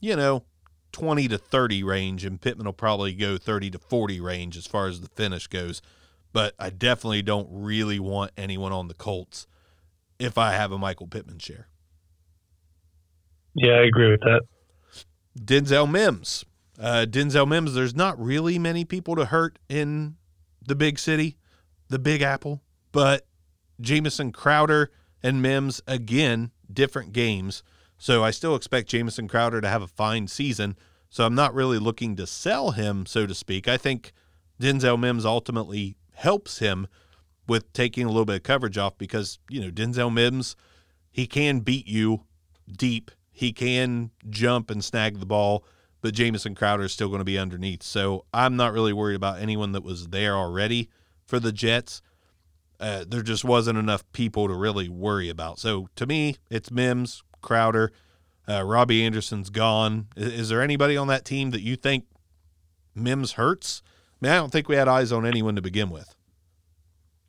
you 0.00 0.16
know, 0.16 0.44
20 0.92 1.28
to 1.28 1.36
30 1.36 1.82
range, 1.82 2.24
and 2.24 2.40
Pittman 2.40 2.64
will 2.64 2.72
probably 2.72 3.12
go 3.12 3.36
30 3.36 3.72
to 3.72 3.78
40 3.78 4.20
range 4.22 4.56
as 4.56 4.66
far 4.66 4.86
as 4.88 5.02
the 5.02 5.08
finish 5.08 5.48
goes. 5.48 5.82
But 6.32 6.54
I 6.58 6.70
definitely 6.70 7.22
don't 7.22 7.48
really 7.50 7.98
want 7.98 8.32
anyone 8.36 8.72
on 8.72 8.88
the 8.88 8.94
Colts 8.94 9.46
if 10.18 10.36
I 10.36 10.52
have 10.52 10.72
a 10.72 10.78
Michael 10.78 11.06
Pittman 11.06 11.38
share. 11.38 11.68
Yeah, 13.54 13.72
I 13.72 13.84
agree 13.84 14.10
with 14.10 14.20
that. 14.20 14.42
Denzel 15.38 15.90
Mims. 15.90 16.44
Uh, 16.78 17.06
Denzel 17.08 17.48
Mims, 17.48 17.74
there's 17.74 17.94
not 17.94 18.20
really 18.20 18.58
many 18.58 18.84
people 18.84 19.16
to 19.16 19.26
hurt 19.26 19.58
in 19.68 20.16
the 20.66 20.74
big 20.74 20.98
city, 20.98 21.36
the 21.88 21.98
Big 21.98 22.20
Apple, 22.20 22.62
but 22.92 23.26
Jamison 23.80 24.32
Crowder 24.32 24.90
and 25.22 25.40
Mims, 25.40 25.80
again, 25.86 26.50
different 26.70 27.12
games. 27.12 27.62
So 27.96 28.22
I 28.22 28.30
still 28.30 28.54
expect 28.54 28.88
Jamison 28.88 29.26
Crowder 29.28 29.60
to 29.60 29.68
have 29.68 29.82
a 29.82 29.86
fine 29.86 30.28
season, 30.28 30.76
So 31.08 31.24
I'm 31.24 31.34
not 31.34 31.54
really 31.54 31.78
looking 31.78 32.16
to 32.16 32.26
sell 32.26 32.72
him, 32.72 33.06
so 33.06 33.26
to 33.26 33.34
speak. 33.34 33.68
I 33.68 33.78
think 33.78 34.12
Denzel 34.60 34.98
Mims 34.98 35.24
ultimately 35.24 35.96
helps 36.16 36.58
him 36.58 36.86
with 37.46 37.72
taking 37.72 38.06
a 38.06 38.08
little 38.08 38.24
bit 38.24 38.36
of 38.36 38.42
coverage 38.42 38.78
off 38.78 38.98
because, 38.98 39.38
you 39.48 39.60
know, 39.60 39.70
Denzel 39.70 40.12
Mims, 40.12 40.56
he 41.10 41.26
can 41.26 41.60
beat 41.60 41.86
you 41.86 42.24
deep. 42.70 43.10
He 43.30 43.52
can 43.52 44.10
jump 44.28 44.70
and 44.70 44.82
snag 44.82 45.20
the 45.20 45.26
ball, 45.26 45.64
but 46.00 46.14
Jamison 46.14 46.54
Crowder 46.54 46.84
is 46.84 46.92
still 46.92 47.08
going 47.08 47.20
to 47.20 47.24
be 47.24 47.38
underneath. 47.38 47.82
So 47.82 48.24
I'm 48.32 48.56
not 48.56 48.72
really 48.72 48.92
worried 48.92 49.14
about 49.14 49.40
anyone 49.40 49.72
that 49.72 49.84
was 49.84 50.08
there 50.08 50.34
already 50.34 50.88
for 51.26 51.38
the 51.38 51.52
Jets. 51.52 52.00
Uh, 52.80 53.04
there 53.06 53.22
just 53.22 53.44
wasn't 53.44 53.78
enough 53.78 54.10
people 54.12 54.48
to 54.48 54.54
really 54.54 54.88
worry 54.88 55.28
about. 55.28 55.58
So 55.58 55.88
to 55.96 56.06
me, 56.06 56.36
it's 56.50 56.70
Mims, 56.70 57.22
Crowder, 57.42 57.92
uh, 58.48 58.64
Robbie 58.64 59.04
Anderson's 59.04 59.50
gone. 59.50 60.08
Is, 60.16 60.32
is, 60.32 60.48
there 60.48 60.62
anybody 60.62 60.96
on 60.96 61.08
that 61.08 61.24
team 61.24 61.50
that 61.50 61.62
you 61.62 61.76
think 61.76 62.04
Mims 62.94 63.32
hurts? 63.32 63.82
I 64.22 64.26
mean, 64.26 64.32
I 64.32 64.36
don't 64.36 64.50
think 64.50 64.68
we 64.68 64.76
had 64.76 64.88
eyes 64.88 65.12
on 65.12 65.26
anyone 65.26 65.56
to 65.56 65.62
begin 65.62 65.90
with. 65.90 66.14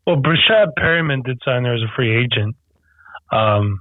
Well, 0.06 0.18
Breshad 0.18 0.68
Perriman 0.80 1.26
did 1.26 1.42
sign 1.44 1.64
there 1.64 1.76
as 1.76 1.82
a 1.82 1.92
free 1.96 2.16
agent. 2.16 2.56
Um, 3.32 3.80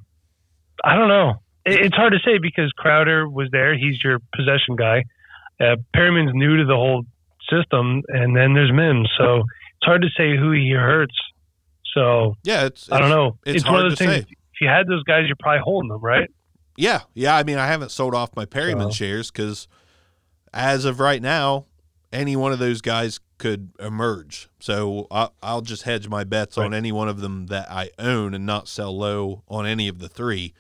I 0.85 0.97
don't 0.97 1.09
know. 1.09 1.35
It, 1.65 1.87
it's 1.87 1.97
hard 1.97 2.13
to 2.15 2.19
say 2.25 2.39
because 2.39 2.73
Crowder 2.73 3.29
was 3.29 3.49
there. 3.53 3.77
He's 3.77 4.03
your 4.03 4.19
possession 4.35 4.75
guy. 4.77 5.05
Uh, 5.61 5.77
Perriman's 5.95 6.33
new 6.35 6.57
to 6.57 6.65
the 6.65 6.75
whole 6.75 7.05
system, 7.49 8.03
and 8.09 8.37
then 8.37 8.55
there's 8.55 8.73
Mims. 8.73 9.09
So 9.17 9.39
it's 9.39 9.85
hard 9.85 10.03
to 10.03 10.09
say 10.17 10.37
who 10.37 10.51
he 10.51 10.73
hurts. 10.73 11.15
So 11.95 12.35
yeah, 12.43 12.67
it's, 12.67 12.91
I 12.91 12.99
don't 12.99 13.11
know. 13.11 13.39
It's, 13.47 13.63
it's 13.63 13.65
one 13.65 13.85
of 13.85 13.91
those 13.91 13.99
things. 13.99 14.13
Say. 14.13 14.19
If 14.19 14.61
you 14.61 14.69
had 14.69 14.87
those 14.89 15.05
guys, 15.05 15.25
you're 15.27 15.37
probably 15.39 15.61
holding 15.63 15.89
them, 15.89 16.01
right? 16.01 16.29
Yeah, 16.77 17.03
yeah. 17.15 17.37
I 17.37 17.43
mean, 17.43 17.59
I 17.59 17.69
haven't 17.69 17.91
sold 17.91 18.15
off 18.15 18.35
my 18.35 18.47
Perriman 18.47 18.85
so. 18.85 18.91
shares 18.91 19.31
because 19.31 19.69
as 20.53 20.85
of 20.85 20.99
right 21.01 21.23
now, 21.23 21.67
any 22.17 22.35
one 22.35 22.53
of 22.53 22.59
those 22.59 22.81
guys 22.81 23.21
could 23.39 23.73
emerge. 23.79 24.49
So 24.59 25.07
I, 25.11 25.29
will 25.43 25.61
just 25.61 25.83
hedge 25.83 26.09
my 26.09 26.25
bets 26.25 26.57
right. 26.57 26.65
on 26.65 26.75
any 26.75 26.91
one 26.91 27.09
of 27.09 27.21
them 27.21 27.47
that 27.47 27.71
I 27.71 27.91
own 27.99 28.33
and 28.33 28.47
not 28.47 28.69
sell 28.69 28.97
low 28.97 29.43
on 29.49 29.67
any 29.67 29.87
of 29.87 29.99
the 29.99 30.09
three 30.09 30.55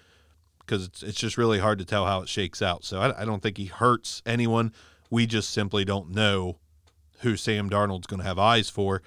because 0.59 0.85
it's 0.85 1.03
it's 1.03 1.19
just 1.19 1.39
really 1.39 1.59
hard 1.59 1.79
to 1.79 1.85
tell 1.85 2.05
how 2.05 2.21
it 2.21 2.29
shakes 2.29 2.61
out. 2.61 2.85
So 2.85 3.01
I, 3.01 3.23
I 3.23 3.25
don't 3.25 3.43
think 3.43 3.57
he 3.57 3.67
hurts 3.67 4.23
anyone. 4.27 4.73
We 5.11 5.27
just 5.27 5.51
simply 5.51 5.85
don't 5.85 6.11
know 6.11 6.59
who 7.21 7.37
Sam 7.37 7.71
Darnold's 7.71 8.07
going 8.07 8.21
to 8.21 8.27
have 8.27 8.39
eyes 8.39 8.69
for. 8.69 9.03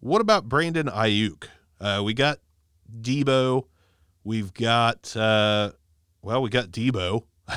What 0.00 0.20
about 0.20 0.48
Brandon 0.48 0.86
Aiyuk? 0.86 1.44
Uh, 1.80 2.00
we 2.04 2.14
got 2.14 2.38
Deebo. 3.00 3.64
We've 4.24 4.54
got 4.54 5.14
uh, 5.14 5.72
well, 6.22 6.40
we 6.40 6.48
got 6.48 6.70
Deebo. 6.70 7.24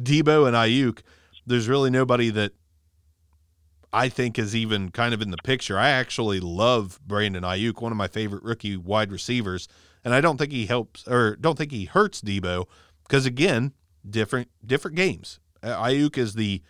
Deebo 0.00 0.46
and 0.46 0.56
Aiyuk. 0.56 1.00
There's 1.46 1.68
really 1.68 1.90
nobody 1.90 2.30
that 2.30 2.52
I 3.92 4.08
think 4.08 4.38
is 4.38 4.54
even 4.54 4.90
kind 4.90 5.14
of 5.14 5.22
in 5.22 5.30
the 5.30 5.38
picture. 5.38 5.78
I 5.78 5.90
actually 5.90 6.40
love 6.40 7.00
Brandon 7.06 7.42
Aiyuk, 7.42 7.80
one 7.80 7.92
of 7.92 7.98
my 7.98 8.08
favorite 8.08 8.42
rookie 8.42 8.76
wide 8.76 9.10
receivers, 9.10 9.68
and 10.04 10.14
I 10.14 10.20
don't 10.20 10.36
think 10.36 10.52
he 10.52 10.66
helps 10.66 11.06
or 11.08 11.36
don't 11.36 11.56
think 11.56 11.72
he 11.72 11.86
hurts 11.86 12.20
Deebo 12.20 12.66
because 13.02 13.26
again, 13.26 13.72
different 14.08 14.48
different 14.64 14.96
games. 14.96 15.40
Aiyuk 15.62 16.18
is 16.18 16.34
the 16.34 16.62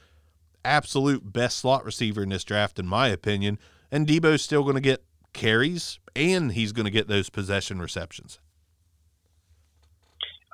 absolute 0.64 1.32
best 1.32 1.58
slot 1.58 1.84
receiver 1.84 2.22
in 2.22 2.28
this 2.28 2.44
draft, 2.44 2.78
in 2.78 2.86
my 2.86 3.08
opinion, 3.08 3.58
and 3.90 4.06
Deebo's 4.06 4.42
still 4.42 4.62
going 4.62 4.76
to 4.76 4.80
get 4.80 5.04
carries 5.32 5.98
and 6.16 6.52
he's 6.52 6.72
going 6.72 6.84
to 6.84 6.90
get 6.90 7.08
those 7.08 7.30
possession 7.30 7.80
receptions. 7.80 8.40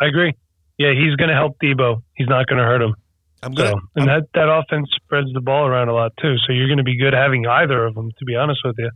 I 0.00 0.06
agree. 0.06 0.34
Yeah, 0.78 0.92
he's 0.92 1.14
going 1.16 1.28
to 1.28 1.34
help 1.34 1.58
Deebo. 1.62 2.02
He's 2.14 2.28
not 2.28 2.46
going 2.46 2.58
to 2.58 2.64
hurt 2.64 2.82
him. 2.82 2.96
I'm 3.44 3.54
good. 3.54 3.72
So, 3.72 3.80
and 3.96 4.10
I'm, 4.10 4.20
that 4.20 4.28
that 4.34 4.48
offense 4.48 4.88
spreads 4.96 5.32
the 5.32 5.40
ball 5.40 5.66
around 5.66 5.88
a 5.88 5.94
lot 5.94 6.12
too. 6.20 6.36
So 6.46 6.52
you're 6.52 6.68
going 6.68 6.78
to 6.78 6.84
be 6.84 6.98
good 6.98 7.12
having 7.12 7.46
either 7.46 7.84
of 7.84 7.94
them. 7.94 8.10
To 8.18 8.24
be 8.24 8.34
honest 8.34 8.60
with 8.64 8.76
you, 8.78 8.90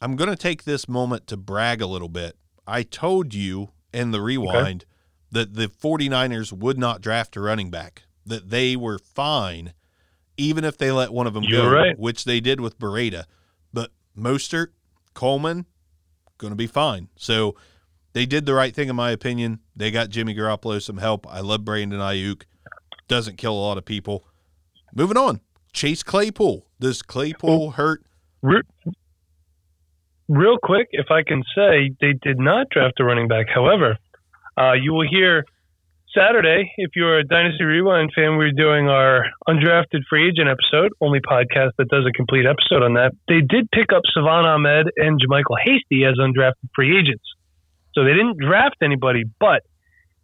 I'm 0.00 0.16
going 0.16 0.30
to 0.30 0.36
take 0.36 0.64
this 0.64 0.88
moment 0.88 1.26
to 1.28 1.36
brag 1.36 1.82
a 1.82 1.86
little 1.86 2.08
bit. 2.08 2.36
I 2.66 2.82
told 2.82 3.34
you 3.34 3.70
in 3.92 4.10
the 4.10 4.20
rewind 4.20 4.84
okay. 4.84 4.90
that 5.32 5.54
the 5.54 5.68
49ers 5.68 6.52
would 6.52 6.78
not 6.78 7.00
draft 7.00 7.36
a 7.36 7.40
running 7.40 7.70
back. 7.70 8.04
That 8.24 8.50
they 8.50 8.76
were 8.76 8.98
fine, 8.98 9.72
even 10.36 10.64
if 10.64 10.76
they 10.76 10.92
let 10.92 11.12
one 11.12 11.26
of 11.26 11.34
them 11.34 11.44
you're 11.44 11.62
go, 11.62 11.70
right. 11.70 11.98
which 11.98 12.24
they 12.24 12.40
did 12.40 12.60
with 12.60 12.78
Breida. 12.78 13.24
But 13.72 13.90
Mostert, 14.16 14.68
Coleman, 15.14 15.66
going 16.36 16.52
to 16.52 16.56
be 16.56 16.66
fine. 16.66 17.08
So 17.16 17.56
they 18.12 18.26
did 18.26 18.46
the 18.46 18.54
right 18.54 18.74
thing, 18.74 18.88
in 18.88 18.96
my 18.96 19.10
opinion. 19.10 19.60
They 19.74 19.90
got 19.90 20.10
Jimmy 20.10 20.34
Garoppolo 20.34 20.80
some 20.82 20.98
help. 20.98 21.26
I 21.28 21.40
love 21.40 21.64
Brandon 21.64 22.00
Aiyuk. 22.00 22.42
Doesn't 23.08 23.38
kill 23.38 23.54
a 23.54 23.60
lot 23.60 23.78
of 23.78 23.84
people. 23.84 24.24
Moving 24.94 25.16
on. 25.16 25.40
Chase 25.72 26.02
Claypool. 26.02 26.66
Does 26.78 27.02
Claypool 27.02 27.72
hurt? 27.72 28.02
Real 30.28 30.58
quick, 30.62 30.88
if 30.92 31.10
I 31.10 31.22
can 31.22 31.42
say, 31.54 31.90
they 32.00 32.12
did 32.12 32.38
not 32.38 32.68
draft 32.70 33.00
a 33.00 33.04
running 33.04 33.28
back. 33.28 33.46
However, 33.52 33.96
uh, 34.58 34.74
you 34.74 34.92
will 34.92 35.08
hear 35.08 35.44
Saturday, 36.14 36.72
if 36.76 36.90
you're 36.96 37.18
a 37.18 37.24
Dynasty 37.24 37.64
Rewind 37.64 38.12
fan, 38.14 38.36
we're 38.36 38.52
doing 38.52 38.88
our 38.88 39.24
undrafted 39.48 40.02
free 40.08 40.28
agent 40.28 40.48
episode, 40.48 40.92
only 41.00 41.20
podcast 41.20 41.72
that 41.78 41.88
does 41.88 42.04
a 42.06 42.12
complete 42.12 42.44
episode 42.46 42.82
on 42.82 42.94
that. 42.94 43.12
They 43.28 43.40
did 43.40 43.70
pick 43.70 43.92
up 43.94 44.02
Salvon 44.12 44.44
Ahmed 44.44 44.88
and 44.96 45.20
JaMycal 45.20 45.56
Hasty 45.64 46.04
as 46.04 46.16
undrafted 46.18 46.68
free 46.74 46.98
agents. 46.98 47.24
So 47.94 48.04
they 48.04 48.12
didn't 48.12 48.38
draft 48.38 48.76
anybody, 48.82 49.24
but 49.38 49.62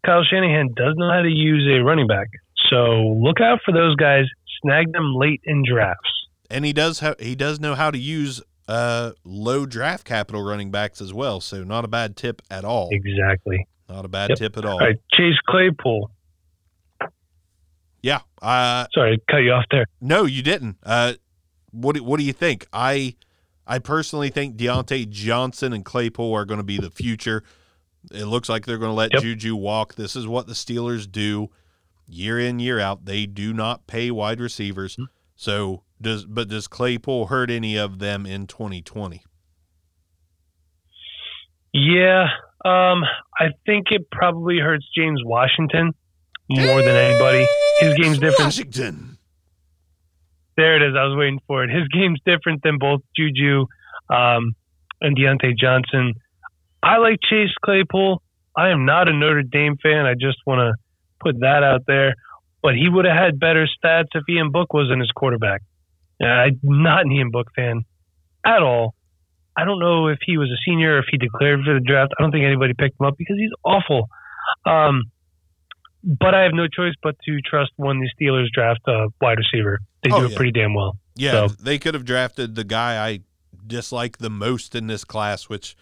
Kyle 0.04 0.24
Shanahan 0.24 0.74
does 0.74 0.94
know 0.96 1.10
how 1.10 1.22
to 1.22 1.28
use 1.28 1.66
a 1.68 1.84
running 1.84 2.06
back. 2.06 2.28
So 2.74 3.16
look 3.16 3.40
out 3.40 3.60
for 3.64 3.72
those 3.72 3.94
guys. 3.96 4.24
Snag 4.62 4.92
them 4.92 5.14
late 5.14 5.40
in 5.44 5.62
drafts. 5.68 6.10
And 6.50 6.64
he 6.64 6.72
does 6.72 7.00
ha- 7.00 7.14
he 7.18 7.34
does 7.34 7.60
know 7.60 7.74
how 7.74 7.90
to 7.90 7.98
use 7.98 8.42
uh, 8.68 9.12
low 9.24 9.66
draft 9.66 10.04
capital 10.04 10.42
running 10.42 10.70
backs 10.70 11.00
as 11.00 11.12
well. 11.12 11.40
So 11.40 11.62
not 11.64 11.84
a 11.84 11.88
bad 11.88 12.16
tip 12.16 12.42
at 12.50 12.64
all. 12.64 12.88
Exactly. 12.90 13.66
Not 13.88 14.04
a 14.04 14.08
bad 14.08 14.30
yep. 14.30 14.38
tip 14.38 14.56
at 14.56 14.64
all. 14.64 14.72
All 14.72 14.78
right, 14.78 14.96
Chase 15.12 15.38
Claypool. 15.46 16.10
Yeah. 18.02 18.20
Uh, 18.42 18.86
Sorry, 18.92 19.22
cut 19.30 19.38
you 19.38 19.52
off 19.52 19.64
there. 19.70 19.86
No, 20.00 20.24
you 20.24 20.42
didn't. 20.42 20.78
Uh, 20.82 21.14
what 21.70 21.98
What 22.00 22.18
do 22.18 22.24
you 22.24 22.32
think? 22.32 22.66
I 22.72 23.16
I 23.66 23.78
personally 23.78 24.30
think 24.30 24.56
Diontae 24.56 25.08
Johnson 25.08 25.72
and 25.72 25.84
Claypool 25.84 26.32
are 26.34 26.44
going 26.44 26.58
to 26.58 26.64
be 26.64 26.78
the 26.78 26.90
future. 26.90 27.44
It 28.12 28.26
looks 28.26 28.48
like 28.48 28.66
they're 28.66 28.78
going 28.78 28.90
to 28.90 28.94
let 28.94 29.12
yep. 29.14 29.22
Juju 29.22 29.56
walk. 29.56 29.94
This 29.94 30.16
is 30.16 30.26
what 30.26 30.46
the 30.46 30.52
Steelers 30.52 31.10
do 31.10 31.50
year 32.06 32.38
in 32.38 32.58
year 32.58 32.80
out. 32.80 33.04
They 33.04 33.26
do 33.26 33.52
not 33.52 33.86
pay 33.86 34.10
wide 34.10 34.40
receivers. 34.40 34.94
Mm-hmm. 34.94 35.04
So 35.36 35.82
does 36.00 36.24
but 36.24 36.48
does 36.48 36.68
Claypool 36.68 37.26
hurt 37.26 37.50
any 37.50 37.76
of 37.76 37.98
them 37.98 38.26
in 38.26 38.46
2020? 38.46 39.22
Yeah, 41.72 42.28
um, 42.64 43.02
I 43.38 43.48
think 43.66 43.86
it 43.90 44.08
probably 44.10 44.58
hurts 44.58 44.86
James 44.96 45.20
Washington 45.24 45.92
more 46.48 46.82
than 46.82 46.94
anybody. 46.94 47.46
His 47.80 47.94
game's 47.94 48.18
different. 48.18 48.46
Washington. 48.46 49.18
There 50.56 50.76
it 50.76 50.88
is. 50.88 50.94
I 50.96 51.04
was 51.04 51.16
waiting 51.16 51.40
for 51.48 51.64
it. 51.64 51.70
His 51.70 51.88
game's 51.88 52.20
different 52.24 52.62
than 52.62 52.78
both 52.78 53.00
Juju 53.16 53.66
um, 54.08 54.54
and 55.00 55.16
Diontae 55.16 55.58
Johnson. 55.58 56.14
I 56.80 56.98
like 56.98 57.18
Chase 57.28 57.50
Claypool. 57.64 58.22
I 58.56 58.68
am 58.68 58.84
not 58.84 59.08
a 59.08 59.12
Notre 59.12 59.42
Dame 59.42 59.76
fan. 59.82 60.06
I 60.06 60.14
just 60.14 60.38
want 60.46 60.60
to 60.60 60.83
put 61.24 61.40
that 61.40 61.62
out 61.62 61.82
there. 61.86 62.14
But 62.62 62.74
he 62.74 62.88
would 62.88 63.04
have 63.04 63.16
had 63.16 63.38
better 63.38 63.66
stats 63.66 64.08
if 64.14 64.22
Ian 64.28 64.50
Book 64.50 64.72
wasn't 64.72 65.00
his 65.00 65.10
quarterback. 65.10 65.62
I'm 66.22 66.58
not 66.62 67.04
an 67.04 67.12
Ian 67.12 67.30
Book 67.30 67.48
fan 67.54 67.84
at 68.44 68.62
all. 68.62 68.94
I 69.56 69.64
don't 69.64 69.78
know 69.78 70.08
if 70.08 70.18
he 70.24 70.38
was 70.38 70.48
a 70.48 70.58
senior 70.66 70.96
or 70.96 70.98
if 70.98 71.06
he 71.10 71.18
declared 71.18 71.60
for 71.64 71.74
the 71.74 71.80
draft. 71.80 72.12
I 72.18 72.22
don't 72.22 72.32
think 72.32 72.44
anybody 72.44 72.72
picked 72.76 73.00
him 73.00 73.06
up 73.06 73.16
because 73.16 73.36
he's 73.38 73.52
awful. 73.64 74.08
Um, 74.66 75.04
but 76.02 76.34
I 76.34 76.42
have 76.42 76.52
no 76.52 76.66
choice 76.68 76.94
but 77.02 77.16
to 77.26 77.40
trust 77.40 77.72
when 77.76 78.00
the 78.00 78.08
Steelers 78.18 78.48
draft 78.52 78.80
a 78.86 79.08
wide 79.20 79.38
receiver. 79.38 79.78
They 80.02 80.10
oh, 80.10 80.20
do 80.20 80.32
it 80.32 80.36
pretty 80.36 80.52
damn 80.52 80.74
well. 80.74 80.98
Yeah, 81.14 81.46
so. 81.46 81.48
they 81.48 81.78
could 81.78 81.94
have 81.94 82.04
drafted 82.04 82.56
the 82.56 82.64
guy 82.64 83.06
I 83.06 83.20
dislike 83.66 84.18
the 84.18 84.30
most 84.30 84.74
in 84.74 84.86
this 84.86 85.04
class, 85.04 85.48
which 85.48 85.76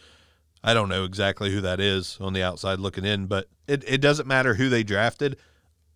I 0.64 0.74
don't 0.74 0.88
know 0.88 1.04
exactly 1.04 1.52
who 1.52 1.60
that 1.60 1.80
is 1.80 2.18
on 2.20 2.32
the 2.32 2.42
outside 2.42 2.78
looking 2.78 3.04
in, 3.04 3.26
but 3.26 3.48
it, 3.66 3.82
it 3.86 4.00
doesn't 4.00 4.28
matter 4.28 4.54
who 4.54 4.68
they 4.68 4.82
drafted. 4.82 5.36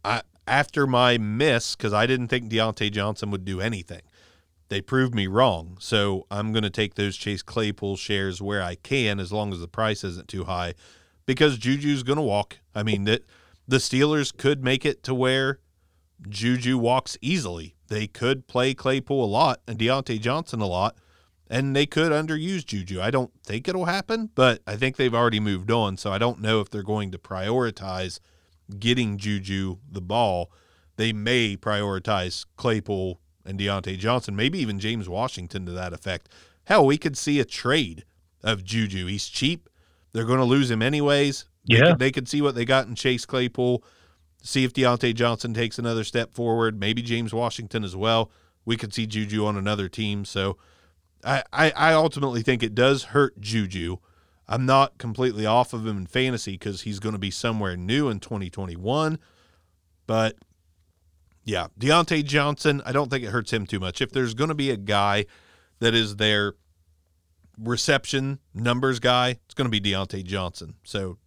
I 0.04 0.22
after 0.46 0.86
my 0.86 1.18
miss, 1.18 1.74
because 1.74 1.92
I 1.92 2.06
didn't 2.06 2.28
think 2.28 2.50
Diontae 2.50 2.92
Johnson 2.92 3.30
would 3.30 3.44
do 3.44 3.60
anything. 3.60 4.02
They 4.68 4.80
proved 4.80 5.14
me 5.14 5.26
wrong. 5.26 5.76
So 5.80 6.26
I'm 6.30 6.52
going 6.52 6.62
to 6.62 6.70
take 6.70 6.94
those 6.94 7.16
Chase 7.16 7.42
Claypool 7.42 7.96
shares 7.96 8.42
where 8.42 8.62
I 8.62 8.76
can 8.76 9.20
as 9.20 9.32
long 9.32 9.52
as 9.52 9.60
the 9.60 9.68
price 9.68 10.04
isn't 10.04 10.28
too 10.28 10.44
high 10.44 10.74
because 11.24 11.58
Juju's 11.58 12.02
going 12.02 12.16
to 12.16 12.22
walk. 12.22 12.58
I 12.74 12.82
mean, 12.82 13.04
that 13.04 13.22
the 13.66 13.78
Steelers 13.78 14.36
could 14.36 14.62
make 14.62 14.84
it 14.84 15.02
to 15.04 15.14
where 15.14 15.60
Juju 16.28 16.78
walks 16.78 17.16
easily. 17.20 17.74
They 17.88 18.06
could 18.06 18.48
play 18.48 18.74
Claypool 18.74 19.24
a 19.24 19.26
lot 19.26 19.60
and 19.68 19.78
Diontae 19.78 20.20
Johnson 20.20 20.60
a 20.60 20.66
lot, 20.66 20.96
and 21.48 21.74
they 21.76 21.86
could 21.86 22.12
underuse 22.12 22.64
Juju. 22.64 23.00
I 23.00 23.10
don't 23.10 23.30
think 23.44 23.68
it'll 23.68 23.84
happen, 23.86 24.30
but 24.34 24.60
I 24.66 24.76
think 24.76 24.96
they've 24.96 25.14
already 25.14 25.40
moved 25.40 25.70
on. 25.70 25.96
So 25.96 26.12
I 26.12 26.18
don't 26.18 26.40
know 26.40 26.60
if 26.60 26.70
they're 26.70 26.82
going 26.82 27.10
to 27.12 27.18
prioritize 27.18 28.18
getting 28.78 29.16
Juju 29.18 29.78
the 29.90 30.00
ball. 30.00 30.50
they 30.96 31.12
may 31.12 31.56
prioritize 31.58 32.46
Claypool 32.56 33.20
and 33.44 33.58
Diontae 33.60 33.98
Johnson, 33.98 34.34
maybe 34.34 34.58
even 34.58 34.80
James 34.80 35.08
Washington 35.10 35.66
to 35.66 35.72
that 35.72 35.92
effect. 35.92 36.28
Hell, 36.64 36.86
we 36.86 36.96
could 36.96 37.18
see 37.18 37.38
a 37.38 37.44
trade 37.44 38.04
of 38.42 38.64
Juju. 38.64 39.04
He's 39.06 39.28
cheap. 39.28 39.68
They're 40.12 40.24
going 40.24 40.38
to 40.38 40.44
lose 40.46 40.70
him 40.70 40.80
anyways. 40.80 41.44
They 41.68 41.76
Yeah. 41.76 41.90
could, 41.90 41.98
they 41.98 42.10
could 42.10 42.28
see 42.28 42.40
what 42.40 42.54
they 42.54 42.64
got 42.64 42.86
in 42.88 42.94
Chase 42.94 43.26
Claypool, 43.26 43.84
see 44.42 44.64
if 44.64 44.72
Diontae 44.72 45.14
Johnson 45.14 45.52
takes 45.52 45.78
another 45.78 46.02
step 46.02 46.32
forward, 46.32 46.80
maybe 46.80 47.02
James 47.02 47.34
Washington 47.34 47.84
as 47.84 47.94
well. 47.94 48.30
We 48.64 48.76
could 48.78 48.94
see 48.94 49.06
Juju 49.06 49.44
on 49.44 49.56
another 49.58 49.88
team. 49.90 50.24
So 50.24 50.56
I, 51.24 51.42
I, 51.52 51.70
I 51.70 51.92
ultimately 51.92 52.42
think 52.42 52.62
it 52.62 52.74
does 52.74 53.04
hurt 53.04 53.40
Juju. 53.40 53.98
I'm 54.48 54.64
not 54.64 54.98
completely 54.98 55.44
off 55.44 55.72
of 55.72 55.86
him 55.86 55.96
in 55.96 56.06
fantasy 56.06 56.52
because 56.52 56.82
he's 56.82 57.00
going 57.00 57.14
to 57.14 57.18
be 57.18 57.30
somewhere 57.30 57.76
new 57.76 58.08
in 58.08 58.20
2021. 58.20 59.18
But 60.06 60.36
yeah, 61.44 61.68
Diontae 61.78 62.24
Johnson, 62.24 62.82
I 62.86 62.92
don't 62.92 63.10
think 63.10 63.24
it 63.24 63.30
hurts 63.30 63.52
him 63.52 63.66
too 63.66 63.80
much. 63.80 64.00
If 64.00 64.12
there's 64.12 64.34
going 64.34 64.48
to 64.48 64.54
be 64.54 64.70
a 64.70 64.76
guy 64.76 65.26
that 65.80 65.94
is 65.94 66.16
their 66.16 66.54
reception 67.58 68.38
numbers 68.54 69.00
guy, 69.00 69.38
it's 69.46 69.54
going 69.54 69.70
to 69.70 69.80
be 69.80 69.80
Diontae 69.80 70.24
Johnson. 70.24 70.74
So 70.84 71.18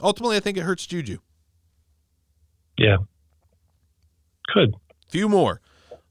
ultimately, 0.00 0.36
I 0.36 0.40
think 0.40 0.56
it 0.56 0.62
hurts 0.62 0.86
Juju. 0.86 1.18
Yeah. 2.78 2.98
Could. 4.48 4.74
Few 5.08 5.28
more. 5.28 5.60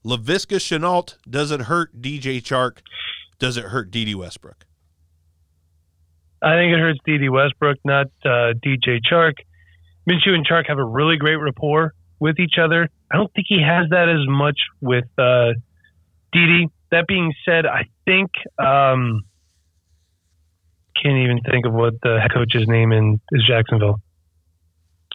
Laviska 0.06 0.58
Shenault, 0.58 1.16
does 1.30 1.52
it 1.52 1.62
hurt 1.62 2.02
DJ 2.02 2.42
Chark? 2.42 2.78
Does 3.38 3.58
it 3.58 3.66
hurt 3.66 3.92
DD 3.92 4.16
Westbrook? 4.16 4.66
I 6.42 6.56
think 6.56 6.74
it 6.74 6.80
hurts 6.80 7.00
D.D. 7.06 7.28
Westbrook, 7.30 7.78
not 7.84 8.08
uh, 8.24 8.54
DJ 8.66 9.00
Chark. 9.12 9.34
Minshew 10.10 10.30
and 10.34 10.48
Chark 10.48 10.68
have 10.68 10.78
a 10.78 10.84
really 10.86 11.18
great 11.18 11.36
rapport 11.36 11.94
with 12.20 12.40
each 12.40 12.56
other. 12.62 12.88
I 13.12 13.18
don't 13.18 13.32
think 13.34 13.48
he 13.50 13.62
has 13.62 13.90
that 13.90 14.08
as 14.08 14.26
much 14.28 14.58
with 14.80 15.06
uh, 15.18 15.52
D.D. 16.32 16.68
That 16.92 17.08
being 17.08 17.34
said, 17.46 17.66
I 17.66 17.88
think 18.06 18.32
um, 18.58 19.24
can't 21.02 21.18
even 21.18 21.42
think 21.50 21.66
of 21.66 21.74
what 21.74 21.96
the 22.02 22.20
head 22.22 22.34
coach's 22.34 22.68
name 22.68 22.92
in 22.92 23.20
is 23.32 23.44
Jacksonville. 23.48 24.02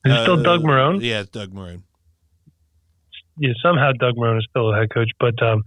Is 0.05 0.13
it 0.13 0.23
still 0.23 0.41
Uh, 0.41 0.43
Doug 0.43 0.63
Marrone? 0.63 1.01
Yeah, 1.03 1.21
it's 1.21 1.31
Doug 1.31 1.53
Marrone. 1.53 1.83
Yeah, 3.39 3.51
somehow 3.63 3.93
Doug 3.99 4.15
Marrone 4.17 4.39
is 4.39 4.47
still 4.49 4.73
a 4.73 4.77
head 4.77 4.91
coach, 4.93 5.11
but 5.19 5.35
um, 5.43 5.63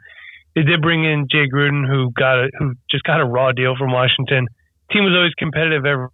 they 0.56 0.64
did 0.64 0.82
bring 0.82 1.04
in 1.04 1.28
Jay 1.30 1.48
Gruden, 1.54 1.88
who 1.88 2.12
got 2.12 2.40
a, 2.40 2.50
who 2.58 2.74
just 2.90 3.04
got 3.04 3.20
a 3.20 3.26
raw 3.26 3.52
deal 3.52 3.76
from 3.78 3.92
Washington. 3.92 4.48
Team 4.92 5.04
was 5.04 5.14
always 5.16 5.34
competitive 5.38 5.86
every, 5.86 6.08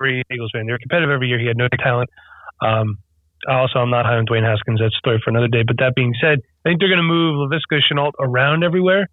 every 0.00 0.22
Eagles 0.32 0.50
fan. 0.52 0.66
They 0.66 0.72
were 0.72 0.78
competitive 0.78 1.10
every 1.10 1.28
year. 1.28 1.38
He 1.38 1.46
had 1.46 1.56
no 1.56 1.68
talent. 1.78 2.10
Um, 2.62 2.98
also, 3.48 3.78
I'm 3.78 3.90
not 3.90 4.06
high 4.06 4.16
on 4.16 4.26
Dwayne 4.26 4.44
Haskins. 4.46 4.80
That's 4.80 4.94
a 4.94 4.98
story 4.98 5.20
for 5.22 5.30
another 5.30 5.48
day. 5.48 5.62
But 5.66 5.76
that 5.78 5.94
being 5.94 6.14
said, 6.20 6.38
I 6.64 6.68
think 6.68 6.80
they're 6.80 6.88
going 6.88 6.98
to 6.98 7.02
move 7.02 7.36
Laviska 7.50 7.80
Shenault 7.90 8.12
around 8.20 8.64
everywhere. 8.64 9.08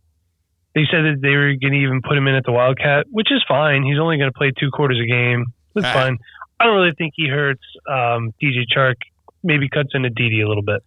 They 0.74 0.84
said 0.90 1.04
that 1.04 1.18
they 1.22 1.36
were 1.36 1.52
going 1.60 1.74
to 1.74 1.80
even 1.84 2.02
put 2.02 2.16
him 2.18 2.28
in 2.28 2.36
at 2.36 2.46
the 2.46 2.54
Wildcat, 2.54 3.08
which 3.10 3.28
is 3.32 3.44
fine. 3.48 3.84
He's 3.84 4.00
only 4.00 4.18
going 4.18 4.32
to 4.32 4.38
play 4.38 4.52
two 4.58 4.70
quarters 4.72 5.00
a 5.04 5.08
game. 5.10 5.46
That's 5.76 5.88
Ah. 5.88 5.94
fine. 5.94 6.18
I 6.60 6.66
don't 6.66 6.76
really 6.76 6.94
think 6.98 7.14
he 7.18 7.28
hurts 7.28 7.64
um, 7.90 8.32
DJ 8.42 8.64
Chark. 8.74 8.96
Maybe 9.44 9.70
cuts 9.70 9.90
into 9.94 10.10
DD 10.10 10.44
a 10.44 10.48
little 10.48 10.64
bit. 10.64 10.84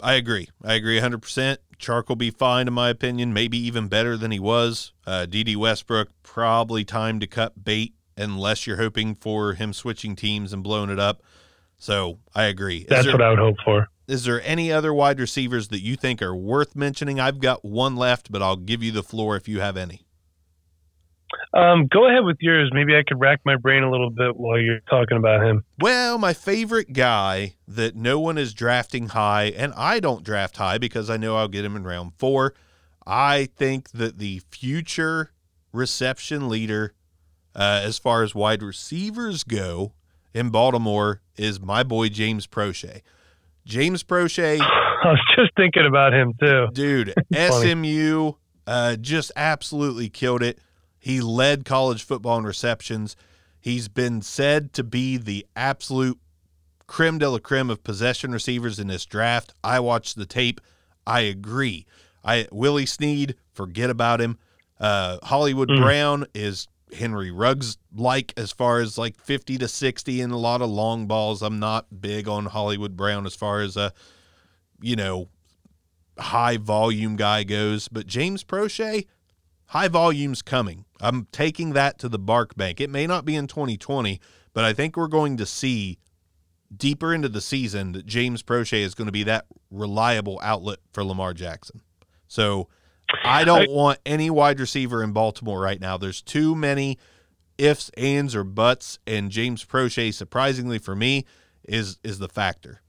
I 0.00 0.14
agree. 0.14 0.48
I 0.62 0.74
agree 0.74 1.00
100%. 1.00 1.56
Chark 1.78 2.08
will 2.08 2.16
be 2.16 2.30
fine, 2.30 2.68
in 2.68 2.74
my 2.74 2.88
opinion, 2.90 3.32
maybe 3.32 3.58
even 3.58 3.88
better 3.88 4.16
than 4.16 4.30
he 4.30 4.38
was. 4.38 4.92
Uh, 5.06 5.26
DD 5.28 5.56
Westbrook, 5.56 6.08
probably 6.22 6.84
time 6.84 7.20
to 7.20 7.26
cut 7.26 7.64
bait 7.64 7.94
unless 8.16 8.66
you're 8.66 8.76
hoping 8.78 9.14
for 9.14 9.54
him 9.54 9.72
switching 9.72 10.16
teams 10.16 10.52
and 10.52 10.62
blowing 10.62 10.90
it 10.90 10.98
up. 10.98 11.22
So 11.78 12.18
I 12.34 12.44
agree. 12.44 12.78
Is 12.78 12.86
That's 12.88 13.04
there- 13.04 13.14
what 13.14 13.22
I 13.22 13.30
would 13.30 13.38
hope 13.38 13.56
for. 13.64 13.88
Is 14.08 14.24
there 14.24 14.40
any 14.42 14.70
other 14.70 14.94
wide 14.94 15.18
receivers 15.18 15.68
that 15.68 15.82
you 15.82 15.96
think 15.96 16.22
are 16.22 16.34
worth 16.34 16.76
mentioning? 16.76 17.18
I've 17.18 17.40
got 17.40 17.64
one 17.64 17.96
left, 17.96 18.30
but 18.30 18.40
I'll 18.40 18.54
give 18.56 18.80
you 18.80 18.92
the 18.92 19.02
floor 19.02 19.34
if 19.34 19.48
you 19.48 19.58
have 19.60 19.76
any. 19.76 20.05
Um, 21.52 21.86
go 21.86 22.08
ahead 22.08 22.24
with 22.24 22.36
yours. 22.40 22.70
Maybe 22.72 22.96
I 22.96 23.02
could 23.06 23.20
rack 23.20 23.40
my 23.44 23.56
brain 23.56 23.82
a 23.82 23.90
little 23.90 24.10
bit 24.10 24.36
while 24.36 24.58
you're 24.58 24.80
talking 24.88 25.16
about 25.16 25.42
him. 25.42 25.64
Well, 25.80 26.18
my 26.18 26.32
favorite 26.32 26.92
guy 26.92 27.54
that 27.66 27.96
no 27.96 28.20
one 28.20 28.38
is 28.38 28.54
drafting 28.54 29.08
high, 29.08 29.46
and 29.56 29.72
I 29.76 30.00
don't 30.00 30.22
draft 30.22 30.56
high 30.56 30.78
because 30.78 31.10
I 31.10 31.16
know 31.16 31.36
I'll 31.36 31.48
get 31.48 31.64
him 31.64 31.76
in 31.76 31.84
round 31.84 32.12
four. 32.16 32.54
I 33.06 33.46
think 33.56 33.90
that 33.92 34.18
the 34.18 34.42
future 34.50 35.32
reception 35.72 36.48
leader, 36.48 36.94
uh, 37.54 37.80
as 37.82 37.98
far 37.98 38.22
as 38.22 38.34
wide 38.34 38.62
receivers 38.62 39.44
go 39.44 39.92
in 40.34 40.50
Baltimore, 40.50 41.22
is 41.36 41.60
my 41.60 41.82
boy 41.82 42.08
James 42.08 42.46
Proche. 42.46 43.02
James 43.64 44.04
Proche 44.04 44.60
I 45.06 45.10
was 45.10 45.20
just 45.36 45.50
thinking 45.56 45.86
about 45.86 46.12
him 46.12 46.34
too. 46.40 46.68
Dude, 46.72 47.14
SMU 47.32 48.32
uh, 48.66 48.96
just 48.96 49.30
absolutely 49.36 50.08
killed 50.08 50.42
it. 50.42 50.58
He 51.06 51.20
led 51.20 51.64
college 51.64 52.02
football 52.02 52.36
in 52.36 52.42
receptions. 52.42 53.14
He's 53.60 53.86
been 53.86 54.22
said 54.22 54.72
to 54.72 54.82
be 54.82 55.16
the 55.16 55.46
absolute 55.54 56.18
creme 56.88 57.18
de 57.18 57.30
la 57.30 57.38
creme 57.38 57.70
of 57.70 57.84
possession 57.84 58.32
receivers 58.32 58.80
in 58.80 58.88
this 58.88 59.06
draft. 59.06 59.54
I 59.62 59.78
watched 59.78 60.16
the 60.16 60.26
tape. 60.26 60.60
I 61.06 61.20
agree. 61.20 61.86
I 62.24 62.48
Willie 62.50 62.86
Snead, 62.86 63.36
forget 63.52 63.88
about 63.88 64.20
him. 64.20 64.36
Uh, 64.80 65.18
Hollywood 65.22 65.68
Mm. 65.68 65.80
Brown 65.80 66.26
is 66.34 66.66
Henry 66.92 67.30
Ruggs 67.30 67.78
like 67.94 68.34
as 68.36 68.50
far 68.50 68.80
as 68.80 68.98
like 68.98 69.16
50 69.16 69.58
to 69.58 69.68
60 69.68 70.20
and 70.20 70.32
a 70.32 70.36
lot 70.36 70.60
of 70.60 70.68
long 70.70 71.06
balls. 71.06 71.40
I'm 71.40 71.60
not 71.60 72.00
big 72.00 72.26
on 72.26 72.46
Hollywood 72.46 72.96
Brown 72.96 73.26
as 73.26 73.36
far 73.36 73.60
as 73.60 73.76
a 73.76 73.92
you 74.80 74.96
know 74.96 75.28
high 76.18 76.56
volume 76.56 77.14
guy 77.14 77.44
goes, 77.44 77.86
but 77.86 78.08
James 78.08 78.42
Proche, 78.42 79.06
high 79.68 79.88
volume's 79.88 80.42
coming. 80.42 80.84
I'm 81.00 81.26
taking 81.32 81.72
that 81.72 81.98
to 82.00 82.08
the 82.08 82.18
Bark 82.18 82.56
Bank. 82.56 82.80
It 82.80 82.90
may 82.90 83.06
not 83.06 83.24
be 83.24 83.36
in 83.36 83.46
2020, 83.46 84.20
but 84.52 84.64
I 84.64 84.72
think 84.72 84.96
we're 84.96 85.08
going 85.08 85.36
to 85.36 85.46
see 85.46 85.98
deeper 86.74 87.14
into 87.14 87.28
the 87.28 87.40
season 87.40 87.92
that 87.92 88.06
James 88.06 88.42
Proche 88.42 88.78
is 88.78 88.94
going 88.94 89.06
to 89.06 89.12
be 89.12 89.22
that 89.24 89.46
reliable 89.70 90.40
outlet 90.42 90.78
for 90.92 91.04
Lamar 91.04 91.34
Jackson. 91.34 91.80
So 92.28 92.68
I 93.24 93.44
don't 93.44 93.70
want 93.70 93.98
any 94.04 94.30
wide 94.30 94.58
receiver 94.58 95.02
in 95.02 95.12
Baltimore 95.12 95.60
right 95.60 95.80
now. 95.80 95.96
There's 95.96 96.22
too 96.22 96.54
many 96.54 96.98
ifs, 97.58 97.90
ands, 97.96 98.34
or 98.34 98.44
buts, 98.44 98.98
and 99.06 99.30
James 99.30 99.64
Proche, 99.64 100.12
surprisingly 100.12 100.78
for 100.78 100.96
me, 100.96 101.24
is 101.64 101.98
is 102.02 102.18
the 102.18 102.28
factor. 102.28 102.82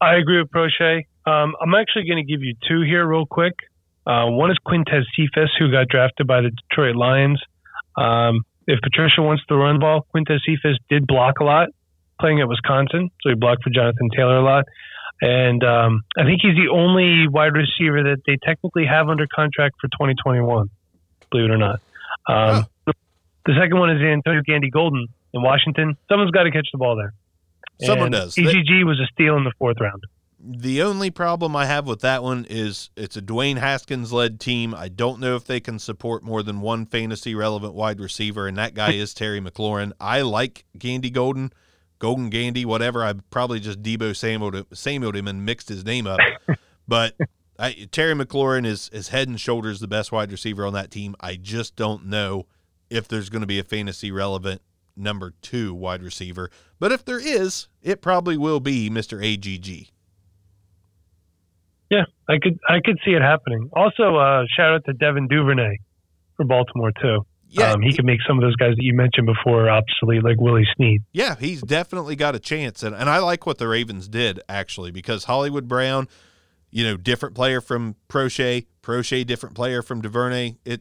I 0.00 0.16
agree 0.16 0.38
with 0.38 0.50
Proche. 0.50 1.06
Um, 1.26 1.54
I'm 1.60 1.74
actually 1.74 2.06
going 2.08 2.24
to 2.24 2.30
give 2.30 2.42
you 2.42 2.54
two 2.66 2.82
here, 2.82 3.06
real 3.06 3.26
quick. 3.26 3.54
Uh, 4.06 4.26
one 4.26 4.50
is 4.50 4.58
Quintez 4.66 5.04
Cephus, 5.16 5.50
who 5.58 5.70
got 5.70 5.88
drafted 5.88 6.26
by 6.26 6.40
the 6.40 6.50
Detroit 6.50 6.96
Lions. 6.96 7.40
Um, 7.96 8.42
if 8.66 8.80
Patricia 8.82 9.22
wants 9.22 9.44
to 9.46 9.56
run 9.56 9.76
the 9.76 9.80
ball, 9.80 10.06
Quintez 10.14 10.38
Cephus 10.46 10.76
did 10.88 11.06
block 11.06 11.40
a 11.40 11.44
lot 11.44 11.68
playing 12.20 12.40
at 12.40 12.48
Wisconsin, 12.48 13.10
so 13.20 13.28
he 13.30 13.34
blocked 13.34 13.64
for 13.64 13.70
Jonathan 13.70 14.08
Taylor 14.14 14.36
a 14.38 14.42
lot. 14.44 14.64
And 15.20 15.62
um, 15.64 16.02
I 16.16 16.24
think 16.24 16.40
he's 16.42 16.54
the 16.56 16.70
only 16.72 17.28
wide 17.28 17.54
receiver 17.54 18.02
that 18.04 18.22
they 18.26 18.38
technically 18.44 18.86
have 18.86 19.08
under 19.08 19.26
contract 19.32 19.76
for 19.80 19.88
2021, 19.88 20.68
believe 21.30 21.44
it 21.44 21.50
or 21.52 21.58
not. 21.58 21.80
Um, 22.28 22.66
The 23.44 23.54
second 23.58 23.76
one 23.76 23.90
is 23.90 24.00
Antonio 24.00 24.40
Gandy 24.46 24.70
Golden 24.70 25.08
in 25.32 25.42
Washington. 25.42 25.96
Someone's 26.08 26.30
got 26.30 26.44
to 26.44 26.52
catch 26.52 26.68
the 26.72 26.78
ball 26.78 26.94
there. 26.94 27.12
Someone 27.82 28.06
And 28.06 28.12
does. 28.14 28.34
They- 28.36 28.42
EGG 28.42 28.84
was 28.84 29.00
a 29.00 29.06
steal 29.12 29.36
in 29.36 29.42
the 29.44 29.50
fourth 29.58 29.78
round. 29.80 30.04
The 30.44 30.82
only 30.82 31.12
problem 31.12 31.54
I 31.54 31.66
have 31.66 31.86
with 31.86 32.00
that 32.00 32.24
one 32.24 32.46
is 32.50 32.90
it's 32.96 33.16
a 33.16 33.22
Dwayne 33.22 33.58
Haskins 33.58 34.12
led 34.12 34.40
team. 34.40 34.74
I 34.74 34.88
don't 34.88 35.20
know 35.20 35.36
if 35.36 35.44
they 35.44 35.60
can 35.60 35.78
support 35.78 36.24
more 36.24 36.42
than 36.42 36.60
one 36.60 36.84
fantasy 36.84 37.36
relevant 37.36 37.74
wide 37.74 38.00
receiver, 38.00 38.48
and 38.48 38.58
that 38.58 38.74
guy 38.74 38.92
is 38.92 39.14
Terry 39.14 39.40
McLaurin. 39.40 39.92
I 40.00 40.22
like 40.22 40.64
Gandy 40.76 41.10
Golden, 41.10 41.52
Golden 42.00 42.28
Gandy, 42.28 42.64
whatever. 42.64 43.04
I 43.04 43.14
probably 43.30 43.60
just 43.60 43.84
Deebo 43.84 44.16
Samueled, 44.16 44.66
Samueled 44.72 45.14
him 45.14 45.28
and 45.28 45.44
mixed 45.44 45.68
his 45.68 45.84
name 45.84 46.08
up. 46.08 46.18
but 46.88 47.14
I, 47.56 47.86
Terry 47.92 48.14
McLaurin 48.14 48.66
is, 48.66 48.88
is 48.92 49.10
head 49.10 49.28
and 49.28 49.38
shoulders 49.38 49.78
the 49.78 49.86
best 49.86 50.10
wide 50.10 50.32
receiver 50.32 50.66
on 50.66 50.72
that 50.72 50.90
team. 50.90 51.14
I 51.20 51.36
just 51.36 51.76
don't 51.76 52.06
know 52.06 52.46
if 52.90 53.06
there's 53.06 53.30
going 53.30 53.42
to 53.42 53.46
be 53.46 53.60
a 53.60 53.64
fantasy 53.64 54.10
relevant 54.10 54.60
number 54.96 55.34
two 55.40 55.72
wide 55.72 56.02
receiver. 56.02 56.50
But 56.80 56.90
if 56.90 57.04
there 57.04 57.20
is, 57.20 57.68
it 57.80 58.02
probably 58.02 58.36
will 58.36 58.58
be 58.58 58.90
Mr. 58.90 59.22
AGG. 59.22 59.92
Yeah, 61.92 62.04
I 62.26 62.38
could 62.42 62.58
I 62.66 62.80
could 62.82 62.98
see 63.04 63.12
it 63.12 63.20
happening. 63.20 63.68
Also, 63.74 64.16
uh, 64.16 64.44
shout 64.56 64.72
out 64.72 64.84
to 64.86 64.94
Devin 64.94 65.28
Duvernay 65.28 65.76
for 66.36 66.46
Baltimore 66.46 66.90
too. 67.00 67.18
Yeah, 67.48 67.72
um, 67.72 67.82
he 67.82 67.92
could 67.94 68.06
make 68.06 68.20
some 68.26 68.38
of 68.38 68.42
those 68.42 68.56
guys 68.56 68.70
that 68.76 68.82
you 68.82 68.94
mentioned 68.94 69.26
before 69.26 69.68
obsolete, 69.68 70.24
like 70.24 70.40
Willie 70.40 70.66
Snead. 70.74 71.02
Yeah, 71.12 71.34
he's 71.38 71.60
definitely 71.60 72.16
got 72.16 72.34
a 72.34 72.38
chance, 72.38 72.82
and 72.82 72.94
and 72.94 73.10
I 73.10 73.18
like 73.18 73.44
what 73.44 73.58
the 73.58 73.68
Ravens 73.68 74.08
did 74.08 74.40
actually 74.48 74.90
because 74.90 75.24
Hollywood 75.24 75.68
Brown, 75.68 76.08
you 76.70 76.82
know, 76.82 76.96
different 76.96 77.34
player 77.34 77.60
from 77.60 77.96
Proche, 78.08 78.64
Proche 78.82 79.26
different 79.26 79.54
player 79.54 79.82
from 79.82 80.00
Duvernay. 80.00 80.56
It, 80.64 80.80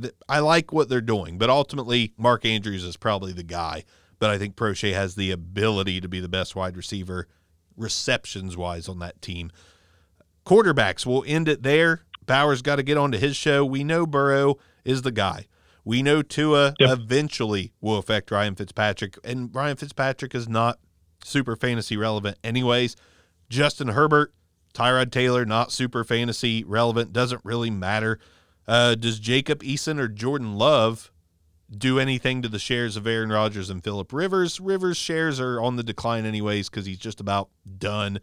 th- 0.00 0.14
I 0.26 0.38
like 0.38 0.72
what 0.72 0.88
they're 0.88 1.02
doing, 1.02 1.36
but 1.36 1.50
ultimately 1.50 2.14
Mark 2.16 2.46
Andrews 2.46 2.82
is 2.82 2.96
probably 2.96 3.34
the 3.34 3.42
guy. 3.42 3.84
but 4.18 4.30
I 4.30 4.38
think 4.38 4.56
Proche 4.56 4.94
has 4.94 5.16
the 5.16 5.30
ability 5.30 6.00
to 6.00 6.08
be 6.08 6.20
the 6.20 6.28
best 6.28 6.56
wide 6.56 6.78
receiver 6.78 7.28
receptions 7.76 8.56
wise 8.56 8.88
on 8.88 8.98
that 9.00 9.20
team. 9.20 9.50
Quarterbacks, 10.46 11.04
we'll 11.04 11.24
end 11.26 11.48
it 11.48 11.62
there. 11.62 12.02
Bowers 12.24 12.62
got 12.62 12.76
to 12.76 12.82
get 12.82 12.96
onto 12.96 13.18
his 13.18 13.36
show. 13.36 13.64
We 13.64 13.84
know 13.84 14.06
Burrow 14.06 14.56
is 14.84 15.02
the 15.02 15.12
guy. 15.12 15.46
We 15.84 16.02
know 16.02 16.22
Tua 16.22 16.74
Yep. 16.80 16.90
eventually 16.90 17.72
will 17.80 17.98
affect 17.98 18.30
Ryan 18.30 18.54
Fitzpatrick, 18.54 19.18
and 19.24 19.54
Ryan 19.54 19.76
Fitzpatrick 19.76 20.34
is 20.34 20.48
not 20.48 20.78
super 21.24 21.54
fantasy 21.56 21.96
relevant, 21.96 22.38
anyways. 22.42 22.96
Justin 23.48 23.88
Herbert, 23.88 24.32
Tyrod 24.74 25.10
Taylor, 25.12 25.44
not 25.44 25.70
super 25.72 26.02
fantasy 26.04 26.64
relevant, 26.64 27.12
doesn't 27.12 27.40
really 27.44 27.70
matter. 27.70 28.18
Uh, 28.66 28.96
does 28.96 29.20
Jacob 29.20 29.62
Eason 29.62 29.98
or 30.00 30.08
Jordan 30.08 30.56
Love 30.56 31.12
do 31.70 31.98
anything 32.00 32.42
to 32.42 32.48
the 32.48 32.58
shares 32.58 32.96
of 32.96 33.06
Aaron 33.06 33.30
Rodgers 33.30 33.70
and 33.70 33.82
Philip 33.82 34.12
Rivers? 34.12 34.60
Rivers' 34.60 34.96
shares 34.96 35.38
are 35.40 35.60
on 35.60 35.76
the 35.76 35.82
decline, 35.84 36.26
anyways, 36.26 36.68
because 36.68 36.86
he's 36.86 36.98
just 36.98 37.20
about 37.20 37.48
done. 37.78 38.18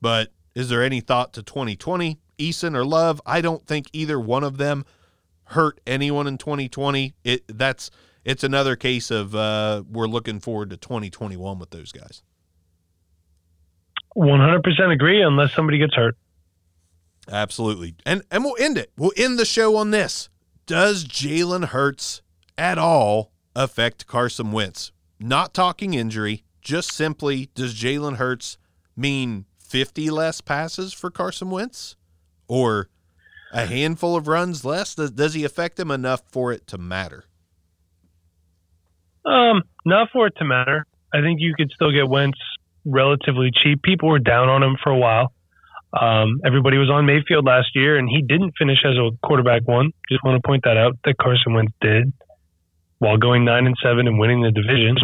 But 0.00 0.32
is 0.58 0.68
there 0.68 0.82
any 0.82 0.98
thought 0.98 1.32
to 1.34 1.42
2020? 1.44 2.18
Eason 2.36 2.74
or 2.74 2.84
Love? 2.84 3.22
I 3.24 3.40
don't 3.40 3.64
think 3.64 3.86
either 3.92 4.18
one 4.18 4.42
of 4.42 4.56
them 4.58 4.84
hurt 5.44 5.80
anyone 5.86 6.26
in 6.26 6.36
2020. 6.36 7.14
It 7.22 7.44
that's 7.46 7.92
it's 8.24 8.42
another 8.42 8.74
case 8.74 9.12
of 9.12 9.36
uh, 9.36 9.84
we're 9.88 10.08
looking 10.08 10.40
forward 10.40 10.70
to 10.70 10.76
2021 10.76 11.60
with 11.60 11.70
those 11.70 11.92
guys. 11.92 12.24
100% 14.16 14.92
agree 14.92 15.22
unless 15.22 15.54
somebody 15.54 15.78
gets 15.78 15.94
hurt. 15.94 16.16
Absolutely. 17.30 17.94
And 18.04 18.22
and 18.32 18.42
we'll 18.42 18.56
end 18.58 18.78
it. 18.78 18.90
We'll 18.96 19.12
end 19.16 19.38
the 19.38 19.44
show 19.44 19.76
on 19.76 19.92
this. 19.92 20.28
Does 20.66 21.04
Jalen 21.04 21.66
Hurts 21.66 22.20
at 22.58 22.78
all 22.78 23.30
affect 23.54 24.08
Carson 24.08 24.50
Wentz? 24.50 24.90
Not 25.20 25.54
talking 25.54 25.94
injury, 25.94 26.42
just 26.60 26.92
simply 26.92 27.48
does 27.54 27.76
Jalen 27.76 28.16
Hurts 28.16 28.58
mean 28.96 29.44
50 29.68 30.10
less 30.10 30.40
passes 30.40 30.92
for 30.92 31.10
Carson 31.10 31.50
Wentz? 31.50 31.96
Or 32.48 32.88
a 33.52 33.66
handful 33.66 34.16
of 34.16 34.26
runs 34.26 34.64
less? 34.64 34.94
Does, 34.94 35.10
does 35.10 35.34
he 35.34 35.44
affect 35.44 35.78
him 35.78 35.90
enough 35.90 36.22
for 36.30 36.52
it 36.52 36.66
to 36.68 36.78
matter? 36.78 37.24
Um, 39.24 39.62
not 39.84 40.08
for 40.12 40.26
it 40.26 40.34
to 40.38 40.44
matter. 40.44 40.86
I 41.12 41.20
think 41.20 41.40
you 41.40 41.54
could 41.56 41.70
still 41.74 41.92
get 41.92 42.08
Wentz 42.08 42.38
relatively 42.86 43.50
cheap. 43.62 43.82
People 43.82 44.08
were 44.08 44.18
down 44.18 44.48
on 44.48 44.62
him 44.62 44.76
for 44.82 44.90
a 44.90 44.96
while. 44.96 45.32
Um, 45.92 46.40
everybody 46.44 46.76
was 46.76 46.90
on 46.90 47.06
Mayfield 47.06 47.44
last 47.44 47.68
year, 47.74 47.98
and 47.98 48.08
he 48.08 48.22
didn't 48.22 48.54
finish 48.58 48.78
as 48.84 48.96
a 48.96 49.10
quarterback 49.26 49.66
one. 49.66 49.92
Just 50.10 50.22
want 50.24 50.42
to 50.42 50.46
point 50.46 50.64
that 50.64 50.76
out 50.76 50.98
that 51.04 51.16
Carson 51.18 51.54
Wentz 51.54 51.72
did 51.80 52.12
while 52.98 53.16
going 53.16 53.44
nine 53.44 53.66
and 53.66 53.76
seven 53.82 54.06
and 54.06 54.18
winning 54.18 54.42
the 54.42 54.50
division 54.50 54.96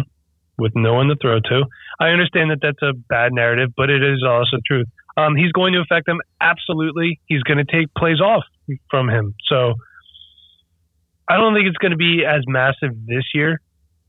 with 0.57 0.73
no 0.75 0.93
one 0.93 1.07
to 1.07 1.15
throw 1.15 1.39
to. 1.39 1.63
I 1.99 2.09
understand 2.09 2.51
that 2.51 2.59
that's 2.61 2.81
a 2.81 2.93
bad 2.93 3.33
narrative, 3.33 3.71
but 3.75 3.89
it 3.89 4.03
is 4.03 4.23
also 4.27 4.57
truth. 4.65 4.87
Um, 5.17 5.35
he's 5.35 5.51
going 5.51 5.73
to 5.73 5.79
affect 5.79 6.05
them 6.05 6.19
absolutely. 6.41 7.19
He's 7.25 7.43
going 7.43 7.57
to 7.57 7.65
take 7.65 7.93
plays 7.97 8.19
off 8.19 8.43
from 8.89 9.09
him. 9.09 9.33
So 9.47 9.75
I 11.27 11.37
don't 11.37 11.53
think 11.53 11.67
it's 11.67 11.77
going 11.77 11.91
to 11.91 11.97
be 11.97 12.23
as 12.27 12.41
massive 12.47 12.91
this 13.05 13.23
year 13.33 13.61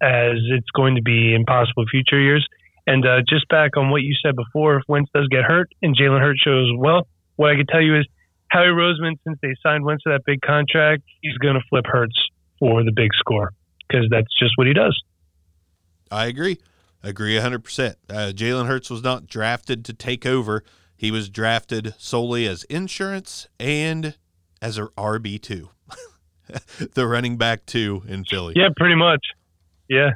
as 0.03 0.37
it's 0.51 0.71
going 0.75 0.97
to 0.97 1.03
be 1.03 1.35
in 1.35 1.45
possible 1.45 1.85
future 1.91 2.21
years. 2.21 2.47
And 2.87 3.05
uh, 3.05 3.23
just 3.29 3.49
back 3.49 3.77
on 3.77 3.91
what 3.91 4.03
you 4.03 4.15
said 4.25 4.37
before, 4.37 4.77
if 4.77 4.83
Wentz 4.89 5.11
does 5.15 5.27
get 5.29 5.43
hurt 5.43 5.71
and 5.83 5.97
Jalen 5.97 6.21
Hurts 6.21 6.41
shows 6.41 6.71
well, 6.77 7.09
what 7.37 7.51
I 7.51 7.57
can 7.57 7.67
tell 7.67 7.81
you 7.81 7.99
is 7.99 8.07
Howie 8.51 8.67
Roseman, 8.67 9.15
since 9.25 9.39
they 9.43 9.55
signed 9.63 9.85
Wentz 9.85 10.05
to 10.05 10.11
that 10.11 10.23
big 10.25 10.41
contract, 10.41 11.03
he's 11.21 11.37
going 11.39 11.55
to 11.55 11.63
flip 11.69 11.85
Hurts 11.87 12.17
for 12.59 12.85
the 12.85 12.93
big 12.95 13.11
score 13.15 13.53
because 13.89 14.07
that's 14.11 14.29
just 14.39 14.53
what 14.57 14.67
he 14.67 14.73
does. 14.73 14.97
I 16.11 16.27
agree. 16.27 16.59
Agree 17.03 17.37
100%. 17.37 17.95
Uh, 18.09 18.33
Jalen 18.35 18.67
Hurts 18.67 18.91
was 18.91 19.03
not 19.03 19.27
drafted 19.27 19.85
to 19.85 19.93
take 19.93 20.27
over. 20.27 20.65
He 20.97 21.11
was 21.11 21.29
drafted 21.29 21.95
solely 21.99 22.47
as 22.47 22.65
insurance 22.65 23.49
and 23.61 24.17
as 24.63 24.79
a 24.79 24.87
RB2, 24.97 25.69
the 26.95 27.07
running 27.07 27.37
back 27.37 27.67
two 27.67 28.03
in 28.09 28.25
Philly. 28.25 28.55
Yeah, 28.57 28.69
pretty 28.77 28.95
much. 28.95 29.21
Yeah. 29.89 30.13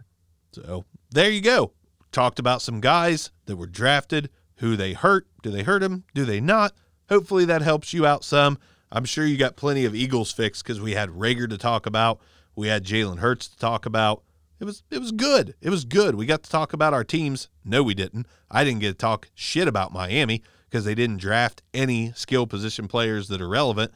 So 0.53 0.84
there 1.11 1.30
you 1.30 1.43
go. 1.43 1.72
Talked 2.12 2.38
about 2.38 2.62
some 2.62 2.80
guys 2.80 3.30
that 3.47 3.57
were 3.57 3.66
drafted, 3.66 4.30
who 4.57 4.74
they 4.74 4.95
hurt. 4.95 5.26
Do 5.43 5.51
they 5.51 5.62
hurt 5.62 5.80
them? 5.80 6.05
Do 6.14 6.24
they 6.24 6.41
not? 6.41 6.72
Hopefully 7.09 7.45
that 7.45 7.62
helps 7.62 7.93
you 7.93 8.07
out 8.07 8.24
some. 8.24 8.59
I'm 8.91 9.05
sure 9.05 9.24
you 9.24 9.36
got 9.36 9.57
plenty 9.57 9.84
of 9.84 9.95
Eagles 9.95 10.32
fix 10.32 10.62
because 10.62 10.80
we 10.80 10.93
had 10.95 11.11
Reagor 11.11 11.49
to 11.51 11.59
talk 11.59 11.86
about. 11.86 12.20
We 12.57 12.68
had 12.68 12.84
Jalen 12.84 13.18
Hurts 13.18 13.49
to 13.49 13.57
talk 13.59 13.86
about. 13.86 14.22
It 14.61 14.64
was 14.64 14.82
it 14.90 14.98
was 14.98 15.11
good. 15.12 15.54
It 15.62 15.70
was 15.70 15.84
good. 15.84 16.14
We 16.14 16.26
got 16.26 16.42
to 16.42 16.50
talk 16.50 16.72
about 16.72 16.92
our 16.92 17.02
teams. 17.04 17.48
No, 17.64 17.82
we 17.82 17.94
didn't. 17.94 18.26
I 18.50 18.62
didn't 18.62 18.80
get 18.80 18.88
to 18.88 18.94
talk 18.94 19.28
shit 19.34 19.66
about 19.66 19.92
Miami 19.92 20.42
because 20.68 20.84
they 20.84 20.94
didn't 20.94 21.16
draft 21.16 21.62
any 21.72 22.12
skill 22.12 22.46
position 22.46 22.86
players 22.86 23.28
that 23.28 23.40
are 23.40 23.48
relevant. 23.48 23.90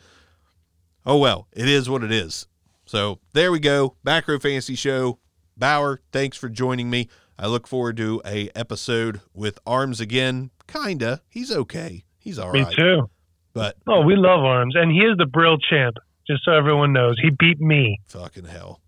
Oh 1.06 1.18
well, 1.18 1.48
it 1.52 1.68
is 1.68 1.88
what 1.90 2.02
it 2.02 2.10
is. 2.10 2.46
So 2.86 3.18
there 3.34 3.52
we 3.52 3.58
go. 3.60 3.96
Back 4.04 4.26
row 4.26 4.38
fantasy 4.38 4.74
show. 4.74 5.18
Bower, 5.56 6.00
thanks 6.12 6.36
for 6.36 6.48
joining 6.48 6.88
me. 6.90 7.08
I 7.38 7.46
look 7.46 7.66
forward 7.66 7.96
to 7.98 8.22
a 8.24 8.48
episode 8.54 9.20
with 9.34 9.58
Arms 9.66 10.00
again. 10.00 10.50
Kinda. 10.66 11.20
He's 11.28 11.52
okay. 11.52 12.04
He's 12.18 12.38
all 12.38 12.52
Me 12.52 12.62
right. 12.62 12.74
too. 12.74 13.10
But 13.52 13.76
Oh, 13.86 14.00
we 14.00 14.16
love 14.16 14.40
Arms. 14.44 14.74
And 14.76 14.90
he 14.90 14.98
is 14.98 15.16
the 15.18 15.26
Brill 15.26 15.58
champ, 15.58 15.96
just 16.26 16.44
so 16.44 16.52
everyone 16.52 16.92
knows. 16.92 17.16
He 17.22 17.30
beat 17.30 17.60
me. 17.60 17.98
fucking 18.06 18.46
hell. 18.46 18.80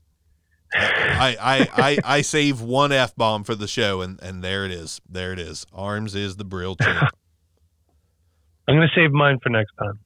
I, 0.74 1.36
I, 1.40 1.68
I, 1.76 1.98
I 2.04 2.22
save 2.22 2.60
one 2.60 2.92
F 2.92 3.14
bomb 3.16 3.44
for 3.44 3.54
the 3.54 3.68
show 3.68 4.00
and, 4.00 4.20
and 4.22 4.42
there 4.42 4.64
it 4.64 4.70
is. 4.70 5.00
There 5.08 5.32
it 5.32 5.38
is. 5.38 5.66
Arms 5.72 6.14
is 6.14 6.36
the 6.36 6.44
Brill 6.44 6.76
champ. 6.76 7.10
I'm 8.68 8.76
going 8.76 8.88
to 8.88 9.00
save 9.00 9.12
mine 9.12 9.38
for 9.42 9.50
next 9.50 9.72
time. 9.78 10.00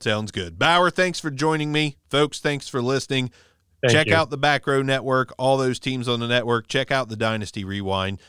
Sounds 0.00 0.30
good. 0.30 0.58
Bower, 0.58 0.90
thanks 0.90 1.18
for 1.18 1.30
joining 1.30 1.72
me. 1.72 1.96
Folks, 2.08 2.38
thanks 2.38 2.68
for 2.68 2.80
listening. 2.80 3.30
Thank 3.82 3.92
Check 3.92 4.06
you. 4.06 4.14
out 4.14 4.30
the 4.30 4.38
Back 4.38 4.66
Row 4.66 4.82
Network, 4.82 5.34
all 5.38 5.56
those 5.56 5.78
teams 5.78 6.08
on 6.08 6.20
the 6.20 6.28
network. 6.28 6.68
Check 6.68 6.90
out 6.90 7.08
the 7.08 7.16
Dynasty 7.16 7.64
Rewind. 7.64 8.20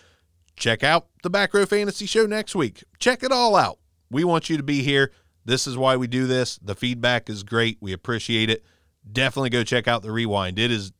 Check 0.56 0.84
out 0.84 1.08
the 1.24 1.30
Back 1.30 1.54
Row 1.54 1.66
Fantasy 1.66 2.06
Show 2.06 2.26
next 2.26 2.56
week. 2.56 2.84
Check 3.00 3.24
it 3.24 3.32
all 3.32 3.56
out. 3.56 3.80
We 4.10 4.24
want 4.24 4.50
you 4.50 4.58
to 4.58 4.64
be 4.64 4.82
here. 4.82 5.12
This 5.44 5.68
is 5.68 5.78
why 5.78 5.96
we 5.96 6.08
do 6.08 6.28
this. 6.28 6.58
The 6.58 6.76
feedback 6.76 7.30
is 7.30 7.44
great. 7.44 7.78
We 7.80 7.94
appreciate 7.94 8.50
it. 8.50 8.64
Definitely 9.10 9.52
go 9.52 9.64
check 9.64 9.88
out 9.88 10.02
the 10.02 10.12
Rewind. 10.12 10.58
It 10.58 10.72
is 10.72 10.92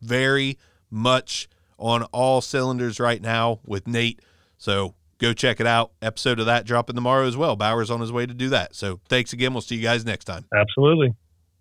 very 0.00 0.58
much 0.90 1.48
on 1.78 2.02
all 2.04 2.40
cylinders 2.40 2.98
right 2.98 3.22
now 3.22 3.60
with 3.64 3.86
Nate. 3.86 4.20
So 4.56 4.94
go 5.18 5.32
check 5.32 5.60
it 5.60 5.66
out. 5.66 5.92
Episode 6.02 6.40
of 6.40 6.46
that 6.46 6.64
dropping 6.66 6.96
tomorrow 6.96 7.26
as 7.26 7.36
well. 7.36 7.56
Bower's 7.56 7.90
on 7.90 8.00
his 8.00 8.12
way 8.12 8.26
to 8.26 8.34
do 8.34 8.48
that. 8.50 8.74
So 8.74 9.00
thanks 9.08 9.32
again. 9.32 9.52
We'll 9.52 9.60
see 9.60 9.76
you 9.76 9.82
guys 9.82 10.04
next 10.04 10.24
time. 10.24 10.44
Absolutely. 10.54 11.14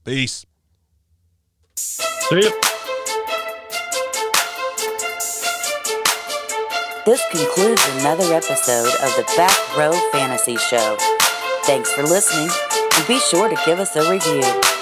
Peace. 0.05 0.45
See 1.75 2.41
ya. 2.41 2.51
This 7.05 7.23
concludes 7.31 7.87
another 7.99 8.33
episode 8.33 8.93
of 9.01 9.15
the 9.15 9.23
Back 9.37 9.77
Row 9.77 9.93
Fantasy 10.11 10.57
Show. 10.57 10.97
Thanks 11.63 11.93
for 11.93 12.03
listening, 12.03 12.49
and 12.95 13.07
be 13.07 13.19
sure 13.19 13.47
to 13.47 13.55
give 13.65 13.79
us 13.79 13.95
a 13.95 14.11
review. 14.11 14.76